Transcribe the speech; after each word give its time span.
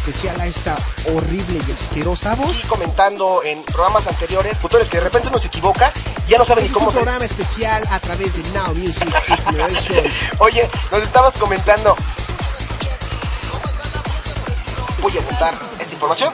especial 0.00 0.40
a 0.40 0.46
esta 0.46 0.76
horrible 1.12 1.60
y 1.68 1.72
asquerosa 1.72 2.34
voz. 2.34 2.64
Y 2.64 2.66
comentando 2.66 3.42
en 3.44 3.62
programas 3.62 4.06
anteriores, 4.06 4.56
futures 4.58 4.88
que 4.88 4.96
de 4.96 5.04
repente 5.04 5.28
uno 5.28 5.38
se 5.38 5.48
equivoca, 5.48 5.92
ya 6.26 6.38
no 6.38 6.44
saben 6.44 6.64
ni 6.64 6.70
cómo. 6.70 6.86
Es 6.86 6.88
un 6.88 7.02
programa 7.02 7.24
especial 7.24 7.86
a 7.90 8.00
través 8.00 8.34
de 8.34 8.42
Now 8.50 8.74
Music. 8.74 9.08
Oye, 10.38 10.68
nos 10.90 11.02
estabas 11.02 11.38
comentando. 11.38 11.94
Voy 15.02 15.16
a 15.16 15.20
apuntar 15.20 15.54
esta 15.78 15.92
información. 15.92 16.32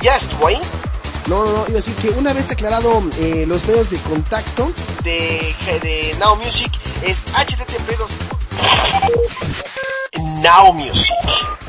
Ya 0.00 0.16
estuvo 0.16 0.46
ahí. 0.46 0.60
No, 1.26 1.44
no, 1.44 1.52
no, 1.52 1.58
iba 1.68 1.78
a 1.78 1.82
decir 1.82 1.94
que 1.96 2.10
una 2.10 2.32
vez 2.32 2.50
aclarado 2.50 3.02
eh, 3.18 3.44
los 3.46 3.64
medios 3.66 3.90
de 3.90 3.96
contacto 3.98 4.72
de, 5.04 5.54
de 5.80 6.16
Now 6.18 6.34
Music 6.36 6.72
es 7.04 7.16
http 7.32 7.92
Now 10.42 10.72
Music, 10.72 11.14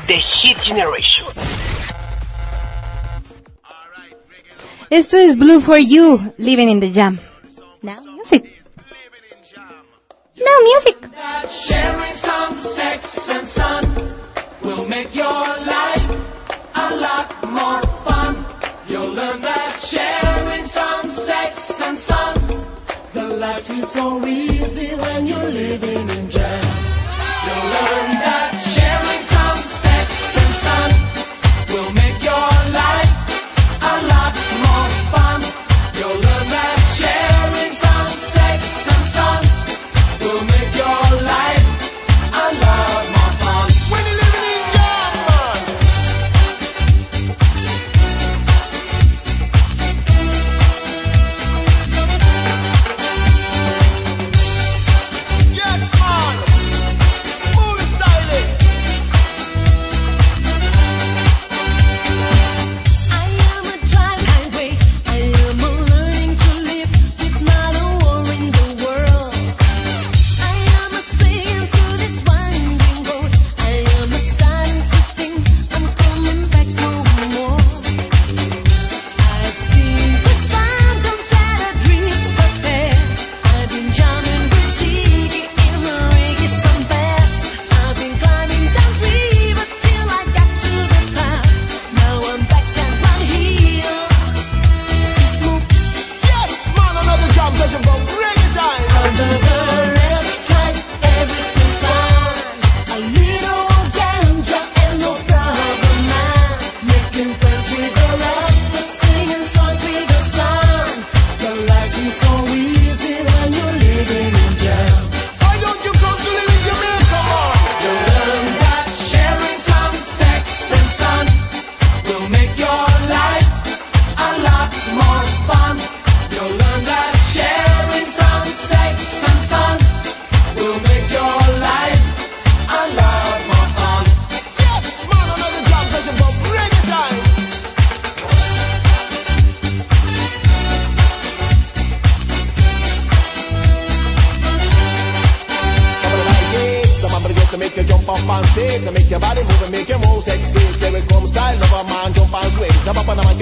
The 0.06 0.20
Hit 0.20 0.62
Generation. 0.62 1.24
Esto 4.90 5.16
es 5.16 5.34
Blue 5.34 5.62
for 5.62 5.78
You, 5.78 6.20
Living 6.36 6.68
in 6.68 6.80
the 6.80 6.90
Jam. 6.90 7.18
Now 7.82 8.00
Music. 8.04 8.62
Now 10.36 10.58
Music. 10.62 10.96
Sharing 11.48 12.12
some 12.12 12.54
sex 12.54 13.30
and 13.30 13.48
sun 13.48 13.82
will 14.62 14.86
make 14.86 15.14
your 15.14 15.24
life 15.24 16.28
a 16.74 16.96
lot 16.96 17.32
more 17.48 17.80
fun. 18.04 18.44
You'll 18.86 19.10
learn 19.10 19.40
that 19.40 19.72
sharing 19.80 20.64
some 20.64 21.06
sex 21.06 21.80
and 21.80 21.98
sun, 21.98 22.34
the 23.14 23.36
life 23.40 23.58
seems 23.58 23.88
so 23.88 24.22
easy 24.26 24.94
when 24.96 25.26
you're 25.26 25.48
living 25.48 26.08
in 26.10 26.28
jam. 26.28 26.62
You'll 27.46 27.64
learn 27.72 28.13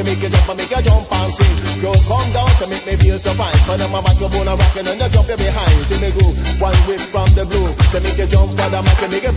make 0.04 0.22
you 0.22 0.30
jump 0.30 0.48
and 0.48 0.58
make 0.58 0.70
you 0.70 0.82
jump 0.82 1.06
and 1.10 1.32
sing. 1.32 1.56
Girl, 1.82 1.96
come 1.96 2.28
down 2.32 2.50
to 2.60 2.64
make 2.70 2.84
me 2.86 2.94
feel 3.00 3.18
so 3.18 3.32
fine. 3.34 3.58
But 3.66 3.82
I'm 3.82 3.94
a 3.94 4.00
you 4.18 4.28
wanna 4.30 4.54
rockin' 4.54 4.86
and 4.86 5.00
you 5.00 5.08
jump 5.08 5.28
behind. 5.28 5.76
See 5.86 5.98
me 6.02 6.10
go 6.14 6.24
one 6.62 6.78
whip 6.86 7.00
from 7.00 7.28
the 7.34 7.44
blue, 7.48 7.70
to 7.92 7.98
make 8.02 8.18
you 8.18 8.26
jump, 8.26 8.54
but 8.56 8.72
I'm 8.74 8.86
can 9.00 9.10
make 9.10 9.24
you. 9.24 9.31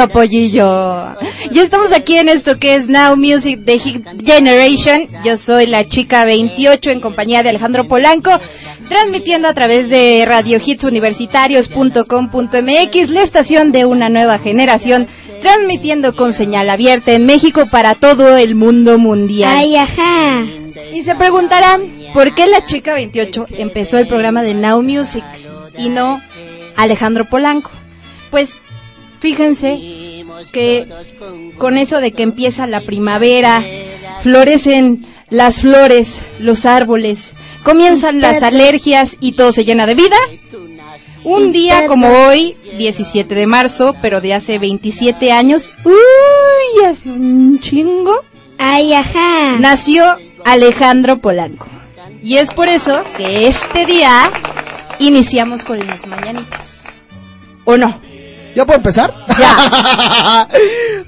cierto, 0.00 0.12
pollillo. 0.12 1.14
Ya 1.50 1.62
estamos 1.62 1.92
aquí 1.92 2.16
en 2.16 2.28
esto 2.28 2.58
que 2.58 2.74
es 2.74 2.88
Now 2.88 3.16
Music 3.16 3.60
de 3.60 3.78
Hit 3.78 4.06
Generation. 4.24 5.06
Yo 5.24 5.36
soy 5.36 5.66
la 5.66 5.88
chica 5.88 6.24
28 6.24 6.90
en 6.90 7.00
compañía 7.00 7.42
de 7.42 7.50
Alejandro 7.50 7.88
Polanco, 7.88 8.30
transmitiendo 8.88 9.48
a 9.48 9.54
través 9.54 9.88
de 9.88 10.24
radiohitsuniversitarios.com.mx, 10.26 13.10
la 13.10 13.22
estación 13.22 13.72
de 13.72 13.84
una 13.84 14.08
nueva 14.08 14.38
generación, 14.38 15.08
transmitiendo 15.42 16.14
con 16.14 16.32
señal 16.32 16.70
abierta 16.70 17.12
en 17.12 17.26
México 17.26 17.66
para 17.70 17.94
todo 17.94 18.36
el 18.36 18.54
mundo 18.54 18.98
mundial. 18.98 19.56
Ay, 19.56 19.76
ajá. 19.76 20.42
Y 20.92 21.02
se 21.02 21.14
preguntarán, 21.14 21.82
¿por 22.12 22.34
qué 22.34 22.46
la 22.46 22.64
chica 22.64 22.94
28 22.94 23.46
empezó 23.58 23.98
el 23.98 24.06
programa 24.06 24.42
de 24.42 24.54
Now 24.54 24.82
Music 24.82 25.24
y 25.76 25.88
no 25.88 26.20
Alejandro 26.76 27.24
Polanco? 27.24 27.70
Pues 28.30 28.60
Fíjense 29.20 29.78
que 30.52 30.88
con 31.58 31.76
eso 31.76 32.00
de 32.00 32.12
que 32.12 32.22
empieza 32.22 32.66
la 32.66 32.80
primavera, 32.80 33.62
florecen 34.22 35.06
las 35.28 35.60
flores, 35.60 36.20
los 36.38 36.66
árboles, 36.66 37.34
comienzan 37.62 38.20
las 38.20 38.42
alergias 38.42 39.16
y 39.20 39.32
todo 39.32 39.52
se 39.52 39.64
llena 39.64 39.86
de 39.86 39.94
vida. 39.94 40.16
Un 41.22 41.52
día 41.52 41.86
como 41.86 42.08
hoy, 42.08 42.56
17 42.78 43.34
de 43.34 43.46
marzo, 43.46 43.94
pero 44.00 44.22
de 44.22 44.32
hace 44.32 44.58
27 44.58 45.32
años, 45.32 45.70
uy, 45.84 46.84
hace 46.86 47.10
un 47.10 47.60
chingo. 47.60 48.24
Ay, 48.56 48.94
ajá. 48.94 49.58
Nació 49.58 50.16
Alejandro 50.46 51.18
Polanco. 51.18 51.66
Y 52.22 52.36
es 52.36 52.50
por 52.50 52.68
eso 52.68 53.02
que 53.18 53.46
este 53.46 53.84
día 53.84 54.30
iniciamos 54.98 55.64
con 55.64 55.78
las 55.86 56.06
mañanitas. 56.06 56.90
¿O 57.64 57.76
no? 57.76 58.00
¿Ya 58.54 58.66
puedo 58.66 58.78
empezar? 58.78 59.14
Ya. 59.38 60.48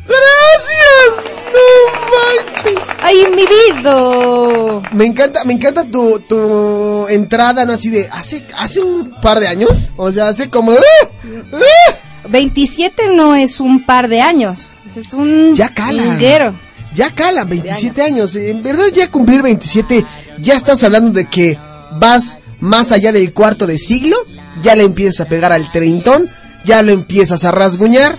Gracias. 0.07 1.33
No 1.53 2.73
manches. 2.73 2.89
Ay, 3.03 3.27
mi 3.35 3.45
vida. 3.47 4.81
Me 4.93 5.07
encanta, 5.07 5.45
me 5.45 5.55
encanta 5.55 5.85
tu, 5.85 6.21
tu 6.21 7.07
entrada, 7.09 7.65
¿no? 7.65 7.73
Así 7.73 7.91
de 7.91 8.09
hace, 8.11 8.47
hace 8.57 8.81
un 8.81 9.21
par 9.21 9.41
de 9.41 9.49
años. 9.49 9.91
O 9.97 10.11
sea, 10.13 10.29
hace 10.29 10.49
como. 10.51 10.73
¡Uh! 10.73 10.77
¡Uh! 11.53 12.29
27 12.29 13.15
no 13.15 13.35
es 13.35 13.61
un 13.61 13.85
par 13.85 14.09
de 14.09 14.21
años. 14.21 14.67
Es 14.97 15.13
un. 15.13 15.55
Ya 15.55 15.69
cala. 15.69 16.03
Linguero. 16.03 16.55
Ya 16.95 17.11
cala, 17.11 17.45
27 17.45 18.03
años. 18.03 18.35
años. 18.35 18.49
En 18.49 18.63
verdad, 18.63 18.87
ya 18.95 19.11
cumplir 19.11 19.43
27, 19.43 20.05
ya 20.39 20.55
estás 20.55 20.83
hablando 20.85 21.11
de 21.11 21.27
que 21.27 21.59
vas 21.99 22.41
más 22.61 22.93
allá 22.93 23.13
del 23.13 23.33
cuarto 23.33 23.67
de 23.67 23.79
siglo. 23.79 24.17
Ya 24.63 24.77
le 24.77 24.85
empiezas 24.85 25.27
a 25.27 25.29
pegar 25.29 25.53
al 25.53 25.71
treintón 25.73 26.29
ya 26.65 26.83
lo 26.83 26.93
empiezas 26.93 27.45
a 27.45 27.51
rasguñar, 27.51 28.17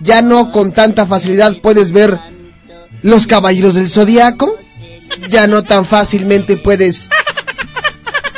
ya 0.00 0.22
no 0.22 0.50
con 0.52 0.72
tanta 0.72 1.06
facilidad 1.06 1.56
puedes 1.62 1.92
ver 1.92 2.18
los 3.02 3.26
caballeros 3.26 3.74
del 3.74 3.88
zodiaco, 3.90 4.56
ya 5.28 5.46
no 5.46 5.62
tan 5.62 5.84
fácilmente 5.84 6.56
puedes... 6.56 7.08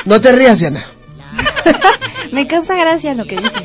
No 0.04 0.20
te 0.20 0.32
rías, 0.32 0.58
Diana. 0.60 0.84
Me 2.32 2.46
causa 2.46 2.74
gracia 2.76 3.14
lo 3.14 3.24
que 3.24 3.36
dices. 3.36 3.62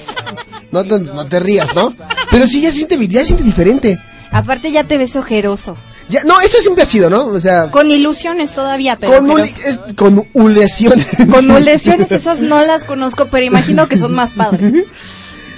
No, 0.72 0.84
no, 0.84 1.00
no 1.00 1.26
te 1.28 1.40
rías, 1.40 1.74
¿no? 1.76 1.94
Pero 2.32 2.48
sí, 2.48 2.62
ya 2.62 2.72
siente, 2.72 2.98
ya 3.08 3.26
siente 3.26 3.44
diferente. 3.44 3.98
Aparte 4.32 4.72
ya 4.72 4.84
te 4.84 4.98
ves 4.98 5.16
ojeroso. 5.16 5.76
Ya, 6.08 6.24
no, 6.24 6.40
eso 6.42 6.60
siempre 6.62 6.84
ha 6.84 6.88
sido, 6.88 7.10
¿no? 7.10 7.26
O 7.26 7.40
sea, 7.40 7.70
Con 7.72 7.92
ilusiones 7.92 8.54
todavía, 8.54 8.98
pero 8.98 9.18
con, 9.18 9.28
ul- 9.30 9.44
es- 9.44 9.80
con 9.96 10.28
ulesiones. 10.34 11.06
Con 11.30 11.48
lesiones 11.66 12.12
esas 12.12 12.42
no 12.42 12.62
las 12.64 12.86
conozco, 12.86 13.26
pero 13.28 13.46
imagino 13.46 13.88
que 13.88 13.98
son 13.98 14.14
más 14.14 14.32
padres. 14.34 14.74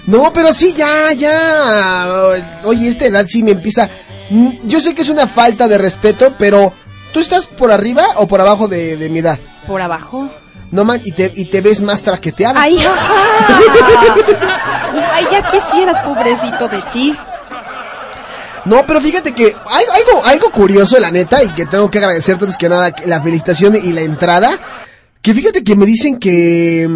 No, 0.08 0.34
pero 0.34 0.52
sí, 0.54 0.74
ya, 0.74 1.12
ya. 1.14 2.08
Oye, 2.64 2.90
esta 2.90 3.06
edad 3.06 3.26
sí 3.28 3.44
me 3.44 3.52
empieza. 3.52 3.90
Mm, 4.30 4.50
Yo 4.66 4.82
sé 4.82 4.94
que 4.96 5.02
es 5.04 5.10
una 5.10 5.28
falta 5.28 5.68
de 5.68 5.78
respeto, 5.78 6.34
pero 6.40 6.74
¿tú 7.14 7.20
estás 7.20 7.46
por 7.48 7.72
arriba 7.72 8.06
o 8.16 8.28
por 8.28 8.42
abajo 8.42 8.68
de, 8.68 8.98
de 8.98 9.10
mi 9.10 9.20
edad? 9.20 9.38
Por 9.68 9.82
abajo. 9.82 10.30
No 10.72 10.86
man, 10.86 11.02
y 11.04 11.12
te, 11.12 11.32
y 11.36 11.46
te 11.46 11.62
ves 11.62 11.82
más 11.82 12.02
traqueteada. 12.02 12.60
Ay, 12.62 12.78
ajá. 12.86 13.14
Ay, 15.14 15.28
ya 15.32 15.44
quisieras, 15.48 16.02
pobrecito 16.04 16.68
de 16.68 16.82
ti. 16.94 17.16
No, 18.66 18.86
pero 18.86 19.02
fíjate 19.02 19.34
que 19.34 19.46
hay 19.70 19.86
algo, 19.96 20.24
algo 20.26 20.52
curioso, 20.52 21.00
la 21.00 21.12
neta, 21.12 21.44
y 21.44 21.50
que 21.54 21.66
tengo 21.66 21.90
que 21.90 21.98
agradecerte 21.98 22.46
antes 22.46 22.58
que 22.58 22.70
nada 22.70 22.94
la 23.06 23.22
felicitación 23.22 23.76
y 23.76 23.92
la 23.92 24.02
entrada. 24.02 24.58
Que 25.22 25.34
fíjate 25.34 25.64
que 25.64 25.76
me 25.76 25.86
dicen 25.86 26.20
que. 26.20 26.88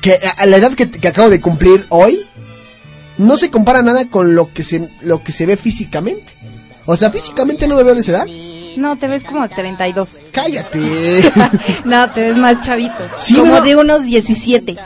Que 0.00 0.18
a 0.36 0.46
la 0.46 0.56
edad 0.56 0.72
que, 0.72 0.90
que 0.90 1.08
acabo 1.08 1.30
de 1.30 1.40
cumplir 1.40 1.86
hoy, 1.90 2.26
no 3.18 3.36
se 3.36 3.50
compara 3.50 3.82
nada 3.82 4.08
con 4.08 4.34
lo 4.34 4.52
que 4.52 4.62
se, 4.62 4.88
lo 5.02 5.22
que 5.22 5.32
se 5.32 5.46
ve 5.46 5.56
físicamente. 5.56 6.36
O 6.86 6.96
sea, 6.96 7.10
físicamente 7.10 7.68
no 7.68 7.76
me 7.76 7.82
veo 7.82 7.94
de 7.94 8.00
esa 8.00 8.12
edad. 8.12 8.26
No, 8.76 8.96
te 8.96 9.08
ves 9.08 9.24
como 9.24 9.42
de 9.42 9.54
32. 9.54 10.22
Cállate. 10.32 11.32
no, 11.84 12.08
te 12.10 12.22
ves 12.22 12.36
más 12.36 12.60
chavito. 12.60 13.08
Sí, 13.16 13.34
como 13.34 13.56
no. 13.56 13.62
de 13.62 13.76
unos 13.76 14.02
17. 14.04 14.76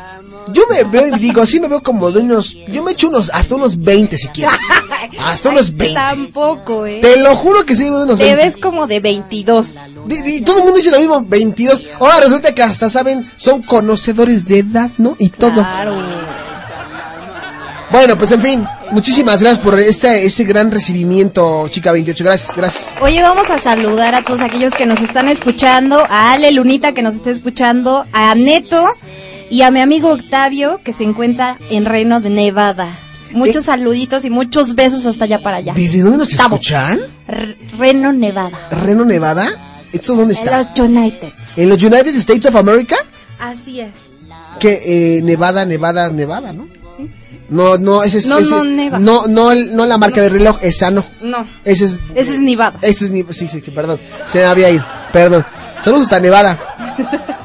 Yo 0.52 0.62
me 0.68 0.84
veo 0.84 1.16
y 1.16 1.18
digo, 1.18 1.46
sí 1.46 1.60
me 1.60 1.68
veo 1.68 1.82
como 1.82 2.10
de 2.10 2.20
unos. 2.20 2.54
Yo 2.68 2.82
me 2.82 2.92
echo 2.92 3.08
unos. 3.08 3.30
Hasta 3.32 3.54
unos 3.54 3.78
20 3.78 4.18
si 4.18 4.28
quieres. 4.28 4.58
Hasta 5.20 5.50
unos 5.50 5.74
20. 5.74 5.94
Tampoco, 5.94 6.86
¿eh? 6.86 7.00
Te 7.00 7.16
lo 7.18 7.34
juro 7.36 7.64
que 7.64 7.76
sí 7.76 7.84
me 7.84 7.90
veo 7.90 8.02
unos 8.02 8.18
Te 8.18 8.34
20. 8.34 8.44
ves 8.44 8.56
como 8.56 8.86
de 8.86 9.00
22. 9.00 9.76
Y, 10.08 10.42
todo 10.42 10.58
el 10.58 10.64
mundo 10.64 10.76
dice 10.78 10.90
lo 10.90 10.98
mismo, 11.00 11.24
22. 11.26 11.86
Ahora 12.00 12.20
resulta 12.20 12.54
que 12.54 12.62
hasta 12.62 12.88
saben, 12.90 13.28
son 13.36 13.62
conocedores 13.62 14.46
de 14.46 14.58
edad, 14.60 14.90
¿no? 14.98 15.16
Y 15.18 15.30
todo. 15.30 15.52
Claro. 15.52 15.94
Bueno, 17.90 18.18
pues 18.18 18.32
en 18.32 18.40
fin, 18.40 18.66
muchísimas 18.90 19.40
gracias 19.40 19.62
por 19.62 19.78
este, 19.78 20.26
ese 20.26 20.42
gran 20.44 20.70
recibimiento, 20.70 21.68
chica 21.68 21.92
28. 21.92 22.24
Gracias, 22.24 22.56
gracias. 22.56 22.94
Oye, 23.00 23.22
vamos 23.22 23.50
a 23.50 23.60
saludar 23.60 24.14
a 24.16 24.24
todos 24.24 24.40
aquellos 24.40 24.72
que 24.74 24.84
nos 24.84 25.00
están 25.00 25.28
escuchando, 25.28 26.04
a 26.08 26.32
Ale 26.32 26.50
Lunita 26.50 26.92
que 26.92 27.02
nos 27.02 27.14
está 27.14 27.30
escuchando, 27.30 28.04
a 28.12 28.34
Neto 28.34 28.84
y 29.48 29.62
a 29.62 29.70
mi 29.70 29.80
amigo 29.80 30.10
Octavio 30.10 30.80
que 30.82 30.92
se 30.92 31.04
encuentra 31.04 31.56
en 31.70 31.84
Reno 31.84 32.20
de 32.20 32.30
Nevada. 32.30 32.98
Muchos 33.30 33.66
saluditos 33.66 34.24
y 34.24 34.30
muchos 34.30 34.74
besos 34.74 35.06
hasta 35.06 35.24
allá 35.24 35.40
para 35.40 35.58
allá. 35.58 35.72
¿Desde 35.76 36.02
dónde 36.02 36.18
nos 36.18 36.30
Estamos. 36.32 36.60
escuchan? 36.60 37.00
R- 37.28 37.56
Reno, 37.78 38.12
Nevada. 38.12 38.58
¿Reno, 38.70 39.04
Nevada? 39.04 39.73
¿Esto 39.94 40.14
dónde 40.14 40.34
En 40.34 40.38
está? 40.44 40.58
los 40.76 40.78
United. 40.78 41.32
¿En 41.56 41.68
los 41.68 41.82
United 41.82 42.14
States 42.16 42.46
of 42.46 42.56
America? 42.56 42.96
Así 43.38 43.80
es. 43.80 43.92
Que 44.58 45.18
eh, 45.18 45.22
Nevada, 45.22 45.64
Nevada, 45.64 46.10
Nevada, 46.10 46.52
¿no? 46.52 46.68
Sí. 46.96 47.10
No, 47.48 47.76
no, 47.76 48.02
ese 48.02 48.18
es. 48.18 48.26
No, 48.26 48.38
ese- 48.38 48.50
no, 48.50 48.64
Neva. 48.64 48.98
No, 48.98 49.26
no, 49.26 49.52
la 49.86 49.98
marca 49.98 50.20
de 50.20 50.28
reloj, 50.28 50.58
esa 50.62 50.90
no. 50.90 51.04
No, 51.22 51.46
Ese 51.64 51.86
es. 51.86 51.98
ese 52.14 52.34
es 52.34 52.40
Nevada. 52.40 52.78
Ese 52.82 53.06
es 53.06 53.10
ni. 53.10 53.22
Sí, 53.30 53.48
sí, 53.48 53.60
sí, 53.60 53.70
perdón. 53.70 54.00
Se 54.26 54.38
me 54.38 54.44
había 54.44 54.70
ido. 54.70 54.84
Perdón. 55.12 55.44
Saludos 55.82 56.04
hasta 56.04 56.20
Nevada. 56.20 56.58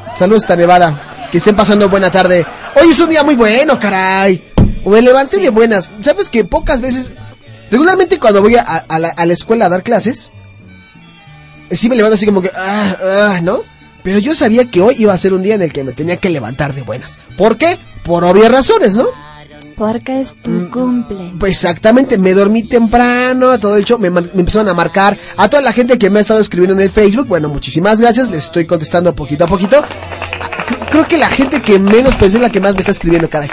Saludos 0.18 0.44
hasta 0.44 0.56
Nevada. 0.56 1.28
Que 1.32 1.38
estén 1.40 1.56
pasando 1.56 1.90
buena 1.90 2.12
tarde. 2.12 2.46
Hoy 2.82 2.90
es 2.90 3.00
un 3.00 3.10
día 3.10 3.24
muy 3.24 3.36
bueno, 3.36 3.80
caray. 3.80 4.44
Me 4.86 5.02
levanté 5.02 5.38
de 5.38 5.50
buenas. 5.50 5.92
¿Sabes 6.02 6.30
que 6.30 6.46
pocas 6.46 6.82
veces. 6.82 7.12
Regularmente 7.70 8.18
cuando 8.20 8.42
voy 8.42 8.56
a, 8.56 8.62
a 8.62 9.00
la, 9.00 9.10
a 9.10 9.26
la 9.26 9.34
escuela 9.34 9.66
a 9.66 9.70
dar 9.70 9.84
clases. 9.84 10.32
Sí 11.72 11.90
me 11.90 11.96
levanto 11.96 12.16
así 12.16 12.26
como 12.26 12.42
que. 12.42 12.50
Ah, 12.56 12.96
ah, 13.04 13.40
¿no? 13.42 13.64
Pero 14.04 14.20
yo 14.20 14.34
sabía 14.34 14.66
que 14.66 14.82
hoy 14.82 14.96
iba 14.98 15.14
a 15.14 15.18
ser 15.18 15.34
un 15.34 15.44
día 15.44 15.56
en 15.56 15.62
el 15.62 15.74
que 15.74 15.84
me 15.84 15.92
tenía 15.92 16.18
que 16.18 16.30
levantar 16.30 16.74
de 16.74 16.82
buenas. 16.84 17.20
¿Por 17.38 17.58
qué? 17.58 17.78
Por 18.04 18.24
obvias 18.24 18.52
razones, 18.52 18.94
¿no? 18.96 19.08
Porque 19.76 20.20
es 20.22 20.34
tu 20.42 20.70
cumple. 20.72 21.34
Pues 21.40 21.52
exactamente, 21.54 22.18
me 22.18 22.34
dormí 22.34 22.64
temprano, 22.64 23.58
todo 23.60 23.78
el 23.78 23.86
show, 23.86 23.98
me, 24.00 24.10
me 24.10 24.20
empezaron 24.20 24.68
a 24.68 24.74
marcar. 24.74 25.18
A 25.38 25.50
toda 25.50 25.62
la 25.62 25.72
gente 25.72 25.98
que 25.98 26.10
me 26.10 26.20
ha 26.20 26.22
estado 26.22 26.40
escribiendo 26.42 26.74
en 26.74 26.82
el 26.82 26.92
Facebook, 26.92 27.28
bueno, 27.28 27.48
muchísimas 27.50 28.00
gracias, 28.02 28.30
les 28.30 28.46
estoy 28.46 28.66
contestando 28.66 29.16
poquito 29.16 29.46
a 29.46 29.48
poquito. 29.48 29.82
Creo, 30.92 31.08
que 31.08 31.18
la 31.18 31.30
gente 31.30 31.62
que 31.62 31.80
menos 31.80 32.16
pensé 32.16 32.38
es 32.38 32.42
la 32.42 32.50
que 32.50 32.60
más 32.60 32.74
me 32.74 32.80
está 32.82 32.92
escribiendo, 32.92 33.30
caray. 33.30 33.50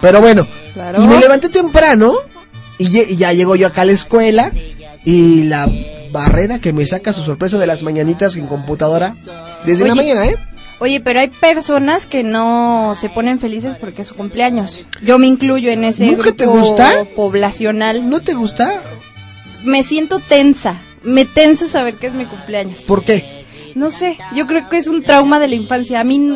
Pero 0.00 0.20
bueno, 0.20 0.46
Claro. 0.72 1.02
y 1.02 1.06
me 1.06 1.18
levanté 1.18 1.48
temprano 1.48 2.14
y, 2.78 2.98
y 3.12 3.16
ya 3.16 3.32
llego 3.32 3.54
yo 3.56 3.66
acá 3.66 3.82
a 3.82 3.86
la 3.86 3.92
escuela 3.92 4.52
y 5.04 5.44
la 5.44 5.68
barrera 6.10 6.58
que 6.58 6.72
me 6.72 6.86
saca 6.86 7.12
su 7.12 7.22
sorpresa 7.24 7.58
de 7.58 7.66
las 7.66 7.82
mañanitas 7.82 8.36
en 8.36 8.46
computadora 8.46 9.16
desde 9.64 9.86
la 9.86 9.94
mañana, 9.94 10.26
¿eh? 10.26 10.36
Oye, 10.78 11.00
pero 11.00 11.20
hay 11.20 11.28
personas 11.28 12.06
que 12.06 12.22
no 12.22 12.94
se 13.00 13.08
ponen 13.08 13.38
felices 13.38 13.76
porque 13.76 14.02
es 14.02 14.08
su 14.08 14.14
cumpleaños. 14.14 14.84
Yo 15.02 15.18
me 15.18 15.26
incluyo 15.26 15.70
en 15.70 15.84
ese 15.84 16.06
¿Nunca 16.06 16.32
te 16.32 16.44
grupo 16.44 16.58
gusta? 16.60 17.04
poblacional. 17.16 18.10
¿No 18.10 18.20
te 18.20 18.34
gusta? 18.34 18.82
Me 19.64 19.82
siento 19.82 20.18
tensa. 20.18 20.78
Me 21.02 21.24
tensa 21.24 21.66
saber 21.68 21.94
que 21.94 22.08
es 22.08 22.14
mi 22.14 22.26
cumpleaños. 22.26 22.80
¿Por 22.82 23.04
qué? 23.04 23.24
No 23.76 23.90
sé, 23.90 24.16
yo 24.34 24.46
creo 24.46 24.66
que 24.70 24.78
es 24.78 24.86
un 24.86 25.02
trauma 25.02 25.38
de 25.38 25.48
la 25.48 25.54
infancia. 25.54 26.00
A 26.00 26.04
mí, 26.04 26.34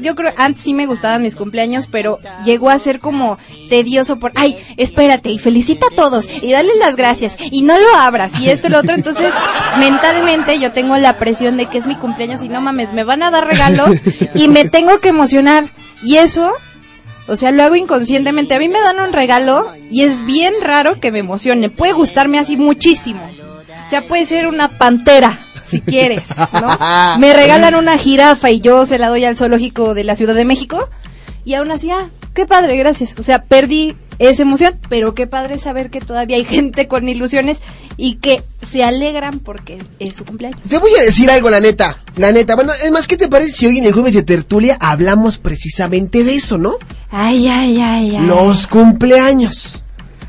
yo 0.00 0.14
creo, 0.14 0.32
antes 0.38 0.62
sí 0.62 0.72
me 0.72 0.86
gustaban 0.86 1.20
mis 1.20 1.36
cumpleaños, 1.36 1.86
pero 1.86 2.18
llegó 2.46 2.70
a 2.70 2.78
ser 2.78 2.98
como 2.98 3.36
tedioso 3.68 4.18
por, 4.18 4.32
ay, 4.36 4.56
espérate, 4.78 5.28
y 5.28 5.38
felicita 5.38 5.88
a 5.92 5.94
todos, 5.94 6.26
y 6.40 6.52
dale 6.52 6.70
las 6.78 6.96
gracias, 6.96 7.36
y 7.50 7.60
no 7.60 7.78
lo 7.78 7.94
abras, 7.94 8.40
y 8.40 8.48
esto 8.48 8.68
y 8.68 8.70
lo 8.70 8.78
otro. 8.78 8.94
Entonces, 8.94 9.34
mentalmente 9.78 10.58
yo 10.58 10.72
tengo 10.72 10.96
la 10.96 11.18
presión 11.18 11.58
de 11.58 11.66
que 11.66 11.76
es 11.76 11.86
mi 11.86 11.96
cumpleaños 11.96 12.42
y 12.42 12.48
no 12.48 12.62
mames, 12.62 12.94
me 12.94 13.04
van 13.04 13.22
a 13.22 13.30
dar 13.30 13.46
regalos 13.46 14.00
y 14.34 14.48
me 14.48 14.64
tengo 14.64 14.98
que 15.00 15.10
emocionar. 15.10 15.68
Y 16.02 16.16
eso, 16.16 16.54
o 17.26 17.36
sea, 17.36 17.50
lo 17.50 17.64
hago 17.64 17.76
inconscientemente. 17.76 18.54
A 18.54 18.58
mí 18.58 18.70
me 18.70 18.80
dan 18.80 18.98
un 18.98 19.12
regalo 19.12 19.74
y 19.90 20.04
es 20.04 20.24
bien 20.24 20.54
raro 20.62 21.00
que 21.00 21.12
me 21.12 21.18
emocione. 21.18 21.68
Puede 21.68 21.92
gustarme 21.92 22.38
así 22.38 22.56
muchísimo. 22.56 23.20
O 23.84 23.88
sea, 23.88 24.02
puede 24.02 24.24
ser 24.24 24.46
una 24.46 24.68
pantera, 24.68 25.38
si 25.68 25.80
quieres, 25.80 26.24
¿no? 26.52 27.18
Me 27.18 27.32
regalan 27.32 27.74
una 27.74 27.98
jirafa 27.98 28.50
y 28.50 28.60
yo 28.60 28.86
se 28.86 28.98
la 28.98 29.08
doy 29.08 29.24
al 29.24 29.36
zoológico 29.36 29.94
de 29.94 30.04
la 30.04 30.16
Ciudad 30.16 30.34
de 30.34 30.44
México. 30.44 30.88
Y 31.44 31.54
aún 31.54 31.70
así, 31.70 31.90
ah, 31.90 32.10
qué 32.34 32.44
padre, 32.44 32.76
gracias. 32.76 33.14
O 33.18 33.22
sea, 33.22 33.44
perdí 33.44 33.96
esa 34.18 34.42
emoción, 34.42 34.78
pero 34.88 35.14
qué 35.14 35.26
padre 35.26 35.58
saber 35.58 35.90
que 35.90 36.00
todavía 36.00 36.36
hay 36.36 36.44
gente 36.56 36.88
con 36.88 37.08
ilusiones 37.08 37.58
y 37.96 38.16
que 38.16 38.42
se 38.66 38.84
alegran 38.84 39.38
porque 39.38 39.78
es 39.98 40.16
su 40.16 40.24
cumpleaños. 40.24 40.60
Te 40.68 40.78
voy 40.78 40.90
a 40.98 41.02
decir 41.02 41.30
algo, 41.30 41.48
la 41.50 41.60
neta. 41.60 42.02
La 42.16 42.32
neta. 42.32 42.56
Bueno, 42.56 42.72
es 42.72 42.90
más, 42.90 43.06
¿qué 43.06 43.16
te 43.16 43.28
parece 43.28 43.52
si 43.52 43.66
hoy 43.66 43.78
en 43.78 43.84
el 43.84 43.92
jueves 43.92 44.14
de 44.14 44.22
tertulia 44.22 44.76
hablamos 44.80 45.38
precisamente 45.38 46.24
de 46.24 46.34
eso, 46.34 46.58
no? 46.58 46.76
Ay, 47.10 47.48
ay, 47.48 47.80
ay, 47.80 48.16
ay. 48.16 48.26
Los 48.26 48.66
cumpleaños. 48.66 49.84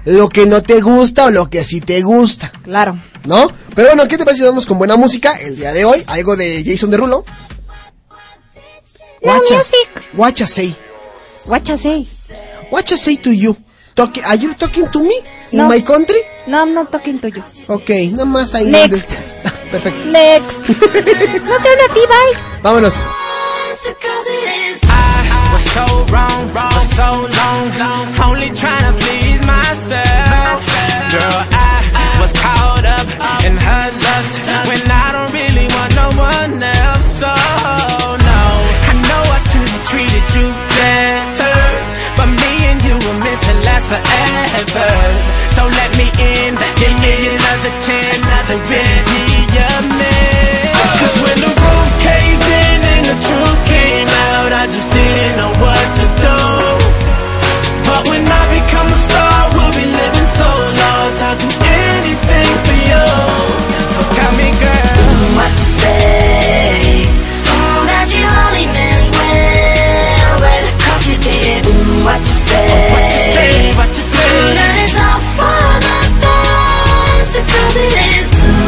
Lo 0.08 0.30
que 0.30 0.46
no 0.46 0.64
te 0.64 0.80
gusta 0.80 1.26
o 1.26 1.32
lo 1.32 1.50
que 1.50 1.64
sí 1.66 1.82
te 1.82 2.02
gusta, 2.02 2.50
Claro. 2.64 2.98
¿no? 3.26 3.52
Pero 3.76 3.90
bueno, 3.90 4.08
¿qué 4.08 4.18
te 4.18 4.24
parece 4.24 4.42
si 4.44 4.48
vamos 4.48 4.66
con 4.66 4.78
buena 4.78 4.96
música 4.96 5.34
el 5.42 5.58
día 5.58 5.74
de 5.74 5.84
hoy? 5.84 6.02
Algo 6.08 6.38
de 6.38 6.64
Jason 6.66 6.90
Derulo. 6.90 7.26
No 9.24 9.36
I- 9.36 9.40
music. 9.54 10.10
What 10.14 10.40
I 10.40 10.46
say. 10.48 10.76
What 11.46 11.64
you 11.68 11.78
say? 11.78 12.08
What 12.72 12.86
I 12.92 12.98
say 12.98 13.18
to 13.18 13.32
you. 13.34 13.58
Talk- 13.96 14.22
are 14.24 14.38
you 14.38 14.54
talking 14.54 14.88
to 14.92 15.00
me? 15.04 15.16
In 15.52 15.58
No. 15.60 15.68
my 15.68 15.82
country? 15.82 16.22
No, 16.46 16.62
I'm 16.62 16.74
not 16.74 16.90
talking 16.90 17.20
to 17.20 17.28
you. 17.28 17.44
Ok, 17.68 17.90
nada 18.12 18.26
más 18.26 18.54
ahí. 18.56 18.68
Next. 18.68 19.12
Perfecto. 19.72 20.06
Next. 20.06 20.58
no 20.70 21.58
te 21.58 21.70
a 21.70 21.94
ti, 21.94 22.00
bye. 22.08 22.62
Vámonos. 22.64 22.94
was 25.54 25.64
so 25.74 25.86
wrong, 26.12 26.50
for 26.54 26.82
so 26.82 27.28
long, 27.40 28.20
only 28.30 28.50
trying 28.52 28.86
to 28.94 29.00
please 29.00 29.27
myself. 29.48 30.60
Girl, 31.16 31.40
I 31.56 32.20
was 32.20 32.34
caught 32.36 32.84
up 32.84 33.08
in 33.48 33.56
her 33.56 33.86
lust 34.06 34.34
when 34.68 34.84
I 34.92 35.08
don't 35.16 35.32
really 35.32 35.68
want 35.72 35.92
no 35.96 36.10
one 36.20 36.54
else. 36.62 37.08
So 37.24 37.32
no, 37.32 38.44
I 38.92 38.94
know 39.08 39.24
I 39.32 39.40
should 39.40 39.70
have 39.72 39.86
treated 39.88 40.28
you 40.36 40.48
better, 40.76 41.60
but 42.20 42.28
me 42.28 42.52
and 42.70 42.80
you 42.84 42.96
were 43.08 43.18
meant 43.24 43.42
to 43.48 43.54
last 43.64 43.88
forever. 43.88 45.47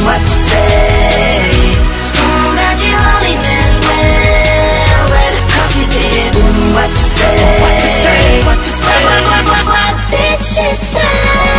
what 0.10 0.22
you 0.22 0.28
say. 0.28 1.78
음, 2.18 2.58
아직 2.58 2.88
어리면 2.96 3.82
well, 3.86 5.10
well, 5.12 5.36
because 5.46 5.78
you 5.78 5.86
did. 5.88 6.34
what 6.74 6.90
you 6.90 6.96
say. 6.96 7.62
What 7.62 7.78
you 7.78 7.90
say, 8.02 8.44
what 8.44 8.58
you 8.66 8.72
say. 8.72 9.04
What, 9.06 9.22
what, 9.22 9.46
what, 9.46 9.46
what, 9.50 9.66
what 9.70 10.10
did 10.10 10.44
she 10.44 10.66
say? 10.74 11.59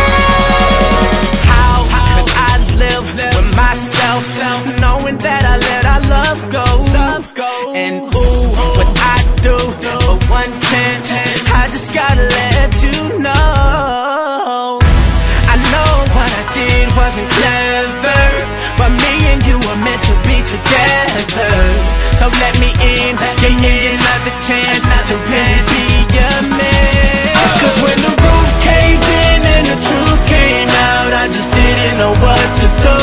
So 21.29 22.25
let 22.41 22.57
me 22.59 22.69
in, 22.81 23.13
give 23.41 23.57
me 23.61 23.93
another 23.93 24.33
chance 24.41 24.81
to 25.09 25.15
really 25.29 25.61
be 25.69 26.17
a 26.17 26.33
man. 26.49 27.33
Uh. 27.37 27.61
Cause 27.61 27.77
when 27.81 27.97
the 28.01 28.09
roof 28.09 28.49
caved 28.65 29.05
in 29.05 29.41
and 29.45 29.65
the 29.69 29.77
truth 29.85 30.21
came 30.25 30.69
out, 30.69 31.13
I 31.13 31.25
just 31.29 31.49
didn't 31.49 31.97
know 32.01 32.13
what 32.25 32.47
to 32.61 32.67
do. 32.85 32.97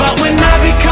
But 0.00 0.14
when 0.20 0.34
I 0.36 0.54
become 0.64 0.91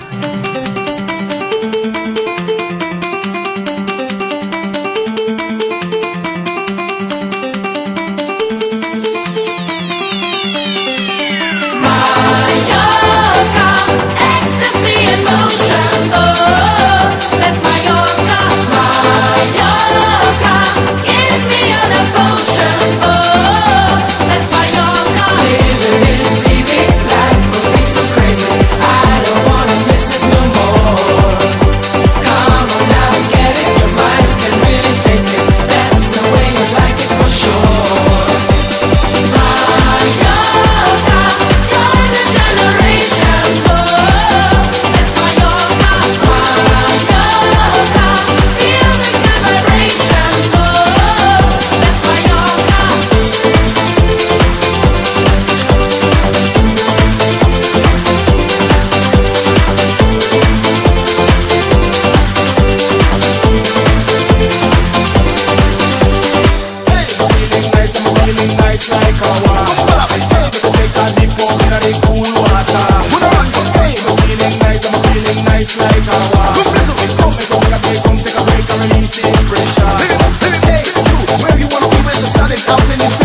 up 82.71 82.79
in 82.89 82.97
the 82.99 83.20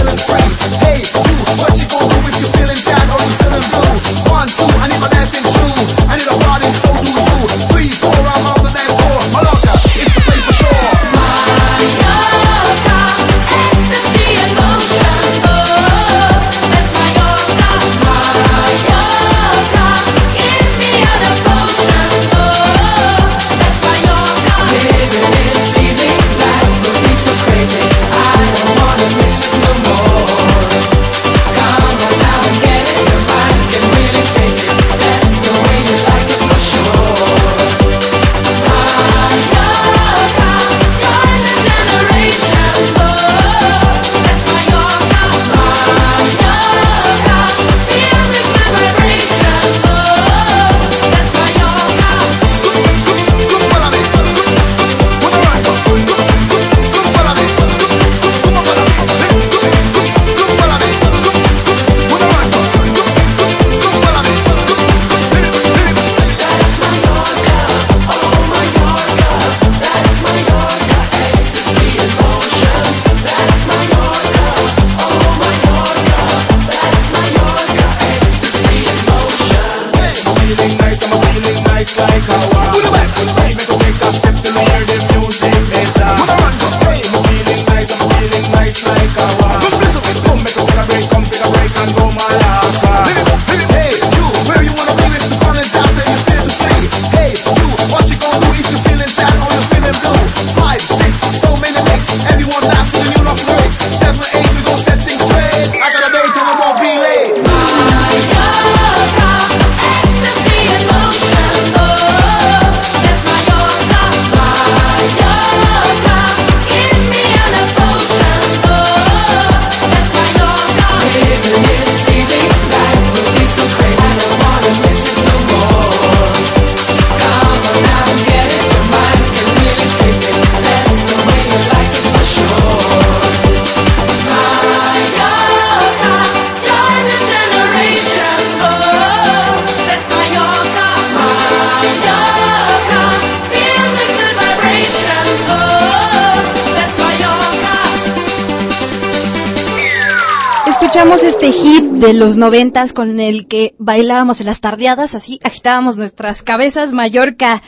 de 152.06 152.12
los 152.12 152.36
noventas 152.36 152.92
con 152.92 153.18
el 153.18 153.48
que 153.48 153.74
bailábamos 153.78 154.40
en 154.40 154.46
las 154.46 154.60
tardeadas, 154.60 155.14
así 155.14 155.40
agitábamos 155.42 155.96
nuestras 155.96 156.42
cabezas, 156.42 156.92
Mallorca. 156.92 157.62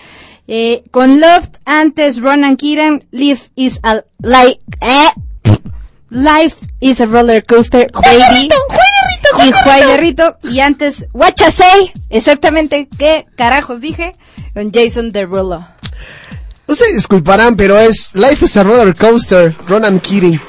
Eh, 0.47 0.83
con 0.91 1.21
Loft, 1.21 1.57
antes 1.67 2.23
Ronan 2.23 2.57
Kiran, 2.57 3.05
Life 3.11 3.51
is 3.55 3.81
a 3.83 4.03
like, 4.23 4.59
eh, 4.81 5.55
Life 6.09 6.57
is 6.81 7.03
a 7.03 7.07
roller 7.07 7.45
coaster, 7.45 7.91
baby. 7.93 8.49
Y 9.45 9.53
Juailerrito, 9.53 10.39
y 10.43 10.61
antes 10.61 11.07
Wachasei, 11.13 11.93
exactamente 12.09 12.89
qué 12.97 13.27
carajos 13.37 13.83
dije, 13.83 14.15
con 14.55 14.73
Jason 14.73 15.11
Derulo. 15.11 15.67
Ustedes 16.67 16.95
disculparán, 16.95 17.57
pero 17.57 17.79
es 17.79 18.15
Life 18.15 18.47
is 18.47 18.57
a 18.57 18.63
roller 18.63 18.95
coaster, 18.95 19.55
Ronan 19.67 20.01
Keating. 20.01 20.41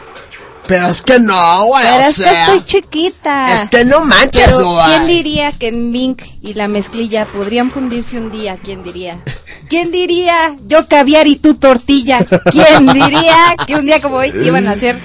Pero 0.69 0.87
es 0.87 1.01
que 1.01 1.19
no, 1.19 1.65
güey. 1.65 1.83
Pero 1.83 2.03
es 2.03 2.15
que 2.17 2.41
estoy 2.41 2.63
chiquita. 2.63 3.55
Es 3.55 3.69
que 3.69 3.83
no 3.83 4.05
manches, 4.05 4.61
güey. 4.61 4.85
¿Quién 4.85 5.07
diría 5.07 5.51
que 5.51 5.69
en 5.69 5.89
Mink 5.89 6.21
y 6.43 6.53
la 6.53 6.67
mezclilla 6.67 7.25
podrían 7.25 7.71
fundirse 7.71 8.17
un 8.17 8.31
día? 8.31 8.57
¿Quién 8.63 8.83
diría? 8.83 9.19
¿Quién 9.67 9.91
diría 9.91 10.55
yo 10.67 10.87
caviar 10.87 11.25
y 11.25 11.37
tú 11.37 11.55
tortilla? 11.55 12.23
¿Quién 12.51 12.85
diría 12.85 13.55
que 13.65 13.75
un 13.75 13.85
día 13.85 13.99
como 13.99 14.17
hoy 14.17 14.31
iban 14.43 14.67
a 14.67 14.75
ser 14.75 14.99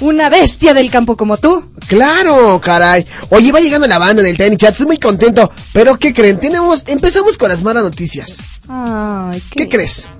una 0.00 0.28
bestia 0.28 0.74
del 0.74 0.90
campo 0.90 1.16
como 1.16 1.36
tú. 1.36 1.70
Claro, 1.86 2.60
caray. 2.60 3.06
Oye, 3.30 3.52
va 3.52 3.60
llegando 3.60 3.86
la 3.86 3.98
banda 3.98 4.22
del 4.22 4.36
Tiny 4.36 4.56
Chat, 4.56 4.72
estoy 4.72 4.86
muy 4.86 4.98
contento. 4.98 5.50
Pero 5.72 5.98
¿qué 5.98 6.12
creen? 6.12 6.40
Tenemos, 6.40 6.82
empezamos 6.86 7.38
con 7.38 7.50
las 7.50 7.62
malas 7.62 7.84
noticias. 7.84 8.38
Ay, 8.68 9.42
¿Qué 9.50 9.68
crees? 9.68 10.10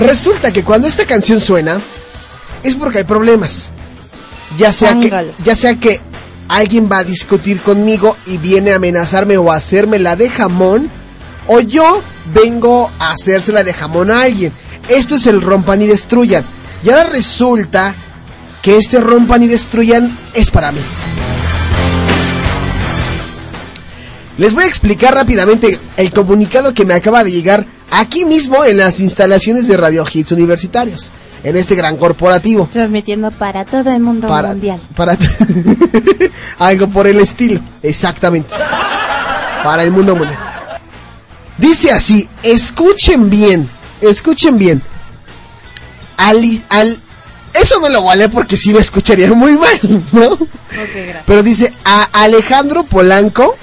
Resulta 0.00 0.52
que 0.52 0.64
cuando 0.64 0.88
esta 0.88 1.04
canción 1.04 1.40
suena, 1.40 1.78
es 2.62 2.74
porque 2.74 2.98
hay 2.98 3.04
problemas. 3.04 3.70
Ya 4.56 4.72
sea 4.72 4.98
que, 4.98 5.32
ya 5.44 5.54
sea 5.54 5.76
que 5.76 6.00
alguien 6.48 6.88
va 6.90 6.98
a 6.98 7.04
discutir 7.04 7.60
conmigo 7.60 8.16
y 8.26 8.38
viene 8.38 8.72
a 8.72 8.76
amenazarme 8.76 9.36
o 9.36 9.52
a 9.52 9.56
hacerme 9.56 9.98
la 9.98 10.16
de 10.16 10.30
jamón, 10.30 10.90
o 11.46 11.60
yo 11.60 12.02
vengo 12.34 12.90
a 12.98 13.12
hacérsela 13.12 13.62
de 13.62 13.74
jamón 13.74 14.10
a 14.10 14.22
alguien. 14.22 14.52
Esto 14.88 15.16
es 15.16 15.26
el 15.26 15.42
rompan 15.42 15.82
y 15.82 15.86
destruyan. 15.86 16.44
Y 16.82 16.90
ahora 16.90 17.04
resulta 17.04 17.94
que 18.62 18.78
este 18.78 19.00
rompan 19.00 19.42
y 19.42 19.48
destruyan 19.48 20.16
es 20.34 20.50
para 20.50 20.72
mí. 20.72 20.80
Les 24.38 24.54
voy 24.54 24.64
a 24.64 24.68
explicar 24.68 25.14
rápidamente 25.14 25.78
el 25.98 26.10
comunicado 26.10 26.72
que 26.72 26.86
me 26.86 26.94
acaba 26.94 27.22
de 27.22 27.30
llegar 27.30 27.66
aquí 27.90 28.24
mismo 28.24 28.64
en 28.64 28.76
las 28.78 29.00
instalaciones 29.00 29.68
de 29.68 29.76
Radio 29.76 30.04
Hits 30.10 30.32
Universitarios, 30.32 31.10
en 31.42 31.56
este 31.56 31.74
gran 31.74 31.96
corporativo. 31.96 32.68
Transmitiendo 32.72 33.30
para 33.30 33.64
todo 33.64 33.90
el 33.90 34.00
mundo 34.00 34.28
Para, 34.28 34.48
mundial. 34.50 34.80
para 34.94 35.16
algo 36.58 36.88
por 36.88 37.06
el 37.06 37.18
estilo, 37.20 37.60
exactamente. 37.82 38.54
Para 39.64 39.82
el 39.82 39.90
mundo 39.90 40.14
mundial. 40.16 40.38
Dice 41.58 41.90
así, 41.90 42.28
escuchen 42.42 43.28
bien, 43.28 43.68
escuchen 44.00 44.56
bien. 44.58 44.82
Al, 46.16 46.42
al, 46.70 46.98
eso 47.54 47.80
no 47.80 47.88
lo 47.88 48.02
voy 48.02 48.12
a 48.12 48.16
leer 48.16 48.30
porque 48.30 48.56
sí 48.56 48.72
lo 48.72 48.78
escucharía 48.78 49.30
muy 49.32 49.52
mal, 49.52 49.78
¿no? 50.12 50.38
Pero 51.26 51.42
dice 51.42 51.72
a 51.84 52.08
Alejandro 52.12 52.84
Polanco, 52.84 53.56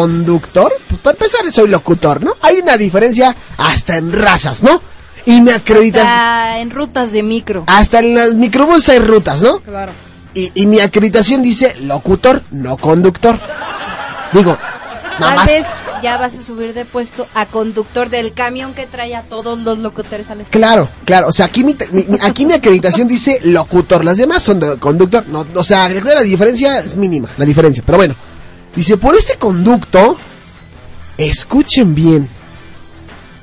conductor. 0.00 0.72
Pues 0.88 1.00
para 1.00 1.14
empezar 1.16 1.50
soy 1.52 1.68
locutor, 1.68 2.22
¿no? 2.22 2.32
Hay 2.42 2.56
una 2.58 2.76
diferencia 2.76 3.34
hasta 3.58 3.96
en 3.96 4.12
razas, 4.12 4.62
¿no? 4.62 4.80
Y 5.24 5.40
me 5.42 5.52
acreditas 5.52 6.02
Está 6.02 6.58
en 6.60 6.70
rutas 6.70 7.10
de 7.12 7.22
micro. 7.22 7.64
hasta 7.66 7.98
en 7.98 8.14
las 8.14 8.34
microbuses 8.34 8.88
hay 8.90 8.98
rutas, 9.00 9.42
¿no? 9.42 9.58
Claro. 9.60 9.92
Y, 10.34 10.50
y 10.54 10.66
mi 10.66 10.80
acreditación 10.80 11.42
dice 11.42 11.74
locutor, 11.82 12.42
no 12.50 12.76
conductor. 12.76 13.38
Digo, 14.32 14.56
nada 15.18 15.34
más. 15.36 15.46
vez 15.46 15.66
ya 16.02 16.18
vas 16.18 16.38
a 16.38 16.42
subir 16.42 16.74
de 16.74 16.84
puesto 16.84 17.26
a 17.34 17.46
conductor 17.46 18.10
del 18.10 18.34
camión 18.34 18.74
que 18.74 18.86
trae 18.86 19.16
a 19.16 19.22
todos 19.22 19.58
los 19.60 19.78
locutores 19.78 20.30
al 20.30 20.42
escenario. 20.42 20.50
Claro, 20.50 20.88
claro. 21.06 21.28
O 21.28 21.32
sea, 21.32 21.46
aquí 21.46 21.64
mi- 21.64 21.74
aquí 22.22 22.44
mi 22.44 22.52
acreditación 22.52 23.08
dice 23.08 23.40
locutor. 23.44 24.04
Las 24.04 24.18
demás 24.18 24.42
son 24.42 24.60
de 24.60 24.76
conductor. 24.78 25.24
No, 25.28 25.46
o 25.54 25.64
sea, 25.64 25.88
la 25.88 26.20
diferencia 26.22 26.80
es 26.80 26.94
mínima, 26.96 27.28
la 27.38 27.46
diferencia. 27.46 27.82
Pero 27.86 27.96
bueno, 27.98 28.14
dice, 28.76 28.96
por 28.96 29.16
este 29.16 29.36
conducto, 29.36 30.16
escuchen 31.18 31.94
bien. 31.94 32.28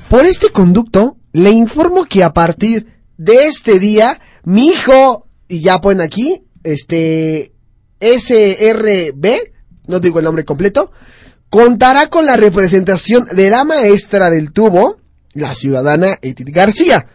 Por 0.08 0.24
este 0.24 0.50
conducto, 0.50 1.16
le 1.32 1.50
informo 1.50 2.04
que 2.04 2.22
a 2.22 2.32
partir 2.32 2.86
de 3.18 3.46
este 3.46 3.78
día, 3.78 4.20
mi 4.44 4.68
hijo, 4.68 5.26
y 5.48 5.60
ya 5.60 5.80
ponen 5.80 6.00
aquí, 6.00 6.44
este, 6.62 7.52
SRB, 8.00 9.52
no 9.88 10.00
digo 10.00 10.18
el 10.18 10.24
nombre 10.24 10.44
completo, 10.44 10.92
contará 11.50 12.08
con 12.08 12.26
la 12.26 12.36
representación 12.36 13.26
de 13.32 13.50
la 13.50 13.64
maestra 13.64 14.30
del 14.30 14.52
tubo, 14.52 14.98
la 15.34 15.52
ciudadana 15.54 16.18
Edith 16.22 16.50
García, 16.50 17.06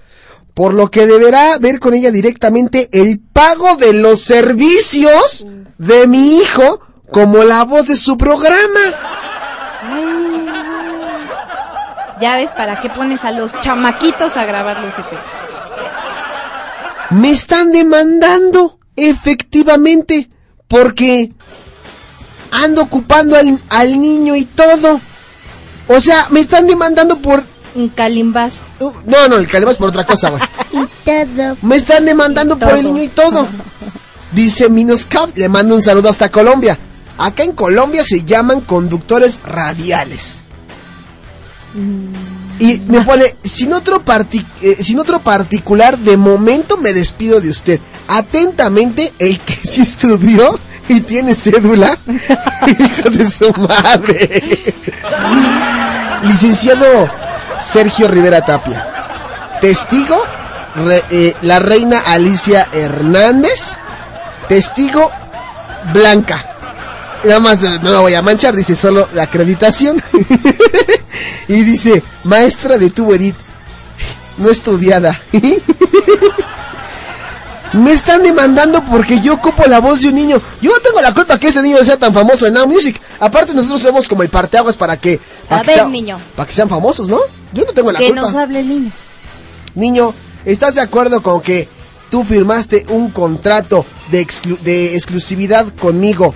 por 0.54 0.74
lo 0.74 0.92
que 0.92 1.08
deberá 1.08 1.58
ver 1.58 1.80
con 1.80 1.94
ella 1.94 2.12
directamente 2.12 2.90
el 2.92 3.20
pago 3.20 3.78
de 3.78 3.94
los 3.94 4.22
servicios 4.22 5.48
de 5.78 6.08
mi 6.08 6.38
hijo 6.38 6.82
como 7.12 7.44
la 7.44 7.64
voz 7.64 7.88
de 7.88 7.96
su 7.96 8.18
programa. 8.18 8.80
Ya 12.20 12.36
ves, 12.36 12.52
¿para 12.52 12.82
qué 12.82 12.90
pones 12.90 13.24
a 13.24 13.32
los 13.32 13.52
chamaquitos 13.62 14.36
a 14.36 14.46
grabar 14.46 14.80
los 14.82 14.94
efectos? 14.94 15.20
Me 17.12 17.32
están 17.32 17.72
demandando, 17.72 18.78
efectivamente, 18.96 20.30
porque 20.68 21.32
ando 22.52 22.82
ocupando 22.82 23.38
al, 23.38 23.60
al 23.70 24.00
niño 24.00 24.36
y 24.36 24.46
todo. 24.46 25.00
O 25.88 26.00
sea, 26.00 26.28
me 26.30 26.42
están 26.42 26.68
demandando 26.68 27.18
por... 27.18 27.44
Un 27.74 27.90
calimbazo. 27.90 28.64
No, 29.06 29.28
no, 29.28 29.38
el 29.38 29.48
calimbazo 29.48 29.74
es 29.74 29.80
por 29.80 29.90
otra 29.90 30.06
cosa, 30.06 30.30
güey. 30.30 30.42
Y 30.72 30.86
todo. 31.04 31.58
Me 31.64 31.78
están 31.78 32.06
demandando 32.06 32.60
por 32.60 32.78
el 32.78 32.84
niño 32.84 33.04
y 33.04 33.08
todo. 33.08 33.48
Dice 34.32 34.70
Minoscap, 34.70 35.36
le 35.36 35.50
mando 35.50 35.74
un 35.74 35.82
saludo 35.82 36.10
hasta 36.10 36.30
Colombia. 36.30 36.78
Acá 37.20 37.44
en 37.44 37.52
Colombia 37.52 38.04
se 38.04 38.24
llaman 38.24 38.62
conductores 38.62 39.42
radiales. 39.44 40.46
Y 42.60 42.78
me 42.88 43.02
pone, 43.02 43.36
sin 43.44 43.74
otro, 43.74 44.02
eh, 44.62 44.78
sin 44.82 45.00
otro 45.00 45.20
particular, 45.20 45.98
de 45.98 46.18
momento 46.18 46.78
me 46.78 46.94
despido 46.94 47.40
de 47.42 47.50
usted. 47.50 47.80
Atentamente, 48.08 49.14
el 49.20 49.40
que 49.40 49.54
sí 49.64 49.82
estudió 49.82 50.60
y 50.88 51.02
tiene 51.02 51.36
cédula, 51.36 51.98
hijo 52.08 53.10
de 53.10 53.30
su 53.30 53.52
madre. 53.54 54.44
Licenciado 56.24 57.10
Sergio 57.62 58.08
Rivera 58.08 58.44
Tapia. 58.44 58.88
Testigo, 59.62 60.24
re- 60.76 61.04
eh, 61.12 61.36
la 61.42 61.60
reina 61.60 62.00
Alicia 62.00 62.68
Hernández. 62.72 63.78
Testigo, 64.48 65.12
Blanca. 65.94 66.44
Nada 67.24 67.40
más 67.40 67.64
eh, 67.64 67.80
no 67.84 67.92
la 67.92 68.00
voy 68.00 68.14
a 68.16 68.22
manchar, 68.22 68.56
dice 68.56 68.76
solo 68.76 69.08
la 69.14 69.24
acreditación. 69.24 70.02
y 71.48 71.62
dice, 71.64 72.02
maestra 72.24 72.78
de 72.78 72.90
tu 72.90 73.14
Edith, 73.14 73.36
no 74.38 74.50
estudiada. 74.50 75.20
Me 77.74 77.92
están 77.94 78.24
demandando 78.24 78.84
porque 78.84 79.20
yo 79.22 79.36
ocupo 79.36 79.64
la 79.68 79.80
voz 79.80 80.02
de 80.02 80.08
un 80.10 80.16
niño. 80.16 80.42
Yo 80.60 80.72
no 80.72 80.80
tengo 80.80 81.02
la 81.02 81.14
culpa 81.14 81.38
que 81.38 81.50
este 81.50 81.62
niño 81.62 81.78
sea 81.86 81.98
tan 81.98 82.12
famoso 82.12 82.48
en 82.48 82.54
Now 82.56 82.68
Music. 82.68 83.00
Aparte 83.20 83.54
nosotros 83.54 83.82
somos 83.82 84.08
como 84.08 84.24
el 84.24 84.30
parteaguas 84.30 84.76
para 84.76 84.98
que... 84.98 85.20
Para 85.48 85.62
A 85.62 85.64
que 85.64 85.68
ver, 85.72 85.80
sea- 85.82 85.88
niño. 85.88 86.20
Para 86.36 86.48
que 86.48 86.54
sean 86.54 86.68
famosos, 86.68 87.08
¿no? 87.10 87.20
Yo 87.54 87.66
no 87.66 87.74
tengo 87.74 87.92
la 87.92 88.00
Que 88.00 88.08
culpa. 88.08 88.22
nos 88.22 88.34
hable 88.36 88.62
el 88.62 88.70
niño. 88.70 88.92
Niño, 89.76 90.16
¿estás 90.46 90.74
de 90.76 90.82
acuerdo 90.82 91.22
con 91.22 91.42
que 91.42 91.68
tú 92.10 92.24
firmaste 92.24 92.86
un 92.90 93.12
contrato 93.12 93.86
de, 94.10 94.26
exclu- 94.26 94.58
de 94.62 94.96
exclusividad 94.96 95.68
conmigo? 95.76 96.34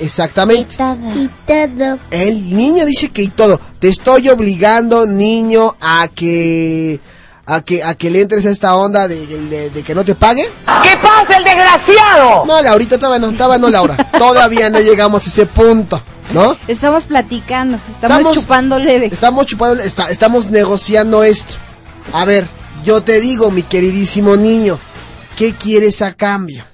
Y 0.00 0.04
todo. 0.04 0.06
Exactamente. 0.06 0.76
Y 1.16 1.28
todo. 1.46 1.98
El 2.10 2.56
niño 2.56 2.84
dice 2.86 3.10
que 3.10 3.22
y 3.22 3.28
todo. 3.28 3.60
Te 3.78 3.88
estoy 3.88 4.28
obligando, 4.28 5.06
niño, 5.06 5.76
a 5.80 6.08
que 6.14 7.00
a 7.46 7.62
que 7.62 7.82
a 7.82 7.94
que 7.94 8.10
le 8.10 8.20
entres 8.20 8.46
a 8.46 8.50
esta 8.50 8.76
onda 8.76 9.08
de, 9.08 9.26
de- 9.26 9.70
de 9.70 9.82
que 9.82 9.94
no 9.94 10.04
te 10.04 10.14
pague. 10.14 10.42
¿Qué 10.82 10.96
pasa, 11.02 11.36
el 11.36 11.44
desgraciado? 11.44 12.44
No, 12.46 12.62
Laurita, 12.62 12.98
todavía 12.98 13.26
no, 13.26 13.36
todavía 13.36 13.58
no, 13.58 13.68
Laura. 13.70 13.96
Todavía 14.18 14.70
no 14.70 14.78
llegamos 14.80 15.24
a 15.26 15.28
ese 15.30 15.46
punto, 15.46 16.00
¿no? 16.32 16.56
Estamos 16.68 17.04
platicando, 17.04 17.78
estamos, 17.92 18.18
Estamos- 18.18 18.36
chupando 18.36 18.78
leve. 18.78 19.06
Estamos 19.06 19.46
chupando, 19.46 19.82
está- 19.82 20.10
estamos 20.10 20.50
negociando 20.50 21.24
esto. 21.24 21.54
A 22.12 22.24
ver, 22.24 22.46
yo 22.84 23.00
te 23.02 23.18
digo, 23.20 23.50
mi 23.50 23.62
queridísimo 23.62 24.36
niño, 24.36 24.78
¿qué 25.36 25.54
quieres 25.54 26.02
a 26.02 26.12
cambio? 26.14 26.64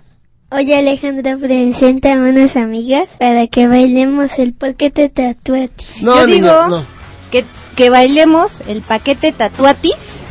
Oye 0.51 0.77
Alejandro, 0.79 1.39
preséntame 1.41 2.31
unas 2.31 2.57
amigas 2.57 3.09
para 3.19 3.47
que 3.49 3.67
bailemos 3.67 4.39
el 4.39 4.53
paquete 4.53 5.09
tatuatis. 5.09 6.03
No, 6.03 6.15
Yo 6.21 6.27
digo 6.27 6.69
no. 6.69 6.85
que, 7.33 7.45
que 7.75 7.91
bailemos 7.91 8.61
el 8.69 8.81
paquete 8.83 9.33
tatuatis 9.33 10.23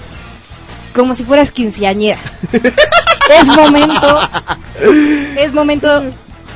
como 0.95 1.15
si 1.15 1.25
fueras 1.25 1.51
quinceañera. 1.51 2.19
es 2.53 3.45
momento, 3.47 4.19
es 5.37 5.53
momento 5.53 6.03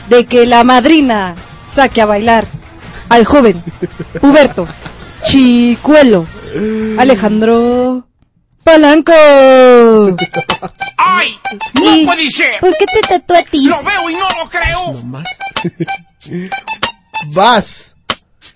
de 0.08 0.26
que 0.26 0.46
la 0.46 0.64
madrina 0.64 1.36
saque 1.70 2.02
a 2.02 2.06
bailar 2.06 2.46
al 3.10 3.26
joven 3.26 3.62
Huberto 4.22 4.68
Chicuelo 5.26 6.26
Alejandro 6.98 8.08
Palanco. 8.64 9.12
¡Ay! 10.98 11.40
¡No 11.74 11.96
Y- 11.96 12.06
puede 12.06 12.30
ser! 12.30 12.60
¿Por 12.60 12.76
qué 12.78 12.86
te 12.86 13.00
tatuatis? 13.08 13.64
¡Lo 13.64 13.82
veo 13.84 14.10
y 14.10 14.14
no 14.14 14.30
lo 14.30 14.50
creo! 14.50 14.92
No 14.94 15.04
más. 15.06 15.28
Vas. 17.34 17.96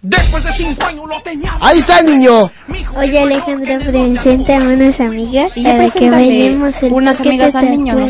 Después 0.03 0.43
de 0.43 0.51
cinco 0.51 0.83
años 0.83 1.05
lo 1.07 1.21
tenía. 1.21 1.53
Ahí 1.61 1.79
está, 1.79 2.01
niño. 2.01 2.51
Oye 2.97 3.19
Alejandro, 3.19 3.79
preséntame 3.79 4.73
unas 4.75 4.99
amigas 4.99 5.51
Y 5.55 5.63
ya 5.63 5.77
para 5.77 5.89
que 5.89 6.09
bailemos 6.09 6.83
el 6.83 6.91
unas 6.93 7.21
amigas 7.21 7.55
al 7.55 7.71
niño, 7.71 7.95
no 7.95 8.09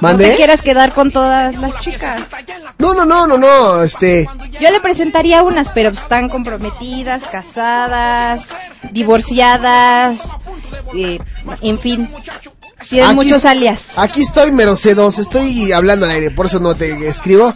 ¿Mande? 0.00 0.30
te 0.30 0.36
quieras 0.36 0.62
quedar 0.62 0.94
con 0.94 1.10
todas 1.10 1.56
las 1.56 1.80
chicas. 1.80 2.20
No, 2.78 2.94
no, 2.94 3.04
no, 3.04 3.26
no, 3.26 3.38
no, 3.38 3.82
este. 3.82 4.28
Yo 4.60 4.70
le 4.70 4.80
presentaría 4.80 5.42
unas, 5.42 5.70
pero 5.70 5.90
están 5.90 6.28
comprometidas, 6.28 7.24
casadas, 7.24 8.54
divorciadas, 8.92 10.30
eh, 10.94 11.18
en 11.60 11.78
fin. 11.80 12.08
Tienen 12.88 13.08
Aquí 13.08 13.16
muchos 13.16 13.44
alias. 13.44 13.86
Aquí 13.96 14.22
estoy, 14.22 14.52
mero 14.52 14.74
C2. 14.74 15.18
Estoy 15.18 15.72
hablando 15.72 16.06
al 16.06 16.12
aire, 16.12 16.30
por 16.30 16.46
eso 16.46 16.60
no 16.60 16.76
te 16.76 17.08
escribo. 17.08 17.52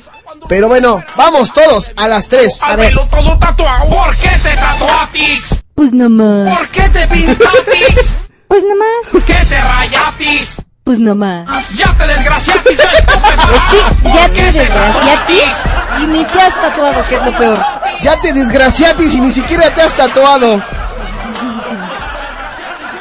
Pero 0.49 0.69
bueno, 0.69 1.05
vamos 1.17 1.53
todos 1.53 1.93
a 1.97 2.09
las 2.09 2.29
3. 2.29 2.63
A 2.63 2.77
todo 3.09 3.39
tatuado. 3.39 3.89
¿Por 3.89 4.17
qué 4.17 4.31
te 4.43 4.57
tatuatis? 4.57 5.65
Pues 5.75 5.93
nomás. 5.93 6.57
¿Por 6.59 6.69
qué 6.69 6.89
te 6.89 7.07
pintatis? 7.07 8.23
Pues 8.51 8.65
nomás. 8.65 9.25
¿Qué 9.25 9.47
te 9.49 9.61
rayatis? 9.61 10.63
Pues 10.83 10.99
nomás. 10.99 11.71
¡Ya 11.77 11.97
te 11.97 12.05
desgraciatis! 12.05 12.63
Pues 12.65 13.97
sí, 14.03 14.09
ya 14.13 14.29
te 14.29 14.53
desgraciatis 14.53 15.53
y 16.03 16.07
ni 16.09 16.25
te 16.25 16.41
has 16.41 16.61
tatuado, 16.61 17.07
que 17.07 17.15
es 17.15 17.25
lo 17.25 17.39
peor. 17.39 17.65
Ya 18.03 18.17
te 18.17 18.33
desgraciatis 18.33 19.15
y 19.15 19.21
ni 19.21 19.31
siquiera 19.31 19.73
te 19.73 19.83
has 19.83 19.95
tatuado. 19.95 20.61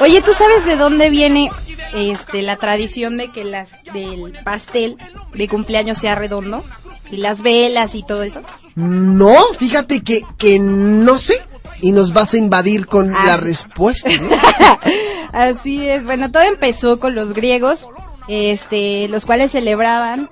Oye, 0.01 0.21
¿tú 0.21 0.33
sabes 0.33 0.65
de 0.65 0.75
dónde 0.75 1.09
viene 1.09 1.49
este 1.93 2.43
la 2.43 2.57
tradición 2.57 3.17
de 3.17 3.31
que 3.31 3.43
las 3.43 3.69
del 3.91 4.37
pastel 4.43 4.97
de 5.33 5.47
cumpleaños 5.47 5.97
sea 5.97 6.13
redondo? 6.13 6.63
Y 7.11 7.17
las 7.17 7.41
velas 7.41 7.95
y 7.95 8.03
todo 8.03 8.23
eso. 8.23 8.41
No, 8.75 9.35
fíjate 9.57 10.01
que, 10.01 10.21
que 10.37 10.59
no 10.59 11.17
sé. 11.17 11.41
Y 11.81 11.91
nos 11.93 12.11
vas 12.13 12.33
a 12.33 12.37
invadir 12.37 12.87
con 12.87 13.15
Ah. 13.15 13.23
la 13.25 13.37
respuesta. 13.37 14.09
¿no? 14.09 14.29
Así 15.31 15.87
es. 15.87 16.03
Bueno, 16.05 16.31
todo 16.31 16.43
empezó 16.43 16.99
con 16.99 17.15
los 17.15 17.33
griegos, 17.33 17.87
este, 18.27 19.07
los 19.07 19.25
cuales 19.25 19.51
celebraban, 19.51 20.29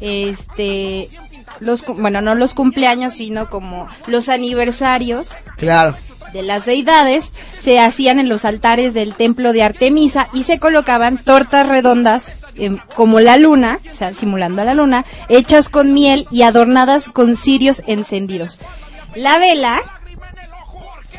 este, 0.00 1.08
los, 1.60 1.84
bueno, 1.86 2.20
no 2.20 2.34
los 2.34 2.54
cumpleaños, 2.54 3.14
sino 3.14 3.50
como 3.50 3.86
los 4.06 4.28
aniversarios 4.28 5.36
Claro. 5.56 5.96
De 6.32 6.42
las 6.42 6.64
deidades 6.64 7.32
se 7.58 7.80
hacían 7.80 8.18
en 8.18 8.28
los 8.28 8.44
altares 8.44 8.94
del 8.94 9.14
templo 9.14 9.52
de 9.52 9.62
Artemisa 9.62 10.28
y 10.32 10.44
se 10.44 10.58
colocaban 10.58 11.18
tortas 11.18 11.68
redondas 11.68 12.36
em, 12.56 12.78
como 12.94 13.20
la 13.20 13.36
luna, 13.36 13.78
o 13.88 13.92
sea, 13.92 14.14
simulando 14.14 14.62
a 14.62 14.64
la 14.64 14.74
luna, 14.74 15.04
hechas 15.28 15.68
con 15.68 15.94
miel 15.94 16.26
y 16.30 16.42
adornadas 16.42 17.08
con 17.08 17.36
cirios 17.36 17.82
encendidos. 17.86 18.58
La 19.14 19.38
vela 19.38 19.80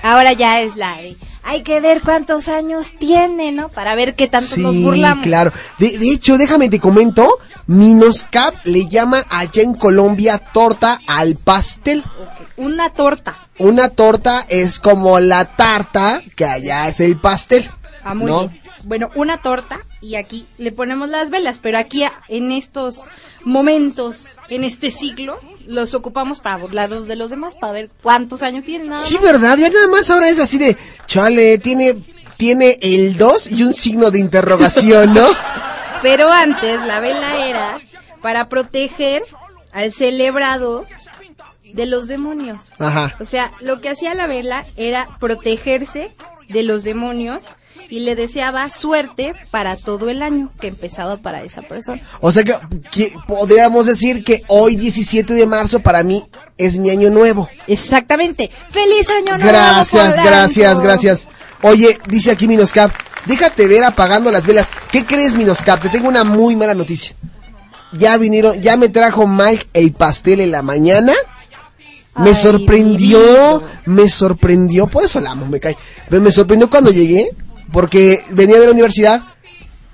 ahora 0.04 0.34
ya 0.34 0.62
es 0.62 0.76
la 0.76 0.98
de 0.98 1.16
hay 1.50 1.64
que 1.64 1.82
ver 1.82 2.02
cuántos 2.04 2.48
años 2.48 2.94
tiene, 3.00 3.52
¿no? 3.52 3.70
Para 3.70 3.96
ver 3.96 4.16
qué 4.16 4.28
tanto 4.28 4.56
nos 4.58 4.76
Sí, 4.76 4.84
burlamos. 4.84 5.24
claro. 5.24 5.52
De, 5.80 5.98
de 5.98 6.12
hecho, 6.12 6.38
déjame 6.38 6.70
te 6.70 6.80
comento, 6.80 7.40
Minoscap 7.66 8.54
le 8.66 8.88
llama 8.88 9.24
allá 9.30 9.64
en 9.64 9.74
Colombia 9.74 10.38
torta 10.38 11.00
al 11.08 11.36
pastel. 11.36 12.04
Una 12.56 12.92
torta. 12.92 13.36
Una 13.58 13.90
torta 13.90 14.46
es 14.48 14.80
como 14.80 15.20
la 15.20 15.46
tarta, 15.56 16.22
que 16.36 16.46
allá 16.46 16.88
es 16.88 17.00
el 17.00 17.18
pastel. 17.20 17.70
Ah, 18.04 18.14
muy 18.14 18.30
¿no? 18.32 18.48
bien. 18.48 18.62
Bueno, 18.84 19.10
una 19.16 19.42
torta 19.42 19.80
y 20.02 20.16
aquí 20.16 20.46
le 20.58 20.72
ponemos 20.72 21.10
las 21.10 21.30
velas, 21.30 21.60
pero 21.62 21.78
aquí 21.78 22.04
en 22.30 22.52
estos 22.52 23.02
momentos, 23.44 24.38
en 24.48 24.64
este 24.64 24.92
ciclo, 24.92 25.38
los 25.68 25.94
ocupamos 25.94 26.40
para 26.40 26.58
burlarlos 26.58 27.08
de 27.08 27.16
los 27.16 27.30
demás, 27.30 27.56
para 27.56 27.74
ver 27.74 27.90
cuántos 28.02 28.42
años 28.42 28.64
tienen. 28.64 28.90
Nada 28.90 29.04
Sí. 29.04 29.18
¿verdad? 29.22 29.58
Ya 29.58 29.70
nada 29.70 29.88
más 29.88 30.10
ahora 30.10 30.30
es 30.30 30.40
así 30.40 30.58
de, 30.58 30.78
chale, 31.06 31.58
tiene, 31.58 31.98
tiene 32.38 32.78
el 32.82 33.18
2 33.18 33.52
y 33.52 33.64
un 33.64 33.74
signo 33.74 34.10
de 34.12 34.20
interrogación, 34.20 35.14
¿no? 35.14 35.28
Pero 36.02 36.32
antes 36.32 36.80
la 36.86 37.02
vela 37.02 37.46
era 37.46 37.82
para 38.22 38.48
proteger 38.48 39.22
al 39.74 39.92
celebrado 39.92 40.86
de 41.74 41.86
los 41.86 42.08
demonios. 42.08 42.72
Ajá. 42.80 43.16
O 43.20 43.26
sea, 43.26 43.52
lo 43.60 43.82
que 43.82 43.90
hacía 43.90 44.16
la 44.16 44.28
vela 44.28 44.66
era 44.78 45.18
protegerse 45.20 46.16
de 46.50 46.64
los 46.64 46.84
demonios 46.84 47.44
y 47.90 48.02
le 48.02 48.16
deseaba 48.16 48.70
suerte 48.70 49.34
para 49.52 49.76
todo 49.76 50.10
el 50.10 50.22
año 50.22 50.52
que 50.60 50.68
empezaba 50.68 51.18
para 51.18 51.44
esa 51.44 51.62
persona. 51.62 52.02
O 52.22 52.32
sea 52.32 52.44
que, 52.44 52.56
que 52.92 53.14
podríamos 53.28 53.86
decir 53.86 54.24
que 54.24 54.44
hoy 54.48 54.76
17 54.76 55.34
de 55.34 55.46
marzo 55.48 55.80
para 55.80 56.04
mí 56.04 56.24
es 56.58 56.78
mi 56.78 56.90
año 56.90 57.10
nuevo. 57.10 57.50
Exactamente. 57.68 58.52
¡Feliz 58.70 59.10
año 59.10 59.38
nuevo! 59.38 59.48
Gracias, 59.48 60.18
gracias, 60.24 60.82
gracias. 60.82 61.28
Oye, 61.62 61.98
dice 62.08 62.32
aquí 62.32 62.48
Minoscap, 62.48 62.92
déjate 63.26 63.68
ver 63.68 63.84
apagando 63.84 64.32
las 64.32 64.46
velas. 64.46 64.70
¿Qué 64.92 65.06
crees, 65.06 65.34
Minoscap? 65.34 65.82
Te 65.82 65.90
tengo 65.90 66.08
una 66.08 66.24
muy 66.24 66.56
mala 66.56 66.74
noticia. 66.74 67.16
Ya 67.92 68.18
vinieron, 68.18 68.62
ya 68.62 68.78
me 68.78 68.90
trajo 68.90 69.26
Mike 69.26 69.68
el 69.74 69.94
pastel 69.94 70.42
en 70.42 70.52
la 70.52 70.62
mañana. 70.62 71.14
Me 72.18 72.30
Ay, 72.30 72.36
sorprendió, 72.36 73.62
me 73.86 74.10
sorprendió, 74.10 74.88
por 74.88 75.04
eso 75.04 75.20
la 75.20 75.32
amo, 75.32 75.46
me 75.46 75.60
cae. 75.60 75.78
Me 76.10 76.32
sorprendió 76.32 76.70
cuando 76.70 76.92
llegué, 76.92 77.30
porque 77.72 78.24
venía 78.32 78.60
de 78.60 78.66
la 78.66 78.72
universidad 78.72 79.24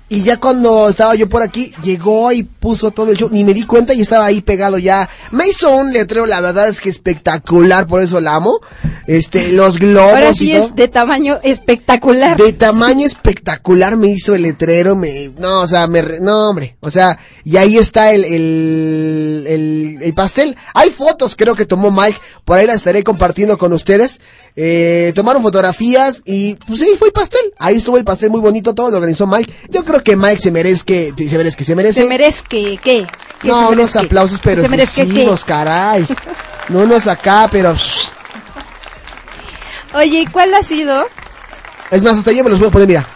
y 0.08 0.22
ya 0.22 0.36
cuando 0.36 0.88
estaba 0.88 1.14
yo 1.16 1.28
por 1.28 1.42
aquí, 1.42 1.72
llegó 1.82 2.30
y 2.30 2.44
puso 2.44 2.92
todo 2.92 3.10
el 3.10 3.16
show, 3.16 3.28
ni 3.30 3.42
me 3.42 3.54
di 3.54 3.64
cuenta 3.64 3.92
y 3.92 4.00
estaba 4.00 4.26
ahí 4.26 4.40
pegado 4.40 4.78
ya. 4.78 5.08
Me 5.32 5.48
hizo 5.48 5.74
un 5.74 5.92
letrero, 5.92 6.26
la 6.26 6.40
verdad 6.40 6.68
es 6.68 6.80
que 6.80 6.90
espectacular, 6.90 7.86
por 7.86 8.02
eso 8.02 8.20
la 8.20 8.36
amo. 8.36 8.60
Este, 9.08 9.50
los 9.52 9.78
globos 9.78 10.14
Ahora 10.14 10.30
y 10.30 10.34
sí 10.34 10.52
todo. 10.52 10.64
es 10.64 10.74
de 10.76 10.88
tamaño 10.88 11.38
espectacular. 11.42 12.36
De 12.36 12.52
tamaño 12.52 13.06
espectacular 13.06 13.96
me 13.96 14.08
hizo 14.08 14.34
el 14.34 14.42
letrero, 14.42 14.94
me, 14.96 15.32
no, 15.38 15.60
o 15.62 15.66
sea, 15.66 15.86
me, 15.86 16.02
no, 16.20 16.50
hombre, 16.50 16.76
o 16.80 16.90
sea, 16.90 17.18
y 17.44 17.56
ahí 17.56 17.76
está 17.76 18.12
el, 18.12 18.24
el, 18.24 19.44
el, 19.48 19.98
el 20.02 20.14
pastel. 20.14 20.56
Hay 20.74 20.90
fotos, 20.90 21.34
creo 21.36 21.54
que 21.54 21.66
tomó 21.66 21.90
Mike, 21.90 22.18
por 22.44 22.58
ahí 22.58 22.66
las 22.66 22.76
estaré 22.76 23.02
compartiendo 23.04 23.58
con 23.58 23.72
ustedes. 23.72 24.20
Eh, 24.58 25.12
tomaron 25.14 25.42
fotografías 25.42 26.22
y, 26.24 26.54
pues 26.54 26.80
sí, 26.80 26.88
fue 26.98 27.08
el 27.08 27.12
pastel. 27.12 27.52
Ahí 27.58 27.76
estuvo 27.76 27.98
el 27.98 28.04
pastel 28.04 28.30
muy 28.30 28.40
bonito, 28.40 28.74
todo 28.74 28.90
lo 28.90 28.96
organizó 28.96 29.26
Mike. 29.26 29.52
Yo 29.70 29.84
creo 29.84 29.95
que 30.02 30.16
Mike 30.16 30.40
se 30.40 30.50
merezca, 30.50 30.94
se 31.16 31.36
merezca, 31.38 31.64
se 31.64 31.74
merece. 31.74 32.02
Se 32.02 32.08
merezca, 32.08 32.48
¿qué? 32.48 32.78
¿Qué 33.40 33.48
no, 33.48 33.70
unos 33.70 33.96
aplausos, 33.96 34.40
pero 34.42 34.62
efusivos, 34.62 35.44
caray. 35.44 36.06
No 36.68 36.80
unos 36.80 37.06
acá, 37.06 37.48
pero, 37.50 37.74
shh. 37.74 38.08
Oye, 39.94 40.20
¿y 40.22 40.26
cuál 40.26 40.54
ha 40.54 40.62
sido? 40.62 41.06
es 41.90 42.02
más, 42.02 42.18
hasta 42.18 42.32
yo 42.32 42.42
me 42.42 42.50
los 42.50 42.58
voy 42.58 42.68
a 42.68 42.70
poner, 42.70 42.88
mira. 42.88 43.06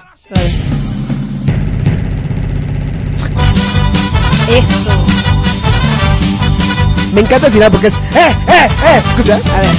Eso. 4.49 5.07
Me 7.13 7.21
encanta 7.23 7.49
el 7.49 7.53
final 7.53 7.71
porque 7.71 7.89
es, 7.89 7.95
eh, 7.95 8.37
eh, 8.49 8.69
eh, 8.85 9.03
escucha. 9.09 9.35
A 9.35 9.61
ver, 9.61 9.71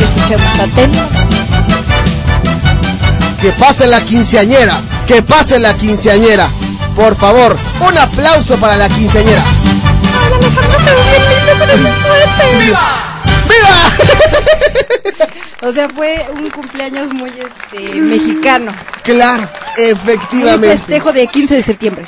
escuchemos 0.00 0.58
atento. 0.60 0.98
Que 3.40 3.52
pase 3.52 3.86
la 3.86 4.00
quinceañera, 4.00 4.80
que 5.08 5.22
pase 5.22 5.58
la 5.58 5.72
quinceañera. 5.74 6.48
Por 6.94 7.16
favor, 7.16 7.56
un 7.80 7.96
aplauso 7.96 8.56
para 8.58 8.76
la 8.76 8.88
quinceañera. 8.88 9.44
O 15.60 15.72
sea, 15.72 15.88
fue 15.88 16.24
un 16.34 16.50
cumpleaños 16.50 17.12
muy 17.12 17.30
este 17.30 18.00
mexicano. 18.00 18.72
Claro, 19.02 19.42
Un 19.76 19.84
efectivamente. 19.84 20.68
festejo 20.68 21.12
de 21.12 21.26
15 21.26 21.56
de 21.56 21.62
septiembre. 21.64 22.06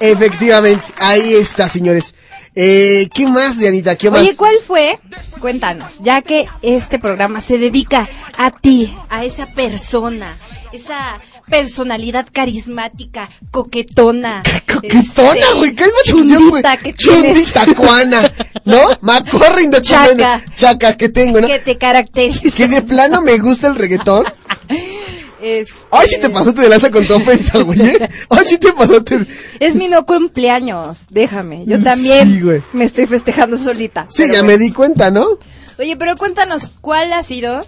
Efectivamente, 0.00 0.84
ahí 0.98 1.32
está, 1.32 1.66
señores. 1.68 2.14
Eh, 2.54 3.08
¿Qué 3.14 3.26
más, 3.26 3.58
Dianita? 3.58 3.96
¿Qué 3.96 4.10
más? 4.10 4.20
Oye, 4.20 4.36
¿cuál 4.36 4.56
fue? 4.64 5.00
Cuéntanos, 5.40 5.94
ya 6.00 6.20
que 6.20 6.46
este 6.60 6.98
programa 6.98 7.40
se 7.40 7.56
dedica 7.56 8.06
a 8.36 8.50
ti, 8.50 8.94
a 9.08 9.24
esa 9.24 9.46
persona, 9.46 10.36
esa 10.72 11.18
personalidad 11.48 12.26
carismática, 12.32 13.28
coquetona. 13.50 14.42
Coquetona, 14.74 15.32
este, 15.34 15.54
güey, 15.54 15.74
ya, 15.74 15.86
güey. 15.86 16.02
chundita 16.04 16.76
que. 16.78 16.94
Chundita, 16.94 17.66
cuana, 17.76 18.32
¿no? 18.64 18.80
Macorrindo, 19.02 19.80
Chaca. 19.80 20.42
Chaca 20.56 20.96
que 20.96 21.08
tengo, 21.08 21.40
¿no? 21.40 21.46
que 21.46 21.58
te 21.60 21.78
caracteriza. 21.78 22.50
Que 22.56 22.66
de 22.68 22.82
plano 22.82 23.22
me 23.22 23.38
gusta 23.38 23.68
el 23.68 23.76
reggaetón. 23.76 24.24
Este, 25.40 25.74
Ay, 25.90 26.08
si 26.08 26.20
te 26.20 26.30
pasaste 26.30 26.62
de 26.62 26.68
lanza 26.70 26.90
con 26.90 27.06
tu 27.06 27.14
ofensa, 27.14 27.58
güey. 27.60 27.80
¿eh? 27.80 28.08
Ay, 28.30 28.46
si 28.46 28.58
te 28.58 28.72
pasaste. 28.72 29.26
Es 29.60 29.76
mi 29.76 29.88
no 29.88 30.06
cumpleaños, 30.06 31.00
déjame. 31.10 31.64
Yo 31.66 31.78
también 31.80 32.30
Sí, 32.32 32.40
güey. 32.40 32.62
me 32.72 32.84
estoy 32.84 33.06
festejando 33.06 33.58
solita. 33.58 34.06
Sí, 34.08 34.22
ya 34.22 34.28
bueno. 34.28 34.44
me 34.46 34.58
di 34.58 34.72
cuenta, 34.72 35.10
¿no? 35.10 35.26
Oye, 35.78 35.96
pero 35.96 36.16
cuéntanos, 36.16 36.62
¿cuál 36.80 37.12
ha 37.12 37.22
sido 37.22 37.64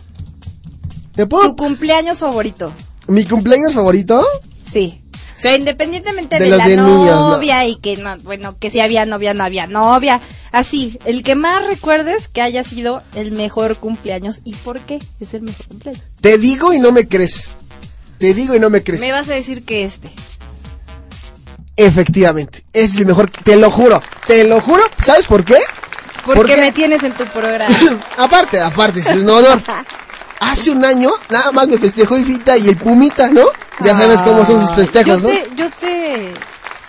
¿Te 1.14 1.27
puedo? 1.27 1.51
tu 1.51 1.57
cumpleaños 1.57 2.18
favorito? 2.18 2.72
¿Mi 3.09 3.25
cumpleaños 3.25 3.75
favorito? 3.75 4.25
Sí. 4.71 5.03
O 5.37 5.41
sea, 5.41 5.55
independientemente 5.55 6.39
De 6.39 6.49
la 6.49 6.67
de 6.67 6.77
niños, 6.77 6.87
¿no? 6.87 7.31
novia 7.33 7.67
y 7.67 7.77
que 7.77 7.99
no, 7.99 8.17
bueno, 8.19 8.59
que 8.59 8.71
si 8.71 8.81
había 8.81 9.05
novia, 9.05 9.35
no 9.35 9.45
había 9.45 9.67
novia. 9.67 10.21
Así, 10.51 10.99
el 11.05 11.23
que 11.23 11.35
más 11.35 11.67
recuerdes 11.67 12.29
que 12.29 12.41
haya 12.41 12.65
sido 12.65 13.03
el 13.15 13.33
mejor 13.33 13.77
cumpleaños 13.77 14.41
y 14.45 14.55
por 14.55 14.81
qué 14.81 14.99
es 15.21 15.35
el 15.35 15.43
mejor 15.43 15.67
cumpleaños. 15.67 16.03
Te 16.23 16.39
digo 16.39 16.73
y 16.73 16.79
no 16.79 16.91
me 16.91 17.07
crees. 17.07 17.49
Te 18.19 18.33
digo 18.33 18.55
y 18.55 18.61
no 18.61 18.71
me 18.71 18.83
crees. 18.83 19.01
Me 19.01 19.13
vas 19.13 19.29
a 19.29 19.35
decir 19.35 19.63
que 19.65 19.85
este. 19.85 20.11
Efectivamente. 21.77 22.65
Ese 22.73 22.87
es 22.87 22.97
el 22.97 23.07
mejor. 23.07 23.31
Te 23.31 23.57
lo 23.57 23.71
juro. 23.71 24.03
Te 24.27 24.45
lo 24.45 24.61
juro. 24.63 24.83
¿Sabes 25.05 25.27
por 25.27 25.45
qué? 25.45 25.59
Porque 26.25 26.57
me 26.57 26.73
tienes 26.73 27.03
en 27.03 27.13
tu 27.13 27.25
programa. 27.27 27.77
aparte, 28.17 28.59
aparte, 28.59 29.01
es 29.01 29.09
un 29.09 29.29
honor. 29.29 29.63
Hace 30.41 30.70
un 30.70 30.84
año, 30.84 31.11
nada 31.30 31.53
más 31.53 31.66
me 31.68 31.78
festejó 31.78 32.18
Ifita 32.18 32.57
y 32.59 32.68
el 32.68 32.76
Pumita, 32.76 33.28
¿no? 33.28 33.47
Ya 33.82 33.97
sabes 33.99 34.22
cómo 34.22 34.45
son 34.45 34.61
sus 34.66 34.74
festejos, 34.76 35.22
yo 35.22 35.28
¿no? 35.28 35.34
te, 35.34 35.49
yo 35.57 35.70
te, 35.80 36.34